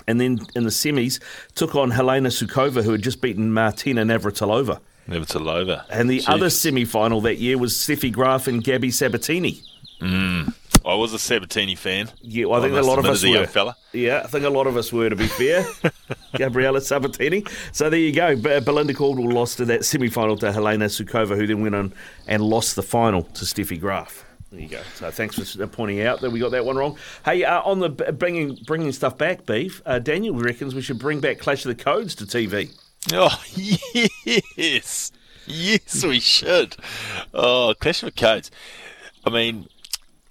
[0.07, 1.21] And then in the semis,
[1.55, 4.81] took on Helena Sukova, who had just beaten Martina Navratilova.
[5.09, 5.85] Navratilova.
[5.89, 6.29] And the Jeez.
[6.29, 9.63] other semi final that year was Steffi Graf and Gabby Sabatini.
[10.01, 10.53] Mm.
[10.87, 12.11] I was a Sabatini fan.
[12.21, 13.47] Yeah, well, I think I a lot of us were.
[13.47, 13.77] fella.
[13.93, 15.65] Yeah, I think a lot of us were, to be fair.
[16.37, 17.45] Gabriela Sabatini.
[17.73, 18.37] So there you go.
[18.37, 21.95] Belinda Cordwell lost to that semi final to Helena Sukova, who then went on
[22.27, 24.25] and lost the final to Steffi Graf.
[24.51, 24.83] There you go.
[24.95, 26.97] So thanks for pointing out that we got that one wrong.
[27.25, 29.81] Hey, uh, on the b- bringing bringing stuff back, beef.
[29.87, 32.71] Uh, Daniel reckons we should bring back Clash of the Codes to TV.
[33.13, 35.13] Oh, yes.
[35.47, 36.77] Yes, we should.
[37.33, 38.51] Oh, Clash of the Codes.
[39.27, 39.67] I mean,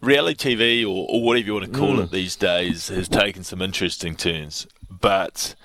[0.04, 2.04] reality TV or, or whatever you want to call Mm.
[2.06, 5.56] it these days has taken some interesting turns, but.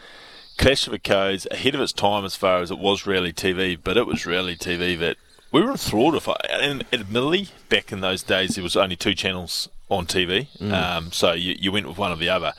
[0.57, 3.79] Clash of the Codes ahead of its time as far as it was reality TV,
[3.81, 5.17] but it was reality TV that
[5.53, 6.29] we were enthralled with.
[6.51, 10.73] And admittedly, back in those days, there was only two channels on TV, Mm.
[10.73, 12.55] um, so you, you went with one or the other.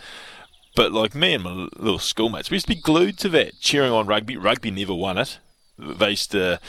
[0.77, 3.91] But like me and my little schoolmates, we used to be glued to that, cheering
[3.91, 4.37] on rugby.
[4.37, 5.37] Rugby never won it.
[5.77, 6.61] They used to,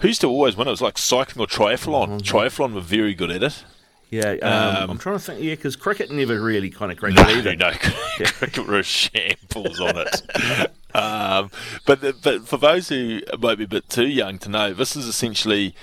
[0.00, 0.68] who used to always win?
[0.68, 2.22] It was like cycling or triathlon.
[2.22, 3.62] Triathlon were very good at it.
[4.10, 5.42] Yeah, um, Um, I'm trying to think.
[5.42, 7.54] Yeah, because cricket never really kind of cricket No, either.
[7.56, 7.70] no,
[8.38, 10.22] cricket were shambles on it.
[10.94, 11.50] um,
[11.86, 14.96] but the, but for those who might be a bit too young to know, this
[14.96, 15.74] is essentially,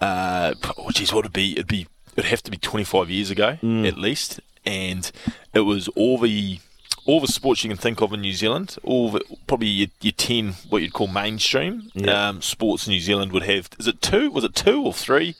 [0.00, 1.52] uh, oh geez, what would it be?
[1.52, 1.86] It'd be
[2.16, 3.86] it'd have to be 25 years ago Mm.
[3.86, 5.10] at least, and
[5.54, 6.58] it was all the
[7.06, 10.12] all the sports you can think of in New Zealand, all the, probably your, your
[10.12, 12.28] 10 what you'd call mainstream Yeah.
[12.28, 13.70] um, sports in New Zealand would have.
[13.78, 14.30] Is it two?
[14.30, 15.34] Was it two or three?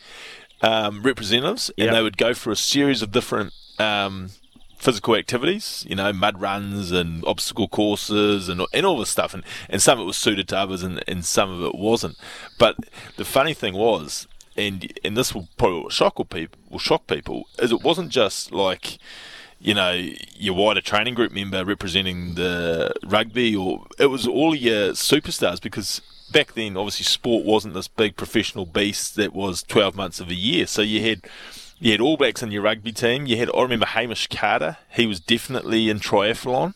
[0.63, 1.95] Um, representatives, and Yep.
[1.95, 4.31] they would go for a series of different um,
[4.77, 9.35] physical activities, you know, mud runs and obstacle courses and, and all this stuff.
[9.35, 12.17] And, and some of it was suited to others and, and some of it wasn't.
[12.59, 12.77] But
[13.17, 14.27] the funny thing was,
[14.57, 18.99] and and this will probably shock people, will shock people, is it wasn't just like
[19.63, 19.93] you know,
[20.35, 26.01] your wider training group member representing the rugby, or it was all your superstars because
[26.33, 30.37] back then, obviously, sport wasn't this big professional beast that was 12 months of the
[30.37, 30.67] year.
[30.67, 31.23] So you had.
[31.83, 33.25] You had All Blacks in your rugby team.
[33.25, 34.77] You had, I remember Hamish Carter.
[34.91, 36.75] He was definitely in triathlon.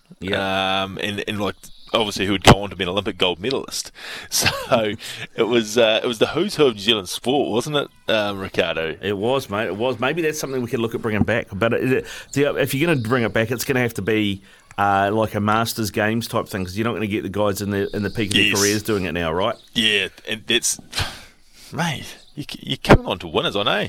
[0.83, 1.57] Um, and, and like,
[1.93, 3.93] obviously, who would go on to be an Olympic gold medalist.
[4.31, 4.93] So
[5.37, 8.39] it was, uh, it was the who's who of New Zealand sport, wasn't it, um,
[8.41, 8.97] Ricardo?
[9.03, 9.67] It was, mate.
[9.67, 10.01] It was.
[10.01, 11.49] Maybe that's something we could look at bringing back.
[11.53, 14.03] But it, the- if you're going to bring it back, it's going to have to
[14.03, 14.41] be
[14.79, 17.61] uh, like a Masters Games type thing because you're not going to get the guys
[17.63, 18.55] in the in the peak of Yes.
[18.55, 19.57] their careers doing it now, right?
[19.73, 20.79] Yeah, and that's
[21.73, 22.17] mate.
[22.35, 23.55] You, you're coming on to winners.
[23.55, 23.89] I know.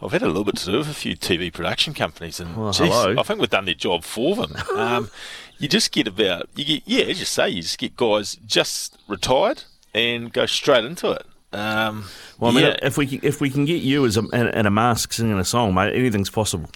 [0.00, 2.72] I've had a little bit to do with a few TV production companies, and Well,
[2.72, 2.90] geez.
[2.90, 4.54] I think we've done their job for them.
[4.76, 5.10] um,
[5.58, 8.96] you just get about you get yeah, as you say, you just get guys just
[9.08, 9.64] retired
[9.94, 11.26] and go straight into it.
[11.52, 12.06] Um,
[12.38, 14.48] Well, I mean, yeah, if we can, if we can get you as a, in,
[14.48, 16.70] in a mask singing a song, mate, anything's possible.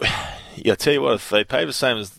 [0.56, 2.18] yeah, I tell you what, if they pay the same as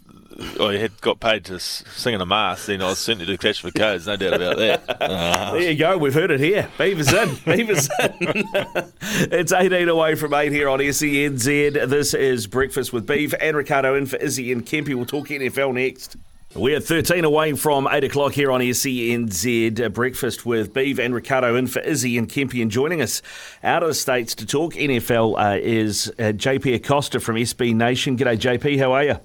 [0.60, 3.72] I had got paid to sing in a mask, then I'll certainly do Clash for
[3.72, 4.82] Codes, no doubt about that.
[5.12, 5.98] Uh, There you go.
[5.98, 6.70] We've heard it here.
[6.78, 7.36] Beavers in.
[7.46, 8.14] Beavers in.
[9.32, 11.90] it's 18 away from 8 here on SENZ.
[11.90, 14.96] This is Breakfast with Beef and Ricardo in for Izzy and Kempy.
[14.96, 16.18] We'll talk NFL next.
[16.54, 19.94] We're 13 away from 8 o'clock here on SENZ.
[19.94, 22.62] Breakfast with Beef and Ricardo in for Izzy and Kempy.
[22.62, 23.22] And joining us
[23.64, 28.18] out of the States to talk NFL uh, is uh, JP Acosta from SB Nation.
[28.18, 28.80] G'day, JP.
[28.80, 29.20] How are you?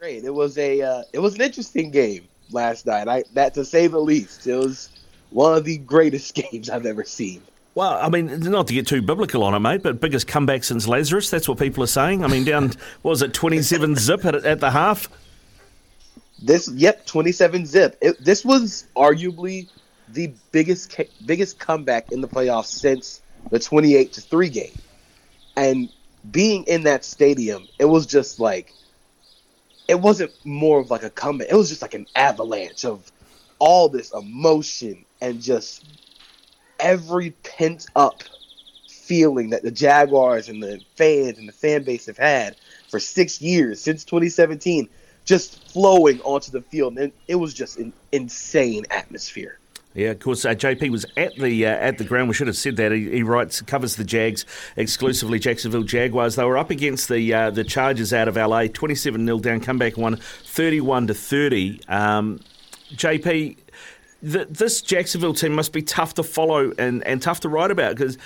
[0.00, 0.24] Great.
[0.24, 3.06] It was a uh, it was an interesting game last night.
[3.06, 4.46] I that to say the least.
[4.46, 4.88] It was
[5.28, 7.42] one of the greatest games I've ever seen.
[7.74, 10.88] Well, I mean, not to get too biblical on it, mate, but biggest comeback since
[10.88, 11.28] Lazarus.
[11.28, 12.24] That's what people are saying.
[12.24, 12.72] I mean, down,
[13.02, 15.10] was it, 27 zip at, at the half?
[16.42, 17.98] This yep, 27 zip.
[18.00, 19.68] It, this was arguably
[20.08, 23.20] the biggest biggest comeback in the playoffs since
[23.50, 24.78] the 28 to 3 game.
[25.56, 25.92] And
[26.30, 28.72] being in that stadium, it was just like
[29.90, 31.48] it wasn't more of like a comeback.
[31.50, 33.10] It was just like an avalanche of
[33.58, 35.82] all this emotion and just
[36.78, 38.22] every pent up
[38.88, 42.54] feeling that the Jaguars and the fans and the fan base have had
[42.88, 44.88] for six years since 2017
[45.24, 46.96] just flowing onto the field.
[46.96, 49.59] And it was just an insane atmosphere.
[49.94, 50.44] Yeah, of course.
[50.44, 52.28] Uh, JP was at the uh, at the ground.
[52.28, 52.92] We should have said that.
[52.92, 54.46] He, he writes covers the Jags
[54.76, 55.40] exclusively.
[55.40, 56.36] Jacksonville Jaguars.
[56.36, 58.68] They were up against the uh, the Chargers out of LA.
[58.68, 59.60] Twenty seven 0 down.
[59.60, 61.80] Comeback won, 31 to thirty.
[61.88, 62.40] Um,
[62.94, 63.56] JP,
[64.22, 67.96] th- this Jacksonville team must be tough to follow and, and tough to write about
[67.96, 68.16] because.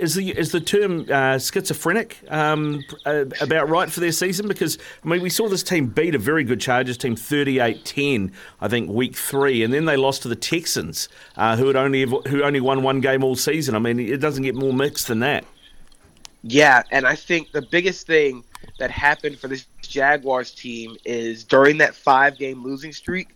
[0.00, 4.48] Is the is the term uh, schizophrenic um, uh, about right for their season?
[4.48, 8.32] Because I mean, we saw this team beat a very good Chargers team 38-10,
[8.62, 12.06] I think, week three, and then they lost to the Texans, uh, who had only
[12.06, 13.74] who only won one game all season.
[13.74, 15.44] I mean, it doesn't get more mixed than that.
[16.42, 18.42] Yeah, and I think the biggest thing
[18.78, 23.28] that happened for this Jaguars team is during that five game losing streak,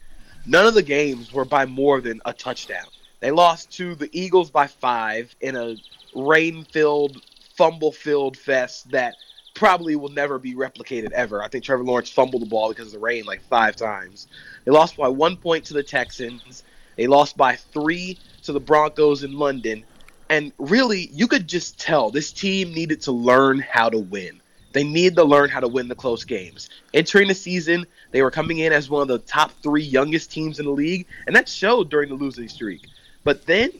[0.47, 2.86] none of the games were by more than a touchdown.
[3.24, 5.76] They lost to the Eagles by five in a
[6.14, 7.22] rain filled,
[7.56, 9.14] fumble filled fest that
[9.55, 11.42] probably will never be replicated ever.
[11.42, 14.26] I think Trevor Lawrence fumbled the ball because of the rain like five times.
[14.66, 16.64] They lost by one point to the Texans.
[16.96, 19.84] They lost by three to the Broncos in London.
[20.28, 24.42] And really, you could just tell this team needed to learn how to win.
[24.74, 26.68] They needed to learn how to win the close games.
[26.92, 30.59] Entering the season, they were coming in as one of the top three youngest teams
[30.59, 32.82] in the league, and that showed during the losing streak.
[33.24, 33.72] But then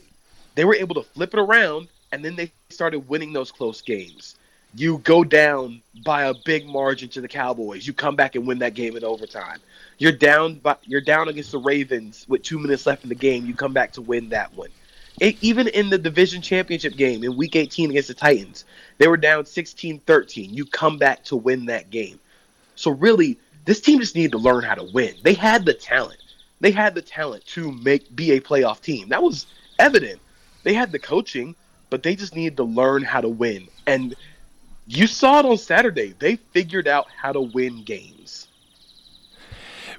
[0.55, 4.35] they were able to flip it around, and then they started winning those close games.
[4.73, 7.87] You go down by a big margin to the Cowboys.
[7.87, 9.59] You come back and win that game in overtime.
[9.97, 13.45] You're down, but you're down against the Ravens with two minutes left in the game.
[13.45, 14.69] You come back to win that one.
[15.21, 18.65] It, even in the division championship game in Week 18 against the Titans,
[18.97, 20.53] they were down 16-13.
[20.53, 22.19] You come back to win that game.
[22.75, 25.15] So really, this team just needed to learn how to win.
[25.23, 26.17] They had the talent.
[26.65, 29.09] They had the talent to make be a playoff team.
[29.09, 29.45] That was
[29.77, 30.19] evident.
[30.63, 31.53] They had the coaching,
[31.91, 33.67] but they just needed to learn how to win.
[33.85, 34.15] And
[34.87, 36.15] you saw it on Saturday.
[36.17, 38.47] They figured out how to win games.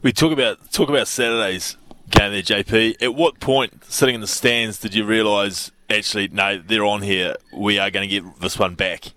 [0.02, 1.76] We talk about talk about Saturday's
[2.10, 3.00] game there, JP.
[3.00, 7.36] At what point, sitting in the stands, did you realise actually no, they're on here.
[7.52, 9.12] We are going to get this one back.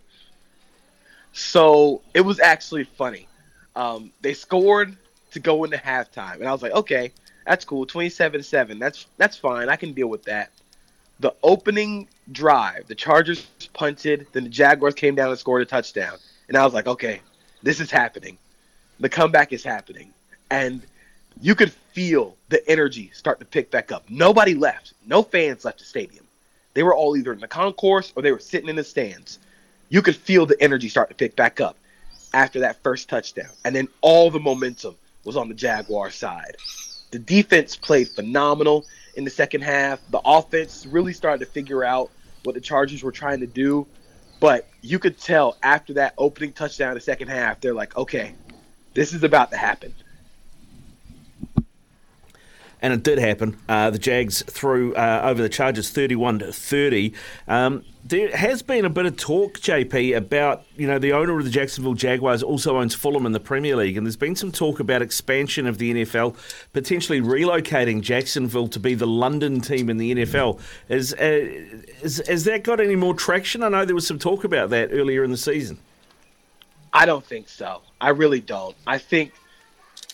[1.34, 3.28] So it was actually funny.
[3.76, 4.96] Um, they scored
[5.32, 7.12] to go into halftime, and I was like, okay,
[7.50, 8.78] that's cool, twenty-seven seven.
[8.78, 9.70] That's that's fine.
[9.70, 10.52] I can deal with that.
[11.20, 16.18] The opening drive, the Chargers punted, then the Jaguars came down and scored a touchdown,
[16.48, 17.22] and I was like, okay,
[17.64, 18.38] this is happening.
[19.00, 20.14] The comeback is happening,
[20.52, 20.84] and
[21.42, 24.04] you could feel the energy start to pick back up.
[24.10, 24.94] Nobody left.
[25.08, 26.26] No fans left the stadium.
[26.76, 29.40] They were all either in the concourse or they were sitting in the stands.
[29.90, 31.78] You could feel the energy start to pick back up
[32.32, 33.50] after that first touchdown.
[33.66, 34.96] And then all the momentum
[35.26, 36.56] was on the Jaguar side.
[37.12, 40.00] The defense played phenomenal in the second half.
[40.10, 42.12] The offense really started to figure out
[42.44, 43.88] what the Chargers were trying to do.
[44.40, 48.34] But you could tell after that opening touchdown in the second half, they're like, okay,
[48.94, 49.94] this is about to happen
[52.82, 53.58] and it did happen.
[53.68, 57.14] Uh, the Jags threw uh, over the Chargers 31 to 30.
[57.48, 61.44] Um, there has been a bit of talk, JP, about you know the owner of
[61.44, 64.80] the Jacksonville Jaguars also owns Fulham in the Premier League, and there's been some talk
[64.80, 66.36] about expansion of the NFL,
[66.74, 70.60] potentially relocating Jacksonville to be the London team in the NFL.
[70.88, 71.48] Is, uh,
[72.02, 73.62] is has that got any more traction?
[73.64, 75.80] I know there was some talk about that earlier in the season.
[76.92, 77.82] I don't think so.
[78.02, 78.76] I really don't.
[78.88, 79.34] I think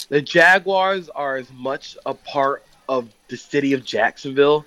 [0.09, 4.65] the Jaguars are as much a part of the city of Jacksonville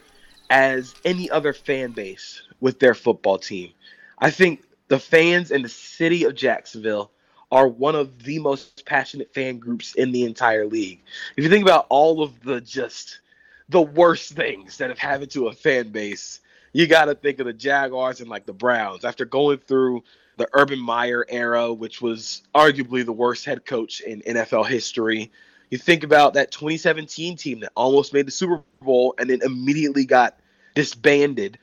[0.51, 3.73] as any other fan base with their football team.
[4.19, 7.11] I think the fans in the city of Jacksonville
[7.51, 11.01] are one of the most passionate fan groups in the entire league.
[11.37, 13.21] If you think about all of the just
[13.69, 16.41] the worst things that have happened to a fan base,
[16.73, 19.05] you got to think of the Jaguars and like the Browns.
[19.05, 20.03] After going through
[20.39, 25.31] the Urban Meyer era, which was arguably the worst head coach in NFL history.
[25.71, 30.07] You think about that 2017 team that almost made the Super Bowl and then immediately
[30.07, 30.39] got
[30.75, 31.59] disbanded.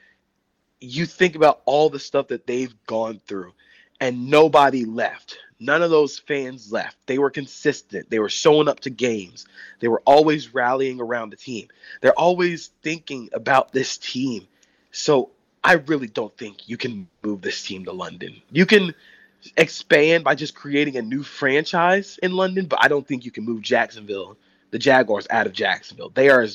[0.80, 3.54] You think about all the stuff that they've gone through,
[4.00, 5.40] and nobody left.
[5.58, 6.98] None of those fans left.
[7.08, 8.10] They were consistent.
[8.10, 9.48] They were showing up to games.
[9.80, 11.70] They were always rallying around the team.
[12.02, 14.48] They're always thinking about this team.
[14.92, 15.32] So
[15.66, 18.40] I really don't think you can move this team to London.
[18.52, 18.94] You can
[19.58, 23.44] expand by just creating a new franchise in London, but I don't think you can
[23.44, 24.38] move Jacksonville,
[24.70, 26.12] the Jaguars, out of Jacksonville.
[26.14, 26.46] They are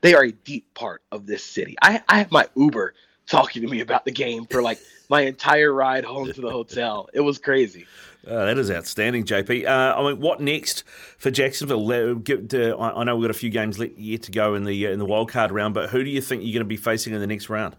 [0.00, 1.76] they are a deep part of this city.
[1.80, 2.94] I, I have my Uber
[3.26, 7.08] talking to me about the game for like my entire ride home to the hotel.
[7.14, 7.86] It was crazy.
[8.26, 9.64] Uh, that is outstanding, JP.
[9.64, 10.82] Uh, I mean, what next
[11.18, 11.88] for Jacksonville?
[11.88, 12.16] Uh,
[12.76, 15.06] I know we've got a few games yet to go in the uh, in the
[15.06, 17.28] wild card round, but who do you think you're going to be facing in the
[17.28, 17.76] next round?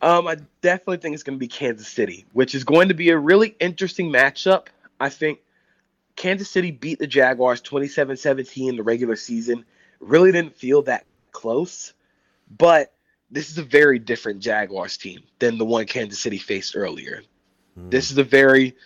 [0.00, 3.10] Um, I definitely think it's going to be Kansas City, which is going to be
[3.10, 4.66] a really interesting matchup.
[5.00, 5.40] I think
[6.14, 9.64] Kansas City beat the Jaguars 27 17 in the regular season.
[10.00, 11.94] Really didn't feel that close,
[12.56, 12.92] but
[13.30, 17.22] this is a very different Jaguars team than the one Kansas City faced earlier.
[17.78, 17.90] Mm.
[17.90, 18.76] This is a very,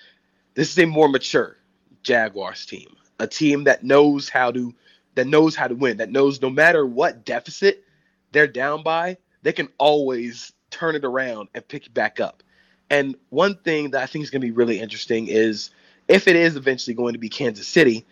[0.55, 1.57] this is a more mature
[2.03, 4.75] Jaguars team, a team that knows how to,
[5.15, 7.85] that knows how to win, that knows no matter what deficit
[8.33, 12.43] they're down by, they can always turn it around and pick it back up.
[12.91, 15.71] And one thing that I think is going to be really interesting is
[16.09, 18.05] if it is eventually going to be Kansas City,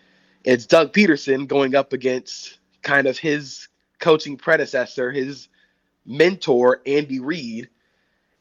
[0.43, 3.67] it's Doug Pederson going up against kind of his
[3.99, 5.49] coaching predecessor, his
[6.05, 7.69] mentor, Andy Reid.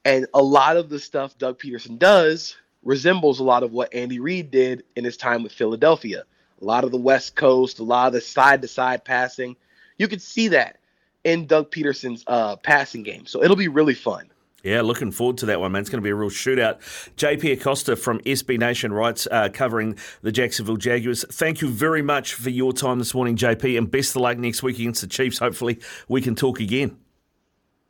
[0.04, 4.18] And a lot of the stuff Doug Pederson does resembles a lot of what Andy
[4.18, 6.24] Reid did in his time with Philadelphia.
[6.60, 9.56] A lot of the West Coast, a lot of the side to side passing.
[9.98, 10.79] You could see that
[11.24, 13.26] in Doug Pederson's uh, passing game.
[13.26, 14.30] So it'll be really fun.
[14.62, 15.80] Yeah, looking forward to that one, man.
[15.80, 16.80] It's going to be a real shootout.
[17.16, 21.24] JP Acosta from SB Nation writes, uh, covering the Jacksonville Jaguars.
[21.32, 24.62] Thank you very much for your time this morning, JP, and best of luck next
[24.62, 25.38] week against the Chiefs.
[25.38, 26.98] Hopefully, we can talk again.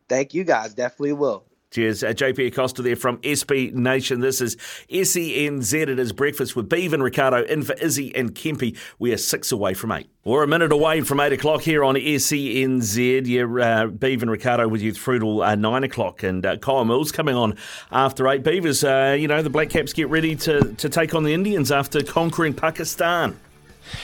[0.09, 0.75] Thank you, guys.
[0.75, 1.45] Definitely will.
[1.71, 2.03] Cheers.
[2.03, 4.19] Uh, JP Acosta there from SB Nation.
[4.19, 4.57] This is
[4.91, 5.73] SENZ.
[5.73, 8.77] It is breakfast with Beav and Ricardo in for Izzy and Kempy.
[8.99, 10.11] We are six away from eight.
[10.25, 13.25] We're a minute away from eight o'clock here on SENZ.
[13.25, 16.25] Yeah, uh, Beav and Ricardo with you through till uh, nine o'clock.
[16.25, 17.57] And uh, Kyle Mills coming on
[17.93, 18.43] after eight.
[18.43, 21.71] Beavers, uh, you know, the Black Caps get ready to, to take on the Indians
[21.71, 23.39] after conquering Pakistan.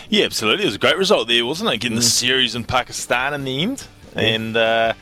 [0.08, 0.62] Yeah, absolutely.
[0.62, 1.78] It was a great result there, wasn't it?
[1.78, 3.88] Getting the series in Pakistan in the end.
[4.14, 4.92] And, uh,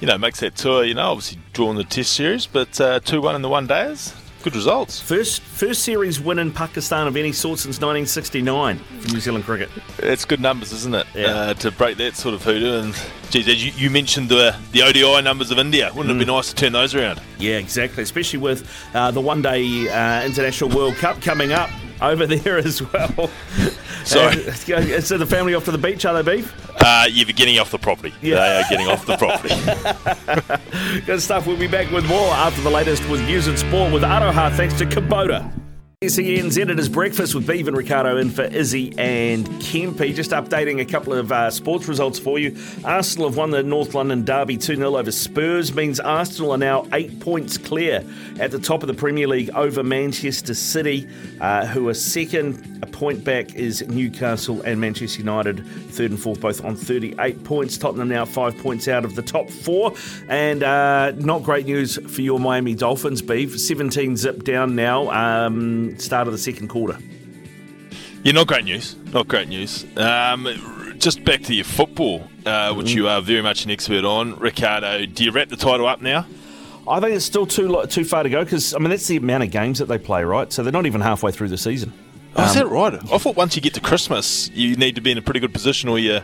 [0.00, 3.20] you know, makes that tour, you know, obviously drawing the test series, but uh, 2
[3.20, 4.14] 1 in the one days.
[4.44, 5.00] Good results.
[5.00, 9.68] First first series win in Pakistan of any sort since 1969 for New Zealand cricket.
[9.98, 11.06] It's good numbers, isn't it?
[11.16, 12.82] Uh, to break that sort of hoodoo.
[12.82, 12.94] And,
[13.30, 15.90] geez, as you, you mentioned the, the ODI numbers of India.
[15.92, 17.20] Wouldn't it be nice to turn those around?
[17.40, 18.04] Yeah, exactly.
[18.04, 21.68] Especially with uh, the one day uh, International World Cup coming up
[22.00, 23.30] over there as well.
[24.04, 24.48] Sorry.
[24.48, 26.54] Uh, so the family off to the beach, are they, Beef?
[26.80, 28.14] Uh, you're getting off the property.
[28.22, 28.36] Yeah.
[28.36, 31.00] They are getting off the property.
[31.06, 31.46] Good stuff.
[31.46, 34.74] We'll be back with more after the latest with news and sport with Aroha thanks
[34.78, 35.52] to Kubota.
[36.00, 40.14] SENZ, it is breakfast with Beav and Ricardo in for Izzy and Kempy.
[40.14, 42.56] Just updating a couple of uh, sports results for you.
[42.84, 46.86] Arsenal have won the North London Derby 2 0 over Spurs, means Arsenal are now
[46.92, 48.04] eight points clear
[48.38, 51.08] at the top of the Premier League over Manchester City,
[51.40, 52.78] uh, who are second.
[52.80, 57.76] A point back is Newcastle and Manchester United, third and fourth, both on 38 points.
[57.76, 59.94] Tottenham now five points out of the top four.
[60.28, 63.58] And uh, not great news for your Miami Dolphins, Beav.
[63.58, 65.10] 17 zip down now.
[65.10, 66.98] Um, start of the second quarter.
[68.24, 68.96] Yeah, not great news.
[69.12, 69.86] Not great news.
[69.96, 74.36] Um, just back to your football, uh, which you are very much an expert on.
[74.38, 76.26] Ricardo, do you wrap the title up now?
[76.88, 79.44] I think it's still too too far to go because I mean that's the amount
[79.44, 80.52] of games that they play, right?
[80.52, 81.92] So they're not even halfway through the season.
[82.34, 82.94] Oh, is Um, that right?
[83.12, 85.52] I thought once you get to Christmas, you need to be in a pretty good
[85.52, 86.20] position, or you.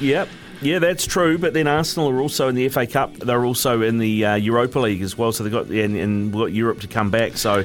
[0.00, 0.28] Yep.
[0.60, 1.38] Yeah, that's true.
[1.38, 3.14] But then Arsenal are also in the FA Cup.
[3.14, 5.32] They're also in the uh, Europa League as well.
[5.32, 7.36] So they've got and, and got Europe to come back.
[7.36, 7.64] So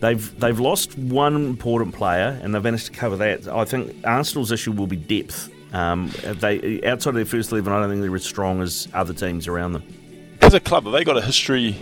[0.00, 3.48] they've they've lost one important player and they've managed to cover that.
[3.48, 5.50] I think Arsenal's issue will be depth.
[5.72, 9.14] Um, they outside of their first eleven, I don't think they're as strong as other
[9.14, 9.82] teams around them.
[10.40, 11.76] As a club, have they got a history?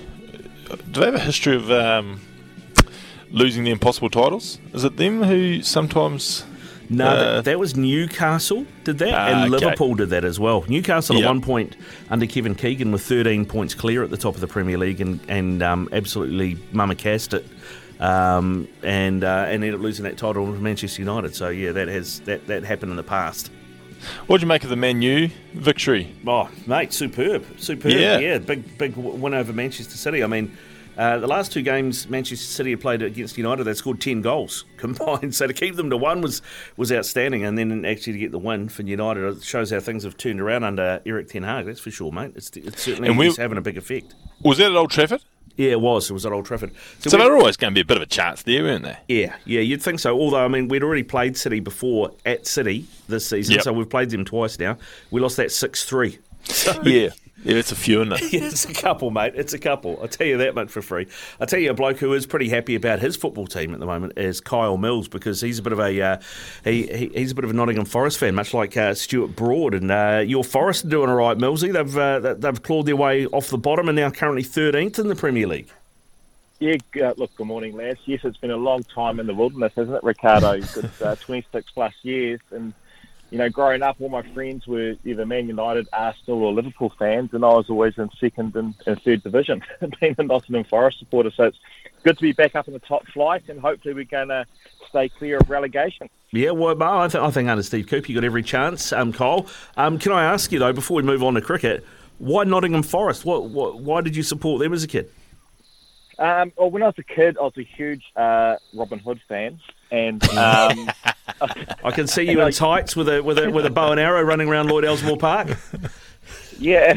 [0.69, 2.21] Do they have a history of um,
[3.31, 4.59] losing the impossible titles?
[4.73, 6.45] Is it them who sometimes?
[6.93, 9.65] No, uh, that, that was Newcastle did that, Ah, and okay.
[9.65, 10.65] Liverpool did that as well.
[10.69, 11.25] Newcastle Yep.
[11.25, 11.77] at one point
[12.11, 15.21] under Kevin Keegan with 13 points clear at the top of the Premier League, and
[15.29, 17.47] and um, absolutely mummy-cast it,
[18.01, 21.35] um, and uh, and ended up losing that title to Manchester United.
[21.35, 23.51] So yeah, that has that that happened in the past.
[24.27, 26.13] What do you make of the Man U victory?
[26.27, 27.93] Oh, mate, superb, superb.
[27.93, 28.19] Yeah.
[28.19, 30.23] Yeah, big big win over Manchester City.
[30.23, 30.57] I mean.
[31.03, 34.65] Uh, the last two games Manchester City have played against United, they scored ten goals
[34.77, 35.35] combined.
[35.35, 36.43] So to keep them to one was
[36.77, 40.05] was outstanding, and then actually to get the win for United it shows how things
[40.05, 41.67] have turned around under Erik ten Hag.
[41.67, 42.33] That's for sure, mate.
[42.37, 44.15] It's, it's certainly And we- having a big effect.
[44.43, 45.23] Was that at Old Trafford?
[45.57, 46.09] Yeah, it was.
[46.09, 46.71] It was at Old Trafford.
[47.01, 48.85] So, we- they were always going to be a bit of a chance there, weren't
[48.85, 48.97] they?
[49.09, 50.19] Yeah, yeah, you'd think so.
[50.19, 53.65] Although, I mean, we'd already played City before at City this season, Yep.
[53.65, 54.79] so we've played them twice now.
[55.11, 56.19] We lost that 6 3.
[56.85, 57.11] Yeah,
[57.45, 58.23] yeah, it's a few, isn't it?
[58.33, 59.33] Yeah, it's a couple, mate.
[59.37, 59.99] It's a couple.
[60.01, 61.07] I'll tell you that much for free.
[61.41, 63.87] I'll tell you a bloke who is pretty happy about his football team at the
[63.87, 66.21] moment is Kyle Mills because he's a bit of a uh,
[66.65, 69.75] he, he he's a bit of a Nottingham Forest fan, much like uh, Stuart Broad.
[69.75, 71.73] And uh, your Forest are doing all right, Millsy.
[71.73, 75.09] They've uh, they- they've clawed their way off the bottom and now currently 13th in
[75.09, 75.69] the Premier League.
[76.61, 77.99] Yeah, uh, look, good morning, lads.
[78.05, 80.61] Yes, it's been a long time in the wilderness, hasn't it, Ricardo?
[80.61, 82.39] Good uh, 26 plus years.
[82.53, 82.73] And,
[83.33, 87.31] you know, growing up, all my friends were either Man United, Arsenal, or Liverpool fans,
[87.33, 89.63] and I was always in second and, and third division,
[90.01, 91.31] being a Nottingham Forest supporter.
[91.31, 91.59] So it's
[92.03, 94.45] good to be back up in the top flight, and hopefully we're going to
[94.87, 96.11] stay clear of relegation.
[96.31, 98.93] Yeah, well, I, th- I think under Steve Cooper, you got every chance.
[98.93, 99.47] Um, Kyle,
[99.79, 101.87] um, can I ask you though, before we move on to cricket,
[102.19, 103.25] why Nottingham Forest?
[103.25, 105.11] What, what why did you support them as a kid?
[106.23, 109.59] Um, well, when I was a kid, I was a huge uh, Robin Hood fan,
[109.91, 110.89] and um,
[111.85, 114.23] I can see you in tights with a with a with a bow and arrow
[114.23, 115.49] running around Lloyd Elsmore Park.
[116.61, 116.95] yeah,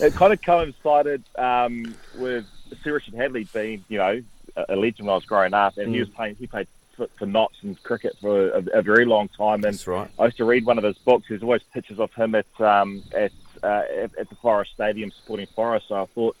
[0.00, 2.44] it kind of coincided um, with
[2.84, 4.20] Sir Richard Hadlee being, you know,
[4.68, 6.00] a legend when I was growing up, and he Mm.
[6.00, 6.36] was playing.
[6.36, 9.54] He played for, for Notts and cricket for a, a very long time.
[9.54, 10.10] And That's right.
[10.18, 11.24] I used to read one of his books.
[11.30, 13.32] There's always pictures of him at um, at,
[13.62, 15.88] uh, at at the Forest Stadium supporting Forest.
[15.88, 16.36] So I thought.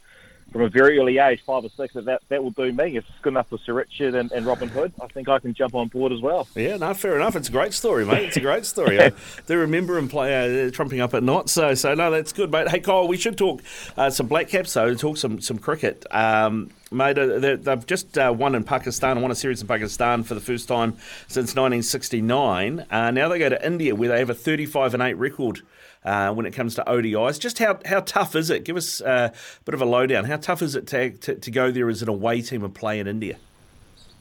[0.52, 2.96] From a very early age, five or six, that that, that will do me.
[2.96, 5.52] If it's good enough for Sir Richard and, and Robin Hood, I think I can
[5.52, 6.48] jump on board as well.
[6.54, 7.36] Yeah, no, fair enough.
[7.36, 8.24] It's a great story, mate.
[8.24, 8.98] It's a great story.
[8.98, 9.12] I
[9.46, 11.52] do remember him play uh, trumping up at Notts.
[11.52, 12.68] So, so no, that's good, mate.
[12.68, 13.62] Hey, Kyle, we should talk
[13.98, 14.94] uh, some Black Caps though.
[14.94, 16.06] Talk some some cricket.
[16.10, 20.22] Um, Mate, uh, they- they've just uh, won in Pakistan, won a series in Pakistan
[20.22, 20.92] for the first time
[21.26, 22.86] since 1969.
[22.90, 25.60] Uh, now they go to India, where they have a 35 and 8 record
[26.04, 27.38] uh, when it comes to ODIs.
[27.38, 28.64] Just how, how tough is it?
[28.64, 30.24] Give us uh, a bit of a lowdown.
[30.24, 32.98] How tough is it to, to, to go there as an away team and play
[33.00, 33.36] in India?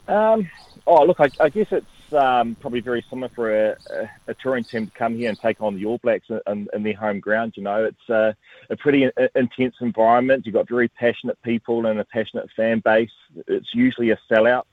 [0.07, 0.49] Um,
[0.85, 4.63] oh, look, I, I guess it's um, probably very similar for a, a, a touring
[4.63, 7.53] team to come here and take on the All Blacks in, in their home ground.
[7.55, 8.33] You know, it's uh,
[8.69, 10.45] a pretty in, intense environment.
[10.45, 13.11] You've got very passionate people and a passionate fan base.
[13.47, 14.63] It's usually a sellout.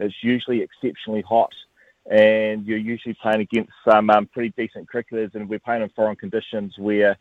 [0.00, 1.52] It's usually exceptionally hot.
[2.10, 6.16] And you're usually playing against some um, pretty decent cricketers, and we're playing in foreign
[6.16, 7.18] conditions where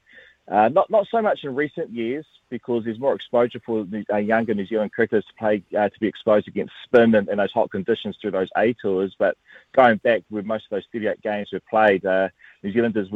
[0.50, 4.18] uh, not not so much in recent years because there's more exposure for the uh,
[4.18, 7.52] younger New Zealand cricketers to play uh, to be exposed against spin and, and those
[7.52, 9.14] hot conditions through those A tours.
[9.20, 9.38] But
[9.76, 12.30] going back with most of those 38 games we've played, uh,
[12.64, 13.10] New Zealanders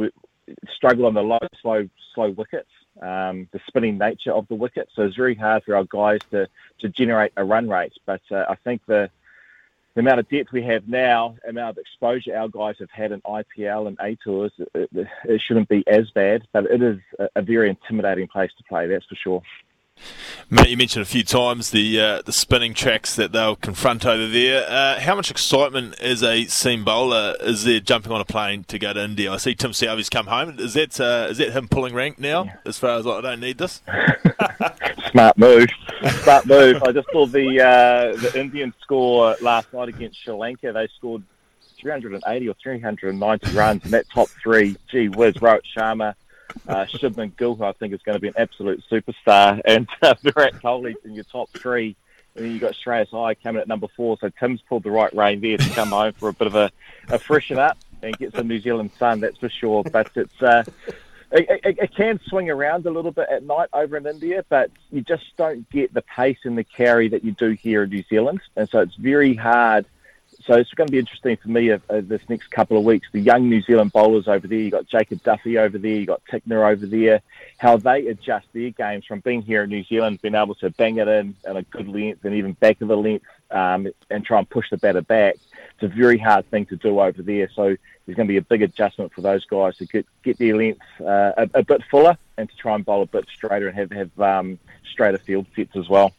[0.74, 2.68] struggle on the low, slow, slow wickets.
[3.00, 6.46] Um, the spinning nature of the wicket, so it's very hard for our guys to,
[6.80, 7.94] to generate a run rate.
[8.04, 9.08] But uh, I think the
[9.94, 13.20] the amount of depth we have now, amount of exposure our guys have had in
[13.22, 16.46] IPL and A tours, it, it, it shouldn't be as bad.
[16.52, 19.42] But it is a, a very intimidating place to play, that's for sure.
[20.50, 24.26] Matt, you mentioned a few times the uh, the spinning tracks that they'll confront over
[24.26, 24.66] there.
[24.68, 28.78] Uh, how much excitement as a seam bowler is there jumping on a plane to
[28.78, 29.32] go to India?
[29.32, 30.58] I see Tim Southee's come home.
[30.58, 32.52] Is that uh, is that him pulling rank now?
[32.66, 33.82] As far as like, I don't need this.
[35.10, 35.68] Smart move.
[36.22, 36.82] Smart move.
[36.82, 40.72] I just saw the uh, the Indian score last night against Sri Lanka.
[40.72, 41.22] They scored
[41.80, 46.14] 380 or 390 runs, and that top three, gee whiz, Rohit Sharma,
[46.68, 50.14] uh, Shubman Gill, who I think is going to be an absolute superstar, and uh,
[50.22, 51.96] Virat Kohli's in your top three.
[52.34, 54.16] And then you've got Shreyas Iyer coming at number four.
[54.18, 56.70] So Tim's pulled the right rein there to come home for a bit of a,
[57.08, 59.84] a freshen up and get some New Zealand sun, that's for sure.
[59.84, 60.64] But it's uh,
[61.30, 64.70] it, it, it can swing around a little bit at night over in India, but
[64.90, 68.02] you just don't get the pace and the carry that you do here in New
[68.08, 68.40] Zealand.
[68.56, 69.86] And so it's very hard.
[70.46, 73.06] So it's going to be interesting for me uh, this next couple of weeks.
[73.12, 76.22] The young New Zealand bowlers over there, you've got Jacob Duffy over there, you've got
[76.24, 77.20] Tickner over there,
[77.58, 80.96] how they adjust their games from being here in New Zealand, being able to bang
[80.96, 84.38] it in at a good length and even back of the length um, and try
[84.38, 85.36] and push the batter back.
[85.74, 87.48] It's a very hard thing to do over there.
[87.54, 90.56] So there's going to be a big adjustment for those guys to get get their
[90.56, 93.76] length uh, a, a bit fuller and to try and bowl a bit straighter and
[93.76, 94.58] have have um,
[94.90, 96.12] straighter field sets as well.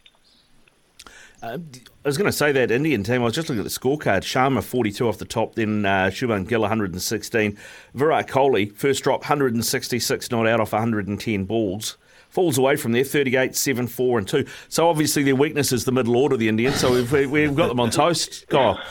[1.43, 1.57] Uh,
[2.05, 3.21] I was going to say that Indian team.
[3.21, 4.21] I was just looking at the scorecard.
[4.21, 7.57] Sharma 42 off the top, then uh, Shubman Gill 116.
[7.93, 11.97] Virat Kohli first drop 166 not out off 110 balls.
[12.29, 14.45] Falls away from there 38, 7, 4, and 2.
[14.69, 16.77] So obviously their weakness is the middle order, the Indians.
[16.77, 18.45] So we've, we've got them on toast.
[18.53, 18.81] Oh.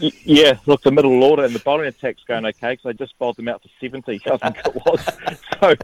[0.00, 3.18] Y- Yeah, look, the middle order and the bowling attack's going okay because I just
[3.18, 5.04] bowled them out for 70, I think it was.
[5.60, 5.74] so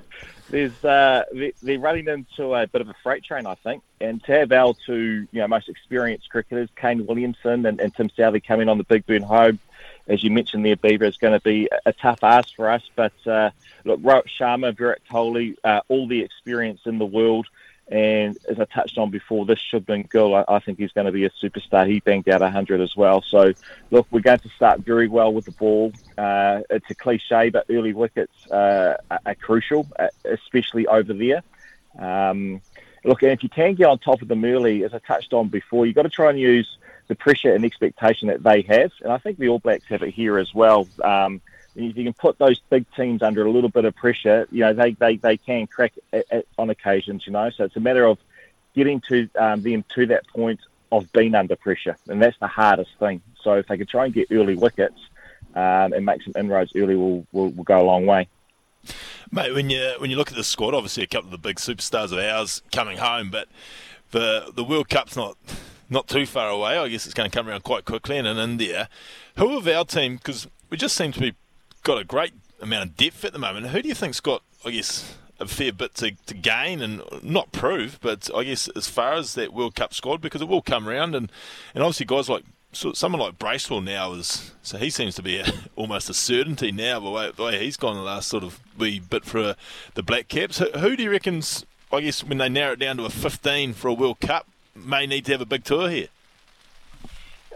[0.52, 3.82] there's uh, they- they're running into a bit of a freight train, I think.
[4.00, 8.08] And to have our two you know, most experienced cricketers, Kane Williamson and, and Tim
[8.10, 9.58] Southee, coming on the Big Burn home,
[10.06, 12.82] as you mentioned there, Beaver, is going to be a tough ask for us.
[12.94, 13.50] But uh,
[13.84, 17.46] look, Rohit Sharma, Virat Kohli, uh, all the experience in the world.
[17.92, 21.12] And as I touched on before, this Shubman Gill, I, I think he's going to
[21.12, 21.86] be a superstar.
[21.86, 23.20] He banged out 100 as well.
[23.20, 23.52] So,
[23.90, 25.92] look, we're going to start very well with the ball.
[26.16, 31.42] Uh, it's a cliche, but early wickets uh, are, crucial, uh, especially over there.
[31.98, 32.62] Um,
[33.04, 35.48] look, and if you can get on top of them early, as I touched on
[35.48, 36.78] before, you've got to try and use
[37.08, 38.90] the pressure and expectation that they have.
[39.02, 40.88] And I think the All Blacks have it here as well.
[41.04, 41.42] Um,
[41.74, 44.72] if you can put those big teams under a little bit of pressure, you know,
[44.72, 47.50] they, they, they can crack it, it on occasions, you know.
[47.50, 48.18] So it's a matter of
[48.74, 51.96] getting to um, them to that point of being under pressure.
[52.08, 53.22] And that's the hardest thing.
[53.42, 55.00] So if they can try and get early wickets
[55.54, 58.28] um, and make some inroads early, will will will go a long way.
[59.30, 61.56] Mate, when you when you look at the squad, obviously a couple of the big
[61.56, 63.48] superstars of ours coming home, but
[64.10, 65.36] the the World Cup's not
[65.88, 66.76] not too far away.
[66.76, 68.18] I guess it's going to come around quite quickly.
[68.18, 68.88] And in India,
[69.36, 70.16] who of our team?
[70.16, 71.34] Because we just seem to be
[71.82, 73.68] got a great amount of depth at the moment.
[73.68, 74.42] Who do you think's got?
[74.64, 78.88] I guess a fair bit to, to gain and not prove, but I guess as
[78.88, 81.30] far as that World Cup squad, because it will come around, and
[81.74, 85.38] and obviously guys like so someone like Bracewell now is so he seems to be
[85.40, 88.60] a, almost a certainty now the way, the way he's gone the last sort of
[88.78, 89.54] wee bit for uh,
[89.94, 90.58] the Black Caps.
[90.58, 93.74] Who, who do you reckon's I guess when they narrow it down to a 15
[93.74, 96.08] for a World Cup may need to have a big tour here?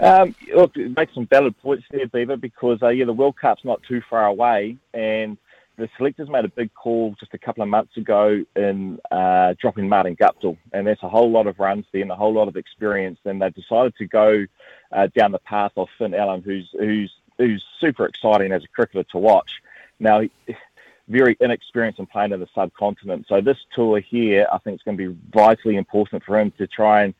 [0.01, 3.83] Um, look, make some valid points there, Beaver, because uh, yeah, the World Cup's not
[3.83, 5.39] too far away, and
[5.77, 9.89] the selectors made a big call just a couple of months ago in uh, dropping
[9.89, 12.57] Martin Guptill, and that's a whole lot of runs there and a whole lot of
[12.57, 13.19] experience.
[13.25, 14.47] And they've decided to go
[14.93, 19.05] uh, down the path of Finn Allen, who's who's who's super exciting as a cricketer
[19.05, 19.63] to watch.
[20.01, 20.23] Now,
[21.09, 24.97] very inexperienced in playing in the subcontinent, so this tour here, I think, is going
[24.97, 27.15] to be vitally important for him to try and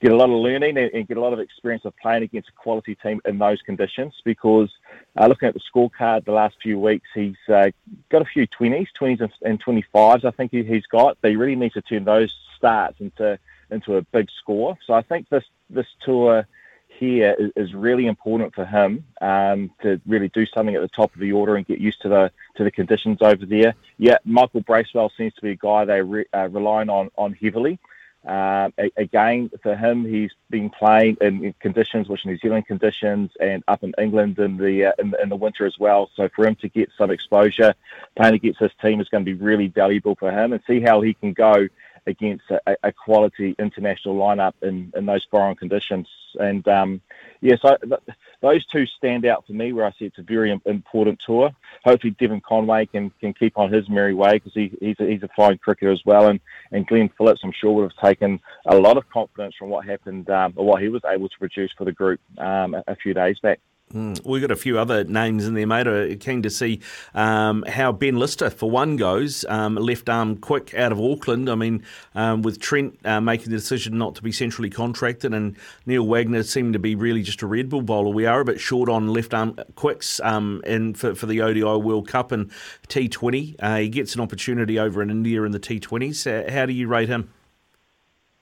[0.00, 2.48] get a lot of learning and, and get a lot of experience of playing against
[2.48, 4.14] a quality team in those conditions.
[4.24, 4.70] Because
[5.16, 7.70] uh, looking at the scorecard the last few weeks, he's uh,
[8.10, 10.24] got a few 20s, 20s and, and 25s.
[10.24, 11.18] I think he, he's got.
[11.22, 13.38] He really needs to turn those starts into
[13.70, 14.76] into a big score.
[14.86, 16.46] So I think this this tour
[16.88, 21.14] here is, is really important for him um, to really do something at the top
[21.14, 23.74] of the order and get used to the to the conditions over there.
[23.98, 27.78] Yeah, Michael Bracewell seems to be a guy they're re, uh, relying on on heavily.
[28.26, 28.68] Uh,
[28.98, 33.94] again, for him, he's been playing in conditions which New Zealand conditions and up in
[33.98, 36.10] England in the, uh, in, in, the winter as well.
[36.14, 37.74] So for him to get some exposure
[38.16, 41.00] playing against this team is going to be really valuable for him and see how
[41.00, 41.66] he can go
[42.06, 46.08] against a, a quality international lineup in, in those foreign conditions.
[46.38, 47.00] And um,
[47.40, 50.58] yeah, so th- those two stand out for me where I see it's a very
[50.66, 51.50] important tour.
[51.84, 55.22] Hopefully, Devon Conway can, can keep on his merry way because he, he's, a, he's
[55.22, 56.28] a flying cricketer as well.
[56.28, 56.40] And,
[56.72, 60.30] and Glenn Phillips, I'm sure, would have taken a lot of confidence from what happened
[60.30, 63.14] um, or what he was able to produce for the group um, a, a few
[63.14, 63.60] days back.
[63.94, 64.24] Mm.
[64.24, 65.86] We've got a few other names in there, mate.
[65.88, 66.80] I'm keen to see
[67.14, 69.44] um, how Ben Lister, for one, goes.
[69.48, 71.50] Um, left arm quick out of Auckland.
[71.50, 71.82] I mean,
[72.14, 75.56] um, with Trent uh, making the decision not to be centrally contracted and
[75.86, 78.60] Neil Wagner seeming to be really just a red ball bowler, we are a bit
[78.60, 82.50] short on left arm quicks um, in, for, for the ODI World Cup and
[82.88, 83.56] T20.
[83.58, 86.26] Uh, he gets an opportunity over in India in the T20s.
[86.26, 87.32] Uh, how do you rate him?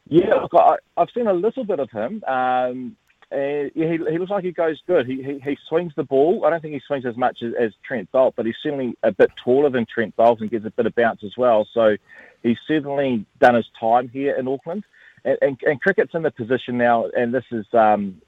[0.08, 2.22] Yeah, look, I, have seen a little bit of him.
[2.24, 2.96] Um,
[3.30, 5.06] uh, yeah, he, he looks like he goes good.
[5.06, 6.44] He, he, he swings the ball.
[6.44, 9.12] I don't think he swings as much as, as Trent Boult, but he's certainly a
[9.12, 11.68] bit taller than Trent Boult and gives a bit of bounce as well.
[11.74, 11.96] So
[12.42, 14.84] he's certainly done his time here in Auckland.
[15.24, 18.22] And, and, and cricket's in the position now, and this is um,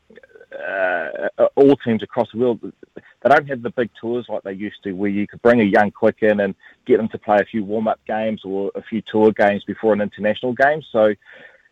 [0.52, 2.60] uh, all teams across the world.
[2.62, 5.64] They don't have the big tours like they used to, where you could bring a
[5.64, 6.55] young quick in and
[6.86, 10.01] get them to play a few warm-up games or a few tour games before an
[10.01, 10.82] international game.
[10.90, 11.14] So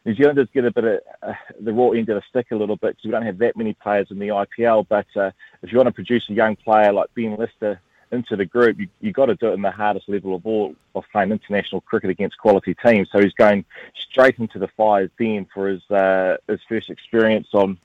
[0.05, 2.77] New Zealanders get a bit of uh, the raw end of the stick a little
[2.77, 4.87] bit because we don't have that many players in the IPL.
[4.89, 5.31] But uh,
[5.63, 7.81] if you want to produce a young player like Ben Lister
[8.11, 10.75] into the group, you you got to do it in the hardest level of all
[10.95, 13.09] of playing international cricket against quality teams.
[13.13, 13.65] So he's going
[14.11, 17.79] straight into the fires then for his uh, his first experience on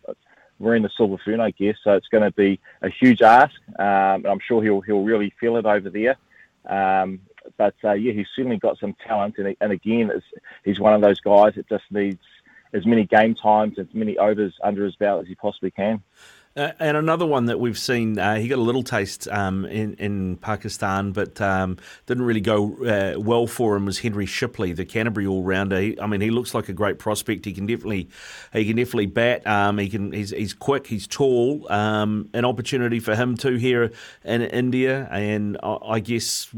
[0.60, 1.76] wearing the silver fern, I guess.
[1.84, 5.34] So it's going to be a huge ask, um, and I'm sure he'll he'll really
[5.40, 6.16] feel it over there.
[6.66, 7.20] Um,
[7.58, 10.12] but uh, yeah, he's certainly got some talent, and, and again,
[10.64, 12.22] he's one of those guys that just needs
[12.74, 16.02] as many game times, as many overs under his belt as he possibly can.
[16.56, 19.96] Uh, and another one that we've seen, uh, he got a little taste um, in,
[19.96, 23.86] in Pakistan, but um, didn't really go uh, well for him.
[23.86, 25.94] Was Henry Shipley, the Canterbury all rounder?
[26.00, 27.46] I mean, he looks like a great prospect.
[27.46, 28.08] He can definitely,
[28.54, 29.48] he can definitely bat.
[29.48, 31.72] Um, he can, he's, he's quick, he's tall.
[31.72, 33.92] Um, an opportunity for him too here
[34.24, 36.54] in India, and I, I guess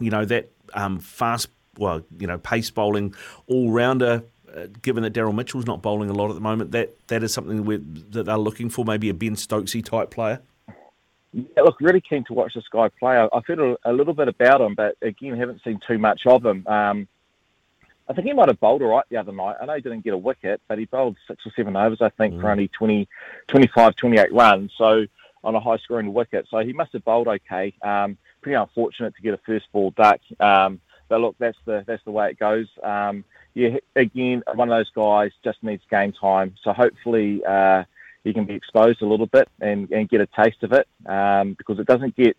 [0.00, 1.48] you know that um, fast,
[1.78, 3.14] well, you know, pace bowling
[3.46, 4.24] all rounder.
[4.54, 7.34] Uh, given that Daryl Mitchell's not bowling a lot at the moment, that that is
[7.34, 7.64] something
[8.10, 10.40] that they're looking for, maybe a Ben Stokesy type player.
[11.32, 13.16] Yeah, look, really keen to watch this guy play.
[13.16, 16.20] I, have heard a, a, little bit about him, but again, haven't seen too much
[16.26, 16.64] of him.
[16.68, 17.08] Um,
[18.08, 19.56] I think he might have bowled all right the other night.
[19.60, 22.10] I know he didn't get a wicket, but he bowled six or seven overs, I
[22.10, 22.40] think, mm.
[22.40, 23.08] for only 20,
[23.48, 24.72] 25, 28 runs.
[24.78, 25.06] So
[25.44, 26.46] on a high scoring wicket.
[26.50, 27.74] So he must have bowled okay.
[27.82, 30.20] Um, pretty unfortunate to get a first ball duck.
[30.38, 32.66] Um, but look, that's the that's the way it goes.
[32.82, 36.54] Um, yeah, again, one of those guys just needs game time.
[36.62, 37.84] So hopefully uh,
[38.22, 41.54] he can be exposed a little bit and, and get a taste of it um,
[41.54, 42.36] because it doesn't get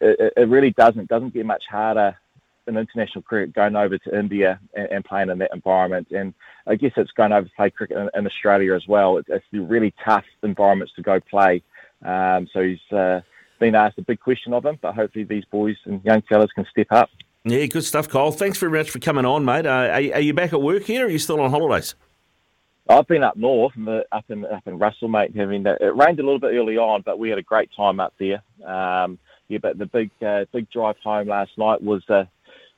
[0.00, 2.16] it, it really doesn't doesn't get much harder
[2.66, 6.08] in international cricket going over to India and, and, playing in that environment.
[6.10, 6.34] And
[6.66, 9.16] I guess it's going over to play cricket in, in Australia as well.
[9.16, 11.62] It's, it's really tough environments to go play.
[12.04, 13.22] Um, so he's uh,
[13.58, 16.66] been asked a big question of him, but hopefully these boys and young fellas can
[16.70, 17.10] step up.
[17.44, 18.32] Yeah, good stuff, Cole.
[18.32, 19.66] Thanks very much for coming on, mate.
[19.66, 21.94] Uh, are, are, you back at work here, or are you still on holidays?
[22.88, 23.74] I've been up north,
[24.12, 25.36] up in up in Russell, mate.
[25.36, 28.14] Having it rained a little bit early on, but we had a great time up
[28.18, 28.42] there.
[28.64, 29.18] Um,
[29.48, 32.24] yeah, but the big uh, big drive home last night was uh,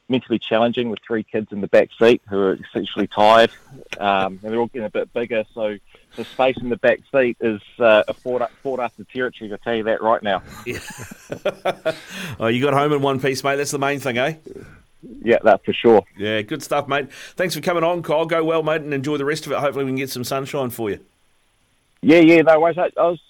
[0.09, 3.51] mentally challenging with three kids in the back seat who are essentially tired,
[3.99, 5.45] um, and they're all getting a bit bigger.
[5.55, 5.79] So
[6.17, 9.53] the space in the back seat is uh, a fought, fought after territory.
[9.53, 10.43] I tell you that right now.
[10.67, 10.79] Yeah.
[12.41, 13.57] oh, you got home in one piece, mate.
[13.57, 14.35] That's the main thing, eh?
[15.23, 16.03] Yeah, that's for sure.
[16.17, 17.11] Yeah, good stuff, mate.
[17.37, 18.27] Thanks for coming on, Kyle.
[18.27, 19.59] Go well, mate, and enjoy the rest of it.
[19.59, 21.01] Hopefully, we can get some sunshine for you.
[22.03, 22.79] Yeah, yeah, no worries.
[22.79, 23.21] I was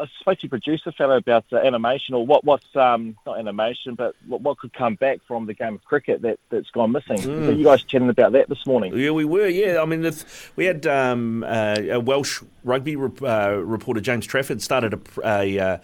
[0.00, 3.94] I spoke to your producer fellow about uh, animation or what what's um, not animation,
[3.94, 7.18] but what, what, could come back from the game of cricket that that's gone missing.
[7.18, 7.46] Mm.
[7.46, 8.96] So you guys chatting about that this morning?
[8.96, 9.48] Yeah, we were.
[9.48, 10.10] Yeah, I mean,
[10.56, 15.26] we had um, uh, a Welsh rugby uh, reporter, James Trafford, started a.
[15.26, 15.78] a uh,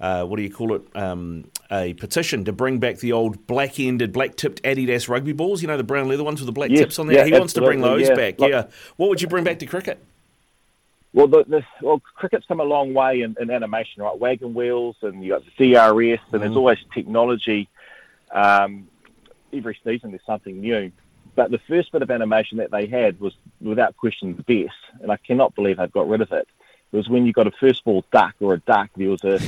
[0.00, 0.82] uh, what do you call it?
[0.94, 5.60] Um, a petition to bring back the old black-ended, black-tipped Adidas rugby balls.
[5.60, 7.18] You know the brown leather ones with the black yes, tips on there.
[7.18, 8.14] Yeah, he wants to bring those yeah.
[8.14, 8.38] back.
[8.38, 8.68] Like, yeah.
[8.96, 10.00] What would you bring back to cricket?
[11.14, 14.18] Well, the, the, well, cricket's come a long way in, in animation, right?
[14.18, 16.56] Wagon wheels, and you got the DRS, and there's Mhm.
[16.56, 17.68] always technology.
[18.30, 18.88] Um,
[19.52, 20.92] every season, there's something new.
[21.34, 25.10] But the first bit of animation that they had was, without question, the best, and
[25.10, 26.46] I cannot believe they've got rid of it.
[26.92, 28.90] It was when you got a first ball duck or a duck.
[28.96, 29.38] There was a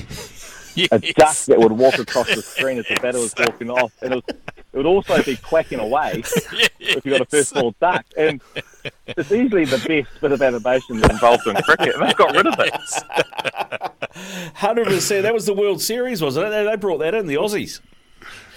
[0.92, 4.14] a duck that would walk across the screen as the batter was walking off, and
[4.14, 4.36] it, was,
[4.72, 6.22] it would also be quacking away
[6.80, 8.04] if you got a first ball duck.
[8.16, 8.40] And
[9.06, 12.54] it's easily the best bit of animation involved in cricket, and they got rid of
[12.58, 14.52] it.
[14.54, 15.22] Hundred percent.
[15.22, 16.50] That was the World Series, wasn't it?
[16.50, 17.80] They- They brought that in the Aussies.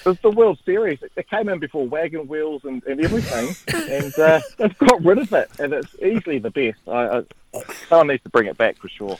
[0.05, 0.99] It was the World Series.
[1.15, 5.31] It came in before wagon wheels and, and everything, and uh, they've got rid of
[5.31, 6.79] it, and it's easily the best.
[6.87, 9.17] I, I, someone needs to bring it back for sure.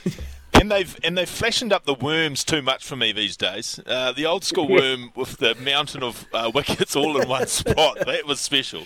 [0.52, 3.80] And they've and they've fashioned up the worms too much for me these days.
[3.86, 7.98] Uh, the old school worm with the mountain of uh, wickets all in one spot.
[8.06, 8.84] That was special.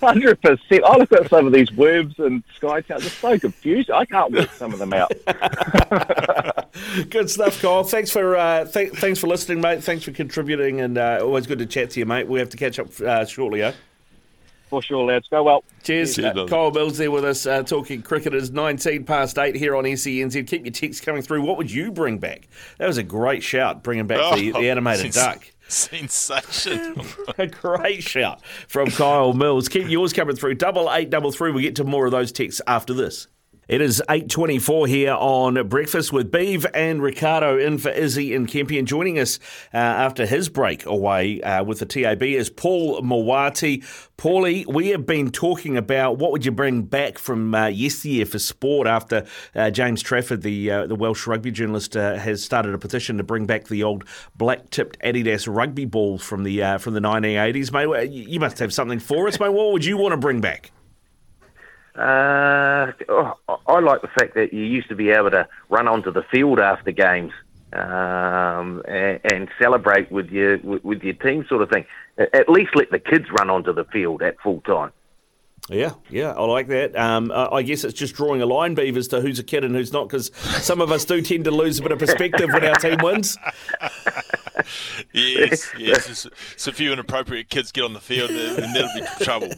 [0.00, 0.84] Hundred percent.
[0.84, 3.04] I look at some of these worms and sky towns.
[3.06, 3.94] It's so confusing.
[3.94, 5.10] I can't work some of them out.
[7.10, 7.82] Good stuff, Kyle.
[7.84, 9.82] Thanks for uh, th- thanks for listening, mate.
[9.82, 12.28] Thanks for contributing, and uh, always good to chat to you, mate.
[12.28, 13.72] We have to catch up uh, shortly, eh?
[14.70, 15.26] For sure, lads.
[15.28, 15.64] Go well.
[15.82, 16.16] Cheers.
[16.16, 16.46] Cheers, Uh.
[16.46, 18.34] Kyle Mills there with us uh, talking cricket.
[18.34, 20.46] It's 19 past 8 here on SENZ.
[20.46, 21.40] Keep your texts coming through.
[21.42, 22.48] What would you bring back?
[22.76, 25.50] That was a great shout, bringing back the, the animated sens- duck.
[25.72, 27.00] Sensation.
[27.38, 29.68] a great shout from Kyle Mills.
[29.68, 30.54] Keep yours coming through.
[30.54, 31.52] Double eight, double three.
[31.52, 33.28] We'll get to more of those texts after this.
[33.68, 38.78] It is 8.24 here on Breakfast with Beeve and Ricardo in for Izzy and Kempi.
[38.78, 39.38] And joining us
[39.74, 43.84] uh, after his break away uh, with the TAB is Paul Mawati.
[44.16, 48.38] Paulie, we have been talking about what would you bring back from uh, yesteryear for
[48.38, 52.78] sport after uh, James Trafford, the uh, the Welsh rugby journalist, uh, has started a
[52.78, 54.02] petition to bring back the old
[54.34, 57.70] black-tipped Adidas rugby balls from the from the 1980s.
[57.70, 59.50] Mate, you must have something for us, mate.
[59.50, 60.72] What would you want to bring back?
[61.98, 66.12] Uh, oh, I like the fact that you used to be able to run onto
[66.12, 67.32] the field after games
[67.72, 71.84] um, and, and celebrate with your with, with your team, sort of thing.
[72.16, 74.92] At least let the kids run onto the field at full time.
[75.68, 76.96] Yeah, yeah, I like that.
[76.96, 79.64] Um, I I guess it's just drawing a line, Beav, as to who's a kid
[79.64, 80.30] and who's not, because
[80.62, 83.36] some of us do tend to lose a bit of perspective when our team wins.
[85.12, 86.08] yes, yes.
[86.08, 89.48] It's, it's a few inappropriate kids get on the field, and and that'll be trouble.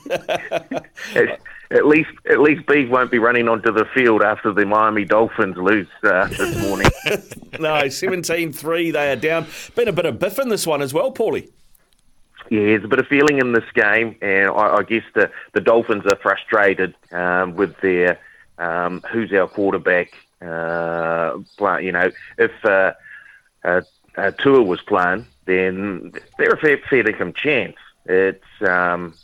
[1.70, 5.56] At, least, at least Beef won't be running onto the field after the Miami Dolphins
[5.56, 6.88] lose uh, this morning.
[7.60, 9.46] no, 17 3, they are down.
[9.76, 11.48] Been a bit of biff in this one as well, Paulie.
[12.50, 15.60] Yeah, there's a bit of feeling in this game, and I, I guess the, the
[15.60, 18.18] Dolphins are frustrated um, with their
[18.58, 20.12] um, who's our quarterback.
[20.42, 21.38] Uh,
[21.80, 22.92] you know, if uh,
[23.64, 23.82] uh,
[24.16, 27.76] uh, Tua was playing, then they're a fair, fair income chance.
[28.06, 29.14] It's um,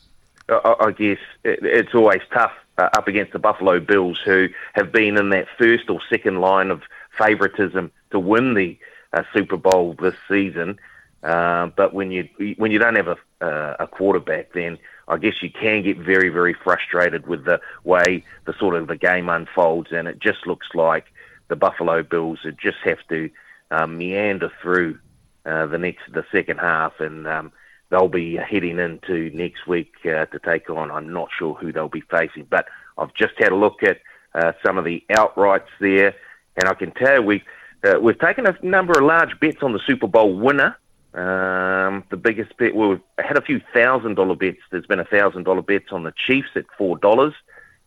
[0.49, 5.17] I, guess it, it's always tough uh, up against the Buffalo Bills, who have been
[5.17, 6.83] in that first or second line of
[7.19, 8.79] favouritism to win the
[9.13, 10.79] uh, Super Bowl this season.
[11.23, 14.79] Uh, but when you when you don't have a uh, a quarterback, then
[15.09, 18.97] I guess you can get very very frustrated with the way the sort of the
[18.97, 21.07] game unfolds, and it just looks like
[21.49, 23.31] the Buffalo Bills just have to
[23.71, 24.99] um, meander through
[25.45, 27.53] uh, the next the second half, and um,
[27.91, 30.91] they'll be heading into next week uh, to take on.
[30.91, 32.67] I'm not sure who they'll be facing, but
[32.99, 34.01] I've just had a look at
[34.35, 36.15] uh, some of the outrights there,
[36.57, 37.43] and I can tell we
[37.85, 40.77] uh, we've taken a number of large bets on the Super Bowl winner.
[41.15, 44.59] Um, the biggest bet, well, we've had a few thousand dollar bets.
[44.71, 47.33] There's been a thousand dollar bets on the Chiefs at four dollars,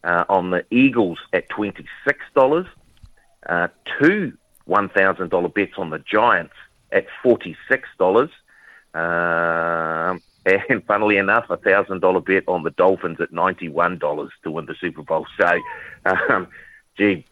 [0.04, 2.66] uh, on the Eagles at twenty six dollars,
[3.48, 3.68] uh,
[4.00, 4.34] two
[4.66, 6.54] one thousand dollar bets on the Giants
[6.92, 8.32] at forty six dollars,
[8.94, 14.32] um, and funnily enough, a thousand dollar bet on the Dolphins at ninety one dollars
[14.44, 15.28] to win the Super Bowl.
[15.40, 15.60] So,
[16.06, 16.48] um,
[16.98, 17.26] gee.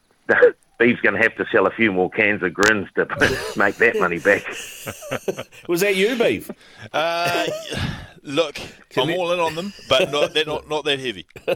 [0.78, 3.06] Beef's going to have to sell a few more cans of grins to
[3.58, 4.46] make that money back.
[5.68, 6.52] Was that you, Beef?
[6.94, 7.48] Uh,
[8.22, 8.60] look,
[8.96, 11.26] I'm all in on them, but not they're not not that heavy.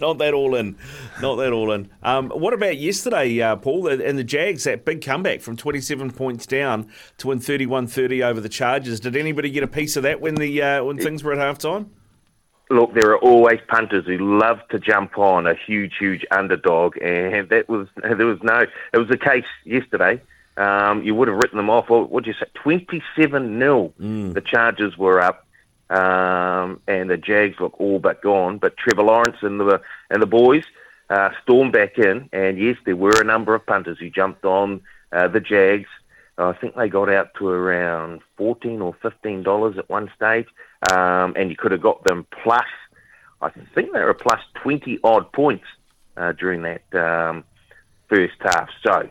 [0.00, 0.76] not that all in.
[1.20, 1.90] Not that all in.
[2.02, 6.46] Um, what about yesterday, uh, Paul, and the Jags, that big comeback from 27 points
[6.46, 8.98] down to win 31 30 over the Chargers?
[9.00, 11.58] Did anybody get a piece of that when, the, uh, when things were at half
[11.58, 11.90] time?
[12.70, 17.48] Look, there are always punters who love to jump on a huge, huge underdog, and
[17.48, 18.64] that was there was no.
[18.92, 20.22] It was the case yesterday.
[20.56, 21.88] Um, you would have written them off.
[21.90, 22.46] What would you say?
[22.54, 25.46] Twenty-seven 0 The Chargers were up,
[25.90, 28.58] um, and the Jags look all but gone.
[28.58, 30.64] But Trevor Lawrence and the and the boys
[31.08, 34.80] uh, stormed back in, and yes, there were a number of punters who jumped on
[35.12, 35.88] uh, the Jags.
[36.38, 40.46] I think they got out to around fourteen or fifteen dollars at one stage,
[40.92, 42.66] um, and you could have got them plus.
[43.42, 45.64] I think they were plus twenty odd points
[46.16, 47.44] uh, during that um,
[48.08, 48.68] first half.
[48.82, 49.10] So,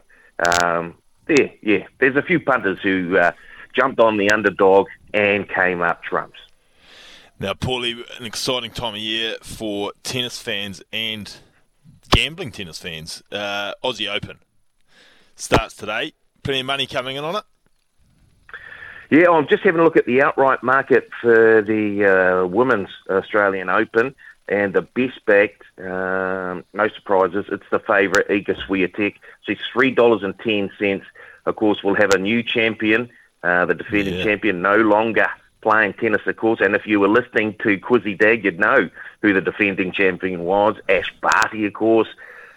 [0.61, 3.31] um, there, yeah, there's a few punters who uh,
[3.75, 6.39] jumped on the underdog and came up trumps.
[7.39, 11.33] Now, Paulie, an exciting time of year for tennis fans and
[12.09, 13.23] gambling tennis fans.
[13.31, 14.39] Uh, Aussie Open
[15.35, 16.13] starts today.
[16.43, 17.43] Plenty of money coming in on it.
[19.09, 22.05] Yeah, I'm just having a look at the outright market for the
[22.43, 24.13] uh, Women's Australian Open
[24.47, 29.15] and the best backed, um, no surprises, it's the favourite, Iga Swiatek.
[29.41, 31.01] She's $3.10.
[31.45, 33.09] Of course, we'll have a new champion,
[33.43, 34.23] uh, the defending Yeah.
[34.23, 35.27] champion, no longer
[35.61, 36.61] playing tennis, of course.
[36.61, 38.89] And if you were listening to Quizzy Dag, you'd know
[39.21, 40.75] who the defending champion was.
[40.87, 42.07] Ash Barty, of course,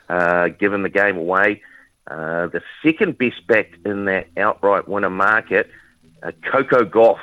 [0.09, 1.63] uh, giving the game away.
[2.07, 5.71] Uh, the second best backed in that outright winner market,
[6.23, 7.19] uh, Coco Gauff,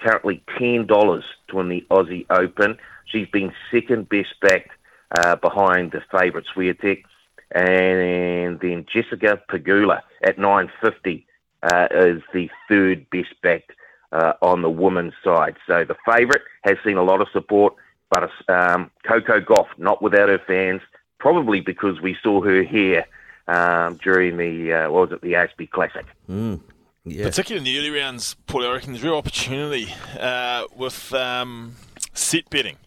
[0.00, 2.78] currently ten dollars to win the Aussie Open.
[3.06, 4.70] She's been second best backed
[5.18, 7.04] uh, behind the favourite Swiatek,
[7.52, 11.26] and then Jessica Pegula at nine fifty
[11.62, 13.72] uh, is the third best backed
[14.12, 15.56] uh, on the women's side.
[15.66, 17.74] So the favourite has seen a lot of support,
[18.10, 20.82] but um, Coco Gauff not without her fans,
[21.18, 23.04] probably because we saw her here
[23.48, 26.06] um, during the uh, what was it the ASB Classic.
[26.28, 26.60] Mm.
[27.06, 27.24] Yeah.
[27.24, 31.76] Particularly in the early rounds, Paulie, I reckon there's real opportunity uh, with um,
[32.12, 32.78] set betting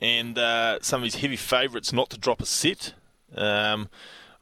[0.00, 2.94] and uh, some of these heavy favourites not to drop a set.
[3.36, 3.88] Um,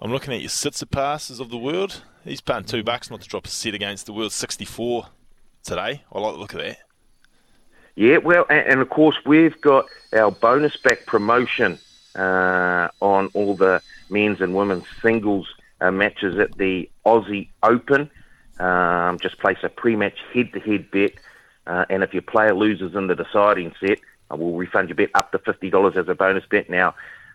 [0.01, 2.03] I'm looking at your Tsitsipas of the world.
[2.25, 5.09] He's paying two bucks not to drop a set against the world 64
[5.63, 6.05] today.
[6.11, 6.79] I like the look of that.
[7.97, 11.79] Yeah, well, and, and of course we've got our bonus back promotion
[12.15, 15.47] uh, on all the men's and women's singles
[15.83, 18.11] uh, matches at the Aussie Open.
[18.59, 21.13] Um, just place a pre-match head-to-head bet,
[21.67, 25.11] uh, and if your player loses in the deciding set, uh, we'll refund your bet
[25.15, 26.69] up to fifty dollars as a bonus bet.
[26.69, 26.95] Now,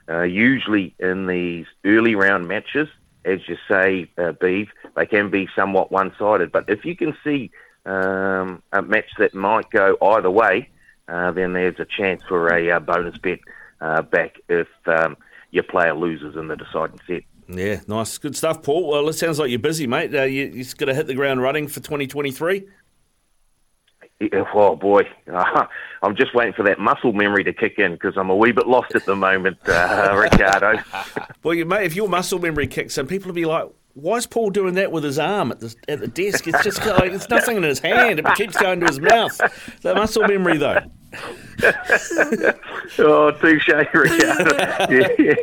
[0.09, 2.89] uh, usually in these early round matches,
[3.23, 6.51] as you say, uh, Beeve, they can be somewhat one-sided.
[6.51, 7.51] But if you can see
[7.85, 10.69] um, a match that might go either way,
[11.07, 13.39] uh, then there's a chance for a uh, bonus bet
[13.79, 15.15] uh, back if um,
[15.51, 17.23] your player loses in the deciding set.
[17.47, 18.17] Yeah, nice.
[18.17, 18.87] Good stuff, Paul.
[18.87, 20.13] Well, it sounds like you're busy, mate.
[20.13, 22.65] Uh, you, you're going to hit the ground running for 2023.
[24.19, 25.01] Yeah, Oh boy,
[26.03, 28.67] I'm just waiting for that muscle memory to kick in because I'm a wee bit
[28.67, 30.81] lost at the moment, uh, Ricardo.
[31.43, 34.25] Well, you, mate, if your muscle memory kicks in, people will be like, why is
[34.25, 36.47] Paul doing that with his arm at the, at the desk?
[36.47, 38.19] It's just like, it's nothing in his hand.
[38.19, 39.37] It keeps going to his mouth.
[39.81, 40.79] The muscle memory, though.
[42.99, 44.57] oh, touche, Ricardo.
[44.91, 45.33] yeah, yeah.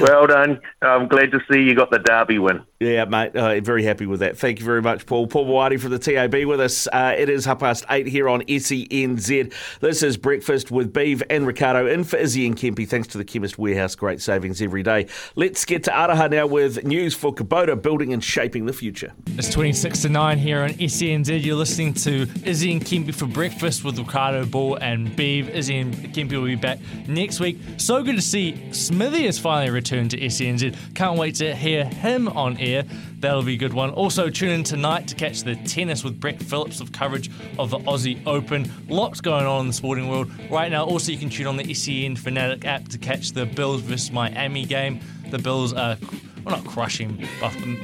[0.00, 0.60] Well done.
[0.82, 2.62] I'm glad to see you got the derby win.
[2.80, 3.36] Yeah, mate.
[3.36, 4.38] Uh, very happy with that.
[4.38, 5.26] Thank you very much, Paul.
[5.26, 6.88] Paul Mawadi from the TAB with us.
[6.90, 9.52] Uh, it is half past eight here on SENZ.
[9.80, 12.88] This is Breakfast with Beeve and Ricardo in for Izzy and Kempy.
[12.88, 13.94] Thanks to the Chemist Warehouse.
[13.94, 15.06] Great savings every day.
[15.36, 19.12] Let's get to Aroha now with news for Kubota building and shaping the future.
[19.36, 21.44] It's 26 to 9 here on SENZ.
[21.44, 25.50] You're listening to Izzy and Kempi for breakfast with Ricardo Ball and Beeve.
[25.50, 27.58] Izzy and Kempi will be back next week.
[27.76, 30.74] So good to see Smithy has finally returned to SENZ.
[30.94, 32.84] Can't wait to hear him on air.
[33.18, 33.90] That'll be a good one.
[33.90, 37.80] Also, tune in tonight to catch the tennis with Brett Phillips of coverage of the
[37.80, 38.72] Aussie Open.
[38.88, 40.86] Lots going on in the sporting world right now.
[40.86, 44.64] Also, you can tune on the SEN Fanatic app to catch the Bills versus Miami
[44.64, 45.00] game.
[45.30, 45.98] The Bills are,
[46.46, 47.28] well, not crushing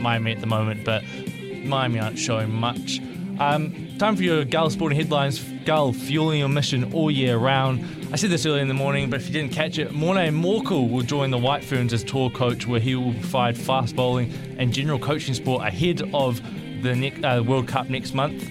[0.00, 1.04] Miami at the moment, but
[1.66, 2.98] Miami aren't showing much.
[3.38, 5.42] Um, time for your Gull Sporting Headlines.
[5.66, 7.84] Gull fueling your mission all year round.
[8.10, 10.90] I said this earlier in the morning, but if you didn't catch it, Morne Morkel
[10.90, 14.72] will join the White Ferns as tour coach, where he will provide fast bowling and
[14.72, 16.40] general coaching support ahead of
[16.82, 18.48] the ne- uh, World Cup next month.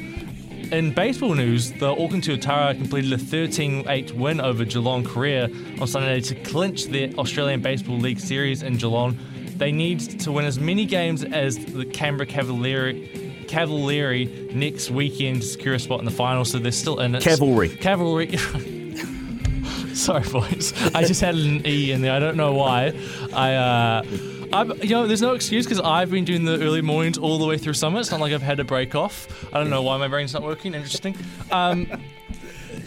[0.71, 5.45] In baseball news, the Auckland Tuatara completed a 13-8 win over Geelong Korea
[5.79, 9.17] on Sunday to clinch the Australian Baseball League Series in Geelong.
[9.57, 15.47] They need to win as many games as the Canberra Cavalieri Cavalieri next weekend to
[15.47, 17.23] secure a spot in the final, so they're still in it.
[17.23, 17.69] Cavalry.
[17.69, 18.37] Cavalry.
[19.93, 20.73] Sorry, boys.
[20.93, 22.13] I just had an E in there.
[22.13, 22.93] I don't know why.
[23.33, 24.03] I, uh,
[24.51, 27.45] I'm, you know, there's no excuse because I've been doing the early mornings all the
[27.45, 27.99] way through summer.
[27.99, 29.27] It's not like I've had a break off.
[29.53, 30.73] I don't know why my brain's not working.
[30.73, 31.15] Interesting.
[31.51, 31.87] Um,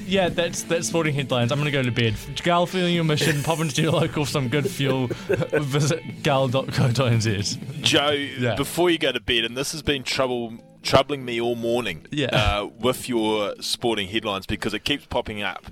[0.08, 1.52] yeah, that's that's sporting headlines.
[1.52, 2.14] I'm gonna go to bed.
[2.42, 3.42] Gull feeling your mission.
[3.42, 5.06] Pop into your local for some good fuel.
[5.28, 7.82] Visit gull.co.nz.
[7.82, 12.06] Joe, before you go to bed, and this has been trouble troubling me all morning
[12.10, 12.26] Yeah.
[12.32, 15.66] uh, with your sporting headlines because it keeps popping up.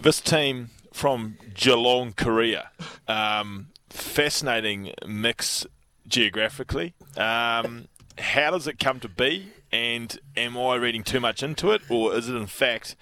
[0.00, 2.70] This team from Geelong, Korea,
[3.08, 5.66] um, fascinating mix
[6.06, 6.94] geographically.
[7.16, 7.88] Um,
[8.18, 9.48] how does it come to be?
[9.70, 12.96] And am I reading too much into it, or is it in fact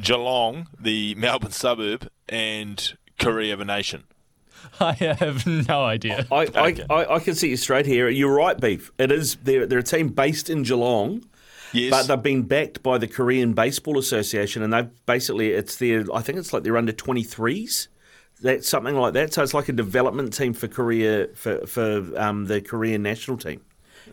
[0.00, 4.04] Geelong, the Melbourne suburb, and Korea of a nation?
[4.80, 6.26] I have no idea.
[6.30, 8.08] I, I, I, I can see you straight here.
[8.08, 8.92] You're right, Beef.
[8.98, 11.24] It is they're, they're a team based in Geelong.
[11.72, 11.90] Yes.
[11.90, 16.20] But they've been backed by the Korean Baseball Association, and they've basically it's their I
[16.20, 17.88] think it's like they're under twenty threes.
[18.42, 19.32] That's something like that.
[19.32, 23.62] So it's like a development team for Korea for for um, the Korean national team.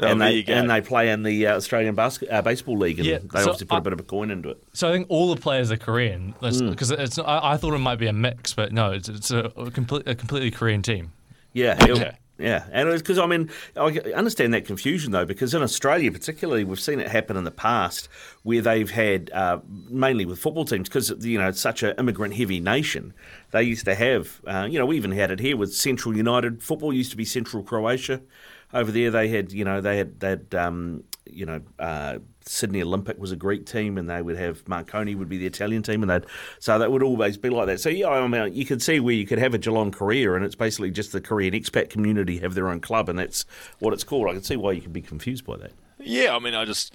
[0.02, 3.06] Oh, and they and they play in the uh, Australian basket, uh, baseball league, and
[3.08, 4.64] Yeah, they so obviously put I- a bit of a coin into it.
[4.74, 6.70] So I think all the players are Korean Mm.
[6.72, 7.20] because it's.
[7.20, 10.08] I, I thought it might be a mix, but no, it's, it's a, a, complete,
[10.08, 11.12] a completely Korean team.
[11.52, 12.14] Yeah, Okay.
[12.38, 16.64] yeah, and it's because I mean I understand that confusion though because in Australia particularly
[16.64, 18.08] we've seen it happen in the past
[18.44, 19.60] where they've had uh,
[19.90, 23.14] mainly with football teams because you know it's such an immigrant heavy nation
[23.52, 26.62] they used to have uh, you know we even had it here with Central United
[26.64, 28.22] football used to be Central Croatia
[28.74, 33.18] over there they had you know they had that um, you know uh, Sydney Olympic
[33.20, 36.10] was a Greek team and they would have Marconi would be the Italian team and
[36.10, 36.26] they'd
[36.60, 37.80] so that would always be like that.
[37.80, 40.46] So yeah I mean you could see where you could have a Geelong Korea and
[40.46, 43.46] it's basically just the Korean expat community have their own club and that's
[43.80, 44.30] what it's called.
[44.30, 45.72] I can see why you could be confused by that.
[46.00, 46.94] Yeah, I mean, I just,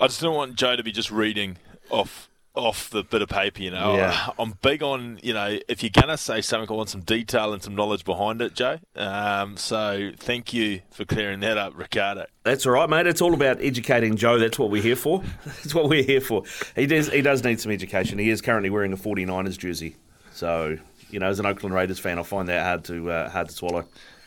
[0.00, 1.58] I just don't want Joe to be just reading
[1.90, 2.29] off
[2.66, 3.62] off the bit of paper.
[3.62, 4.30] You know, Yeah.
[4.38, 7.62] I'm big on you know if you're gonna say something, I want some detail and
[7.62, 8.78] some knowledge behind it, Joe.
[8.96, 12.26] Um, so thank you for clearing that up, Ricardo.
[12.42, 13.06] That's all right, mate.
[13.06, 14.38] It's all about educating Joe.
[14.38, 15.22] That's what we're here for.
[15.44, 16.44] That's what we're here for.
[16.74, 17.10] He does.
[17.10, 18.18] He does need some education.
[18.18, 19.96] He is currently wearing a 49ers jersey,
[20.32, 20.78] so
[21.10, 23.54] you know, as an Oakland Raiders fan, I find that hard to uh, hard to
[23.54, 23.84] swallow.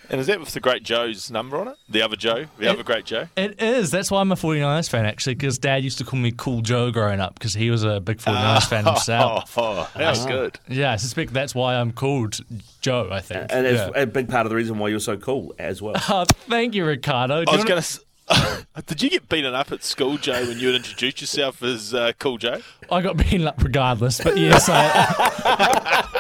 [0.10, 1.76] And is that with the great Joe's number on it?
[1.90, 3.28] The other Joe, the other great Joe.
[3.38, 3.90] It is.
[3.90, 6.92] That's why I'm a 49ers fan, actually, because Dad used to call me Cool Joe
[6.92, 9.58] growing up because he was a big 49ers fan himself.
[9.58, 10.60] Oh, that was good.
[10.68, 12.40] Yeah, I suspect that's why I'm called
[12.82, 13.48] Joe, I think.
[13.50, 14.02] And it's Yeah.
[14.02, 15.96] a big part of the reason why you're so cool as well.
[16.10, 17.46] Oh, thank you, Ricardo.
[17.46, 18.84] Do I you was wanna- going to.
[18.86, 22.12] Did you get beaten up at school, Joe, when you would introduce yourself as uh,
[22.20, 22.62] Cool Joe?
[22.92, 26.20] I got beaten up regardless, but yes, I.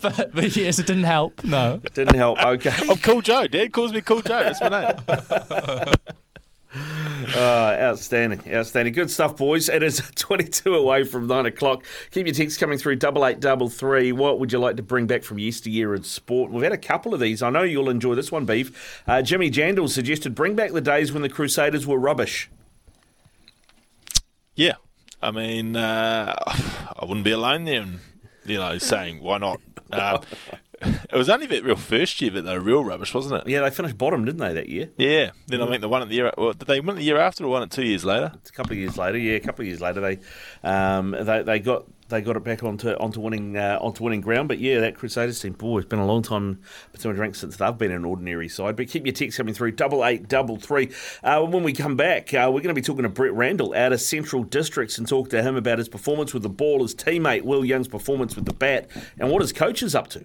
[0.00, 1.44] but, but yes, it didn't help.
[1.44, 2.42] No, it didn't help.
[2.42, 3.46] Okay, I'm Cool Joe.
[3.46, 4.44] Dad calls me Cool Joe.
[4.44, 5.94] That's my name.
[7.34, 8.92] Uh, outstanding, outstanding.
[8.94, 9.68] Good stuff, boys.
[9.68, 11.84] It is 22 away from 9 o'clock.
[12.10, 14.12] Keep your texts coming through, double eight double three.
[14.12, 16.50] What would you like to bring back from yesteryear in sport?
[16.50, 17.42] We've had a couple of these.
[17.42, 19.02] I know you'll enjoy this one, Beef.
[19.06, 22.50] Uh, Jimmy Jandal suggested bring back the days when the Crusaders were rubbish.
[24.54, 24.74] Yeah,
[25.22, 28.00] I mean, uh, I wouldn't be alone there, and
[28.48, 29.60] you know, saying why not.
[29.90, 30.20] Uh,
[31.10, 33.50] it was only that real first year that they were real rubbish, wasn't it?
[33.50, 34.90] Yeah, they finished bottom, didn't they, that year?
[34.96, 35.30] Yeah.
[35.46, 36.32] Then I think the one at the year.
[36.38, 38.32] Well, did they win the year after or won it two years later?
[38.36, 39.18] It's a couple of years later.
[39.18, 40.18] Yeah, a couple of years later, they
[40.62, 44.48] um, they, they got they got it back onto onto winning uh, onto winning ground.
[44.48, 46.60] But yeah, that Crusaders team, boy, it's been a long time
[46.92, 48.76] between drinks since they've been an ordinary side.
[48.76, 50.90] But keep your text coming through double eight double three.
[51.22, 53.92] Uh, when we come back, uh, we're going to be talking to Brett Randall out
[53.92, 57.42] of Central Districts and talk to him about his performance with the ball, his teammate
[57.42, 58.88] Will Young's performance with the bat,
[59.18, 60.24] and what his coach is up to.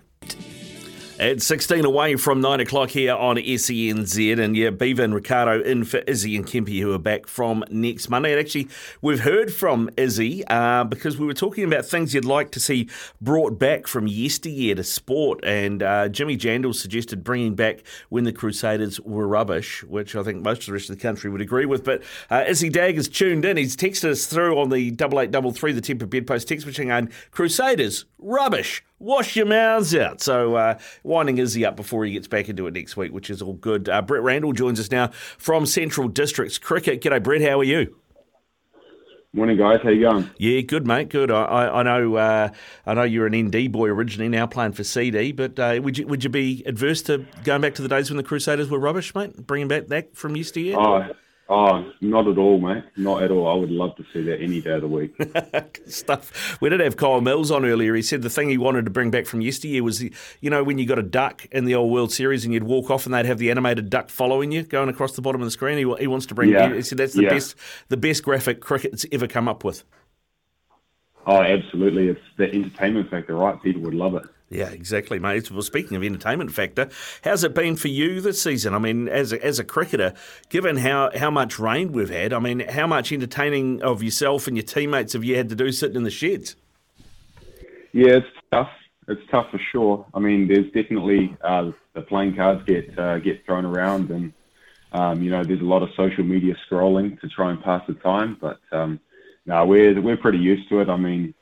[1.20, 4.40] It's 16 away from 9 o'clock here on SENZ.
[4.40, 8.10] And yeah, Beaver and Ricardo in for Izzy and Kempy, who are back from next
[8.10, 8.32] Monday.
[8.32, 8.68] And actually,
[9.02, 12.90] we've heard from Izzy uh, because we were talking about things you'd like to see
[13.22, 15.40] brought back from yesteryear to sport.
[15.45, 20.41] And uh, Jimmy Jandal suggested bringing back when the Crusaders were rubbish, which I think
[20.41, 21.86] most of the rest of the country would agree with.
[21.86, 23.56] But uh, Izzy Dag has tuned in.
[23.56, 28.84] He's texted us through on the 8833, the Tempur Bedpost text machine, going, Crusaders, rubbish
[29.03, 30.21] wash your mouths out.
[30.21, 33.41] So uh, winding Izzy up before he gets back into it next week, which is
[33.41, 33.89] all good.
[33.89, 37.01] Uh, Brett Randall joins us now from Central Districts Cricket.
[37.01, 37.41] G'day, Brett.
[37.41, 37.95] How are you?
[39.35, 39.80] Morning, guys.
[39.81, 40.30] How you going?
[40.38, 41.09] Yeah, good, mate.
[41.09, 41.31] Good.
[41.31, 42.15] I, I, I know.
[42.15, 42.49] Uh,
[42.85, 45.31] I know you're an ND boy originally, now playing for CD.
[45.31, 48.17] But uh, would you would you be adverse to going back to the days when
[48.17, 49.47] the Crusaders were rubbish, mate?
[49.47, 50.77] Bringing back that from yesteryear?
[50.77, 51.07] Oh,
[51.53, 52.84] oh, not at all, mate.
[52.97, 53.47] Not at all.
[53.47, 55.13] I would love to see that any day of the week.
[55.85, 56.57] Stuff.
[56.59, 57.93] We did have Kyle Mills on earlier.
[57.93, 60.11] He said the thing he wanted to bring back from yesteryear was, the,
[60.41, 62.89] you know, when you got a duck in the old World Series and you'd walk
[62.89, 65.51] off and they'd have the animated duck following you going across the bottom of the
[65.51, 65.77] screen.
[65.77, 66.49] He, he wants to bring.
[66.49, 66.73] Yeah.
[66.73, 67.30] He said that's the Yeah.
[67.30, 67.55] best,
[67.89, 69.84] the best graphic cricket's ever come up with.
[71.25, 72.09] Oh, absolutely.
[72.09, 73.61] It's the entertainment factor, right?
[73.61, 74.23] People would love it.
[74.53, 75.49] Yeah, exactly, mate.
[75.49, 76.88] Well, speaking of entertainment factor,
[77.23, 78.75] how's it been for you this season?
[78.75, 80.13] I mean, as a, as a cricketer,
[80.49, 84.55] given how, how much rain we've had, I mean, how much entertaining of yourself and
[84.55, 86.55] your teammates have you had to do sitting in the sheds?
[87.93, 88.69] Yeah, it's tough.
[89.07, 90.05] It's tough for sure.
[90.13, 94.34] I mean, there's definitely uh, the playing cards get uh, get thrown around, and
[94.93, 97.95] um, you know, there's a lot of social media scrolling to try and pass the
[97.95, 98.38] time.
[98.39, 98.99] But um,
[99.45, 100.89] no, we're we're pretty used to it.
[100.89, 101.34] I mean,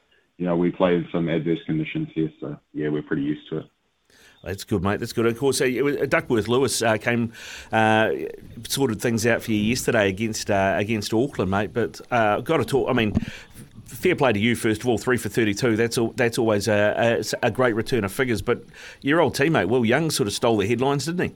[0.41, 3.59] you know, we play in some adverse conditions here, so yeah, we're pretty used to
[3.59, 3.65] it.
[4.43, 4.99] That's good, mate.
[4.99, 5.27] That's good.
[5.27, 5.67] Of course, uh,
[6.09, 7.31] Duckworth Lewis uh, came
[7.71, 8.09] uh,
[8.67, 11.73] sorted things out for you yesterday against uh, against Auckland, mate.
[11.73, 12.89] But uh, got to talk.
[12.89, 13.13] I mean,
[13.85, 15.75] fair play to you, first of all, three for 32.
[15.75, 18.41] That's all, that's always a, a, a great return of figures.
[18.41, 18.63] But
[19.01, 21.35] your old teammate, Will Young, sort of stole the headlines, didn't he?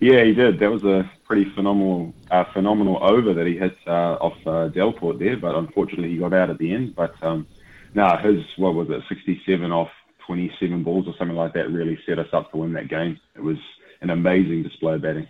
[0.00, 0.58] Yeah, he did.
[0.58, 5.18] That was a pretty phenomenal, uh, phenomenal over that he hit uh, off uh, Delport
[5.18, 6.96] there, but unfortunately he got out at the end.
[6.96, 7.46] But um,
[7.94, 9.90] no, his what was it, 67 off
[10.26, 13.20] 27 balls or something like that, really set us up to win that game.
[13.36, 13.58] It was
[14.00, 15.28] an amazing display of batting.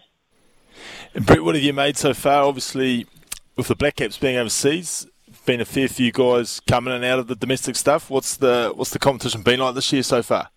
[1.15, 2.45] And Brett, what have you made so far?
[2.45, 3.07] Obviously,
[3.57, 5.07] with the Black Caps being overseas,
[5.47, 8.09] been a fair few guys coming in and out of the domestic stuff.
[8.09, 10.51] What's the what's the competition been like this year so far?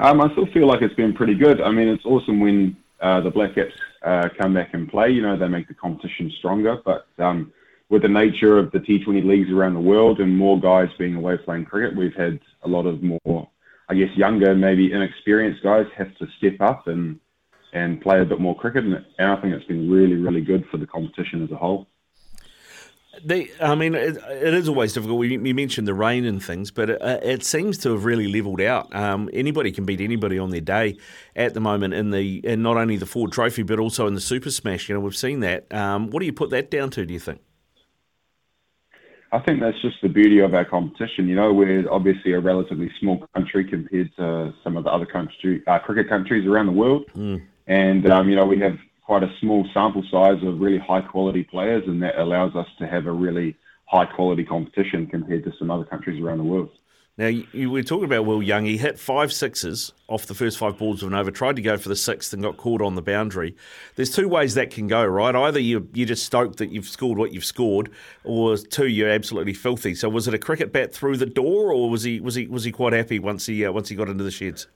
[0.00, 1.60] Um, I still feel like it's been pretty good.
[1.60, 5.10] I mean, it's awesome when uh, the Black Caps uh, come back and play.
[5.10, 6.78] You know, they make the competition stronger.
[6.82, 7.52] But um,
[7.90, 11.36] with the nature of the T20 leagues around the world and more guys being away
[11.36, 13.46] playing cricket, we've had a lot of more,
[13.90, 17.20] I guess, younger, maybe inexperienced guys have to step up and
[17.72, 18.84] and play a bit more cricket.
[18.84, 21.86] And, and I think it's been really, really good for the competition as a whole.
[23.24, 25.18] The, I mean, it, it is always difficult.
[25.18, 28.60] We, we mentioned the rain and things, but it, it seems to have really levelled
[28.60, 28.94] out.
[28.94, 30.96] Um, anybody can beat anybody on their day
[31.36, 34.20] at the moment in the in not only the Ford Trophy but also in the
[34.20, 34.88] Super Smash.
[34.88, 35.72] You know, we've seen that.
[35.72, 37.04] Um, what do you put that down to?
[37.04, 37.40] Do you think?
[39.32, 41.28] I think that's just the beauty of our competition.
[41.28, 45.62] You know, we're obviously a relatively small country compared to some of the other country,
[45.68, 47.40] uh, cricket countries around the world, mm.
[47.68, 48.76] and um, you know we have
[49.10, 52.86] quite a small sample size of really high quality players, and that allows us to
[52.86, 53.56] have a really
[53.86, 56.70] high quality competition compared to some other countries around the world.
[57.18, 58.66] Now, you, were talking about Will Young.
[58.66, 61.76] He hit five sixes off the first five balls of an over, tried to go
[61.76, 63.56] for the sixth and got caught on the boundary.
[63.96, 65.34] There's two ways that can go, right?
[65.34, 67.90] Either you, you're just stoked that you've scored what you've scored,
[68.22, 69.96] or two, you're absolutely filthy.
[69.96, 72.62] So was it a cricket bat through the door, or was he was he was
[72.62, 74.68] he quite happy once he uh, once he got into the sheds?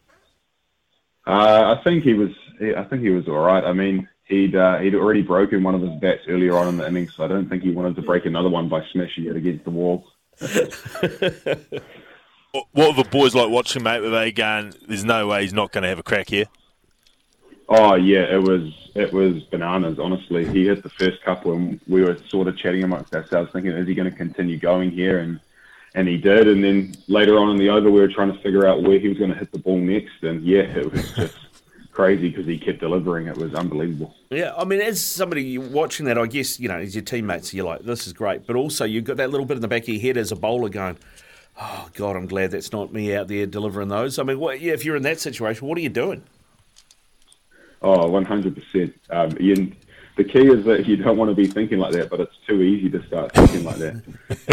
[1.25, 2.31] Uh, I think he was.
[2.77, 3.65] I think he was all right.
[3.65, 6.87] I mean, he'd uh, he'd already broken one of his bats earlier on in the
[6.87, 9.65] innings, so I don't think he wanted to break another one by smashing it against
[9.65, 10.07] the wall.
[10.41, 10.53] what
[12.75, 14.01] were the boys like watching, mate?
[14.01, 14.75] Were they going?
[14.87, 16.47] There's no way he's not going to have a crack here.
[17.69, 19.99] Oh yeah, it was it was bananas.
[19.99, 23.73] Honestly, he hit the first couple, and we were sort of chatting amongst ourselves, thinking,
[23.73, 25.21] is he going to continue going here?
[25.21, 25.41] And
[25.95, 26.49] and he did.
[26.49, 29.09] And then later on in the over, we were trying to figure out where he
[29.09, 30.23] was going to hit the ball next.
[30.23, 31.37] And yeah, it was just
[31.95, 33.29] crazy because he kept delivering.
[33.29, 34.15] It was unbelievable.
[34.31, 37.65] Yeah, I mean, as somebody watching that, I guess you know, as your teammates, you're
[37.65, 38.47] like, this is great.
[38.47, 40.37] But also, you've got that little bit in the back of your head as a
[40.37, 40.99] bowler going,
[41.61, 44.19] oh God, I'm glad that's not me out there delivering those.
[44.19, 46.25] I mean, what, yeah, if you're in that situation, what are you doing?
[47.81, 48.95] Oh, 100%.
[49.11, 49.77] Um, Ian,
[50.17, 52.63] the key is that you don't want to be thinking like that, but it's too
[52.63, 54.03] easy to start thinking like that.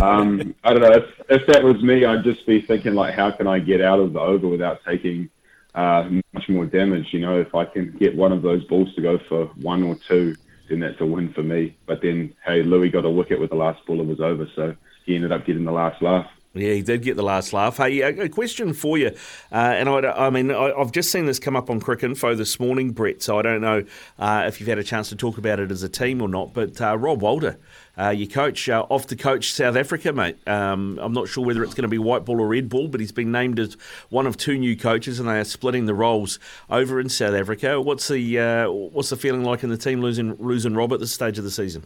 [0.02, 0.92] Um, I don't know.
[0.92, 4.00] If, if that was me, I'd just be thinking like, how can I get out
[4.00, 5.30] of the over without taking
[5.76, 7.08] uh, much more damage?
[7.12, 9.96] You know, if I can get one of those balls to go for one or
[10.08, 10.36] two,
[10.70, 11.76] then that's a win for me.
[11.86, 14.76] But then, hey, Louis got a wicket with the last ball of his over, so
[15.06, 16.28] he ended up getting the last laugh.
[16.54, 17.78] Yeah, he did get the last laugh.
[17.78, 19.12] Hey, a question for you,
[19.54, 22.60] uh, and I, I mean, I, have just seen this come up on Cricinfo this
[22.60, 23.22] morning, Brett.
[23.22, 23.86] So I don't know
[24.20, 26.54] uh, if you've had a chance to talk about it as a team or not.
[26.54, 27.58] But uh, Rob Walter,
[27.98, 30.38] uh, your coach, uh, off to coach South Africa, mate.
[30.48, 33.00] Um, I'm not sure whether it's going to be white ball or red ball, but
[33.00, 33.76] he's been named as
[34.10, 36.40] one of two new coaches, and they are splitting the roles
[36.70, 37.82] over in South Africa.
[37.82, 41.14] What's the uh, what's the feeling like in the team losing losing Rob at this
[41.14, 41.86] stage of the season?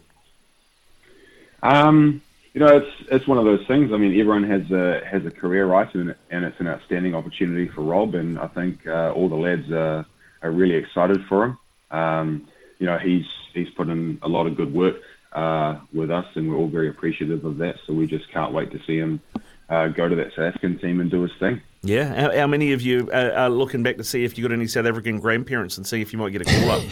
[1.62, 2.22] Um
[2.56, 3.92] you know, it's it's one of those things.
[3.92, 5.94] I mean, everyone has a has a career, right?
[5.94, 8.14] And, and it's an outstanding opportunity for Rob.
[8.14, 10.06] And I think uh, all the lads are,
[10.40, 11.58] are really excited for him.
[11.90, 14.96] Um, you know, he's he's put in a lot of good work
[15.36, 17.76] uh, with us, and we're all very appreciative of that.
[17.86, 19.20] So we just can't wait to see him
[19.68, 21.60] uh, go to that South African team and do his thing.
[21.82, 22.14] Yeah.
[22.20, 24.86] How, how many of you are looking back to see if you got any South
[24.86, 26.82] African grandparents and see if you might get a call up?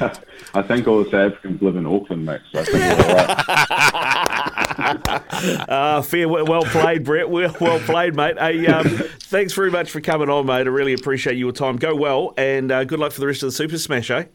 [0.54, 2.42] I think all the South Africans live in Auckland, mate.
[2.52, 3.14] So I think we're all
[5.08, 5.68] right.
[5.68, 7.28] uh, fair, well played, Brett.
[7.30, 8.38] Well, well played, mate.
[8.38, 10.66] Hey, um, thanks very much for coming on, mate.
[10.66, 11.76] I really appreciate your time.
[11.76, 14.26] Go well, and uh, good luck for the rest of the Super Smash, eh?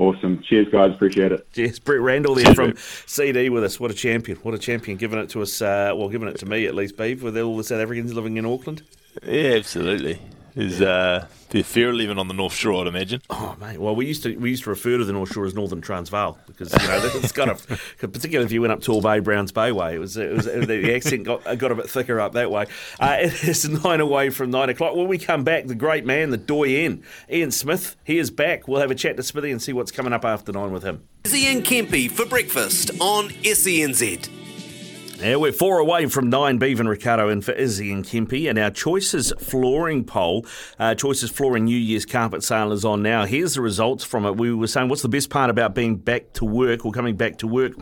[0.00, 0.42] Awesome.
[0.48, 0.94] Cheers, guys.
[0.94, 1.52] Appreciate it.
[1.52, 1.78] Cheers.
[1.78, 2.74] Brett Randall there from
[3.04, 3.78] CD with us.
[3.78, 4.38] What a champion.
[4.38, 4.96] What a champion.
[4.96, 7.54] Giving it to us, uh, well, giving it to me at least, Beeve, with all
[7.54, 8.82] the South Africans living in Auckland.
[9.22, 10.18] Yeah, absolutely.
[10.56, 13.22] Is uh, the fear of living on the North Shore, I'd imagine.
[13.30, 15.54] Oh mate, well we used to we used to refer to the North Shore as
[15.54, 17.66] Northern Transvaal because you know it's kind of
[17.98, 21.24] particularly if you went up Torbay, Browns Bay way, it was it was the accent
[21.24, 22.66] got got a bit thicker up that way.
[22.98, 24.94] Uh, it is nine away from nine o'clock.
[24.94, 28.66] When we come back, the great man, the doyen, Ian Smith, he is back.
[28.68, 31.04] We'll have a chat to Smithy and see what's coming up after nine with him.
[31.24, 34.39] Izzy and Kempy for breakfast on SENZ.
[35.20, 36.58] Yeah, we're four away from nine.
[36.58, 38.48] Beav and Ricardo and for Izzy and Kempy.
[38.48, 40.46] And our Choices flooring poll,
[40.78, 43.26] uh, Choices flooring New Year's carpet sale is on now.
[43.26, 44.38] Here's the results from it.
[44.38, 47.36] We were saying, what's the best part about being back to work or coming back
[47.38, 47.74] to work?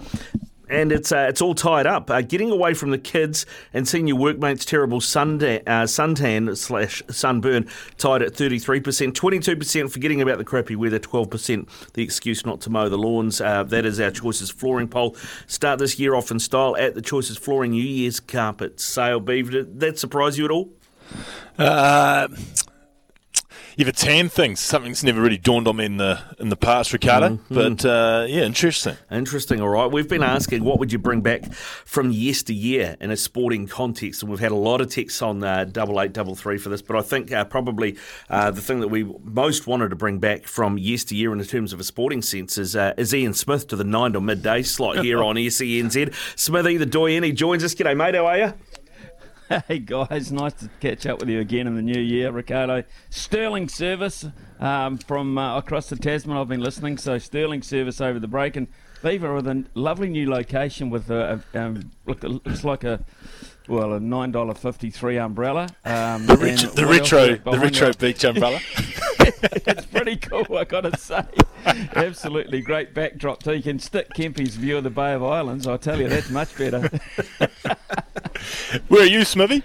[0.71, 2.11] And it's uh, it's all tied up.
[2.11, 7.03] Uh, getting away from the kids and seeing your workmates' terrible sundan, uh, suntan slash
[7.11, 12.71] sunburn tied at 33%, 22% forgetting about the crappy weather, 12% the excuse not to
[12.71, 13.41] mow the lawns.
[13.41, 15.17] Uh, that is our Choices Flooring poll.
[15.47, 19.21] Start this year off in style at the Choices Flooring New Year's Carpet Sale.
[19.21, 20.71] Beaver, did that surprise you at all?
[23.79, 24.57] You've a tan thing.
[24.57, 27.29] Something's never really dawned on me in the in the past, Ricardo.
[27.29, 27.55] Mm-hmm.
[27.55, 28.97] But uh, yeah, interesting.
[29.09, 29.61] Interesting.
[29.61, 29.87] All right.
[29.87, 34.31] We've been asking what would you bring back from yesteryear in a sporting context, and
[34.33, 36.83] we've had a lot of texts on uh, double eight double three for this.
[36.83, 37.97] But I think uh, probably
[38.29, 41.79] uh, the thing that we most wanted to bring back from yesteryear in terms of
[41.79, 45.23] a sporting sense is uh, is Ian Smith to the nine to midday slot here
[45.23, 46.13] on SENZ.
[46.37, 47.77] Smithy, the doyen, he joins us.
[47.77, 48.17] G'day, mate.
[48.17, 48.55] How are you?
[49.67, 52.85] Hey guys, nice to catch up with you again in the new year, Ricardo.
[53.09, 54.27] Sterling service
[54.61, 56.37] um, from uh, across the Tasman.
[56.37, 58.69] I've been listening, so sterling service over the break, and
[59.03, 63.05] Beaver with a lovely new location with a, a um, look, it looks like a
[63.69, 65.69] well a nine dollar fifty three umbrella.
[65.85, 68.61] Um, The, ret- the retro, the retro beach umbrella.
[69.67, 71.23] it's pretty cool, I gotta say.
[71.95, 73.55] Absolutely great backdrop too.
[73.55, 75.67] You can stick Kempy's view of the Bay of Islands.
[75.67, 76.89] I tell you, that's much better.
[78.89, 79.63] Where are you, Smithy?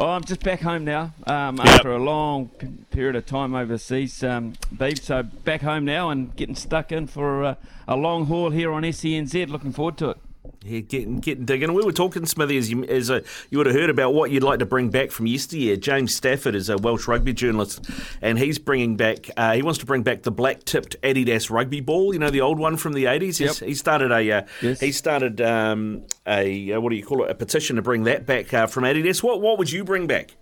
[0.00, 4.22] Oh, I'm just back home now um, after a long p- period of time overseas,
[4.22, 5.00] um, Beeb.
[5.00, 7.54] So back home now and getting stuck in for uh,
[7.88, 9.48] a long haul here on SENZ.
[9.48, 10.18] Looking forward to it.
[10.64, 11.72] Yeah, getting getting digging.
[11.72, 13.20] We were talking, Smithy, as you as uh
[13.50, 15.76] you would have heard about what you'd like to bring back from yesteryear.
[15.76, 17.88] James Stafford is a Welsh rugby journalist,
[18.20, 19.30] and he's bringing back.
[19.36, 22.12] Uh, he wants to bring back the black tipped Adidas rugby ball.
[22.12, 23.40] You know, the old one from the eighties.
[23.40, 23.56] Yep.
[23.56, 24.80] He started a uh, Yes.
[24.80, 27.30] he started um, a uh, what do you call it?
[27.30, 29.22] A petition to bring that back uh, from Adidas.
[29.22, 30.36] What what would you bring back?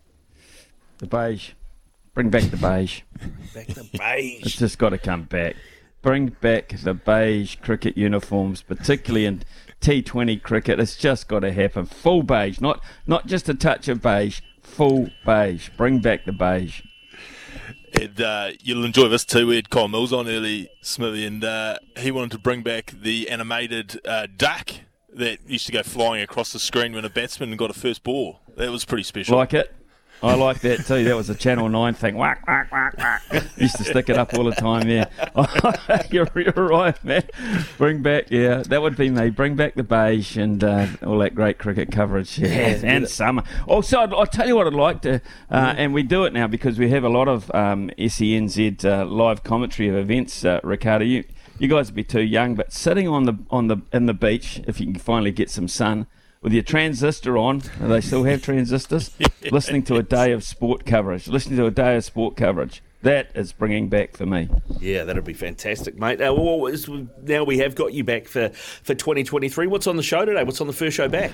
[0.98, 1.50] The beige.
[2.14, 3.02] Bring back the beige.
[3.54, 4.46] Back the beige.
[4.46, 5.56] It's just got to come back.
[6.00, 9.42] Bring back the beige cricket uniforms, particularly in
[9.86, 10.80] T20 cricket.
[10.80, 11.86] It's just got to happen.
[11.86, 14.40] Full beige, not not just a touch of beige.
[14.60, 15.68] Full beige.
[15.76, 16.82] Bring back the beige.
[17.92, 19.46] And uh, you'll enjoy this too.
[19.46, 23.30] We had Kyle Mills on early, Smithy, and uh, he wanted to bring back the
[23.30, 24.70] animated uh, duck
[25.14, 28.40] that used to go flying across the screen when a batsman got a first ball.
[28.56, 29.36] That was pretty special.
[29.36, 29.72] Like it?
[30.22, 31.04] I like that too.
[31.04, 32.16] That was a Channel 9 thing.
[32.16, 33.22] Whack, whack, whack, whack.
[33.56, 35.06] Used to stick it up all the time, yeah.
[36.10, 37.24] you're, you're right, man.
[37.76, 39.30] Bring back, yeah, that would be me.
[39.30, 42.38] Bring back the beige and uh, all that great cricket coverage.
[42.38, 43.42] Yeah, Yeah, and summer.
[43.66, 45.20] Also, I'd, I'll tell you what I'd like to,
[45.50, 49.04] uh, and we do it now because we have a lot of um, SENZ uh,
[49.04, 51.04] live commentary of events, uh, Ricardo.
[51.04, 51.24] You,
[51.58, 54.60] you guys would be too young, but sitting on the on the in the beach,
[54.66, 56.06] if you can finally get some sun,
[56.42, 59.10] with your transistor on, do they still have transistors?
[59.50, 62.82] listening to a day of sport coverage, listening to a day of sport coverage.
[63.02, 64.48] That is bringing back for me.
[64.80, 66.20] Yeah, that'd be fantastic, mate.
[66.20, 66.72] Uh, well,
[67.22, 69.66] now we have got you back for, for 2023.
[69.66, 70.42] What's on the show today?
[70.42, 71.32] What's on the first show back?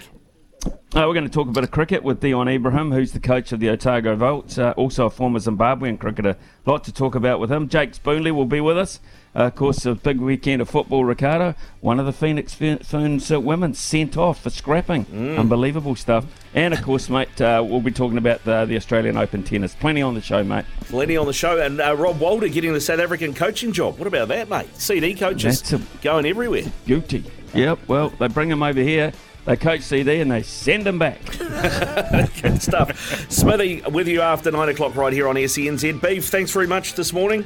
[0.64, 3.52] Uh, we're going to talk a bit of cricket with Dion Ebrahim, who's the coach
[3.52, 6.36] of the Otago Volts, uh, also a former Zimbabwean cricketer.
[6.66, 7.68] A lot to talk about with him.
[7.68, 9.00] Jake Spoonley will be with us.
[9.34, 11.54] Uh, of course, a big weekend of football, Ricardo.
[11.80, 15.06] One of the Phoenix Fe- Ferns uh, women sent off for scrapping.
[15.38, 16.26] Unbelievable stuff.
[16.54, 19.74] And, of course, mate, uh, we'll be talking about the, the Australian Open tennis.
[19.74, 20.66] Plenty on the show, mate.
[20.82, 23.98] Plenty on the show, and uh, Rob Walter getting the South African coaching job.
[23.98, 24.68] What about that, mate?
[24.76, 26.64] CD coaches That's a- going everywhere.
[26.86, 27.24] Guilty.
[27.54, 29.12] Yep, well, they bring him over here.
[29.46, 31.20] They coach CD and they send him back.
[32.42, 33.30] Good stuff.
[33.30, 36.00] Smithy, with you after nine o'clock right here on SENZ.
[36.00, 37.44] Beef, thanks very much this morning.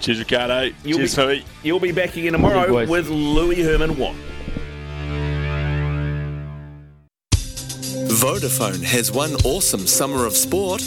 [0.00, 0.70] Cheers, Ricardo.
[0.82, 1.44] You'll Cheers, be, Smithy.
[1.62, 2.88] You'll be back again tomorrow boys.
[2.88, 4.16] with Louis Herman Watt.
[8.08, 10.82] Vodafone has one awesome summer of sport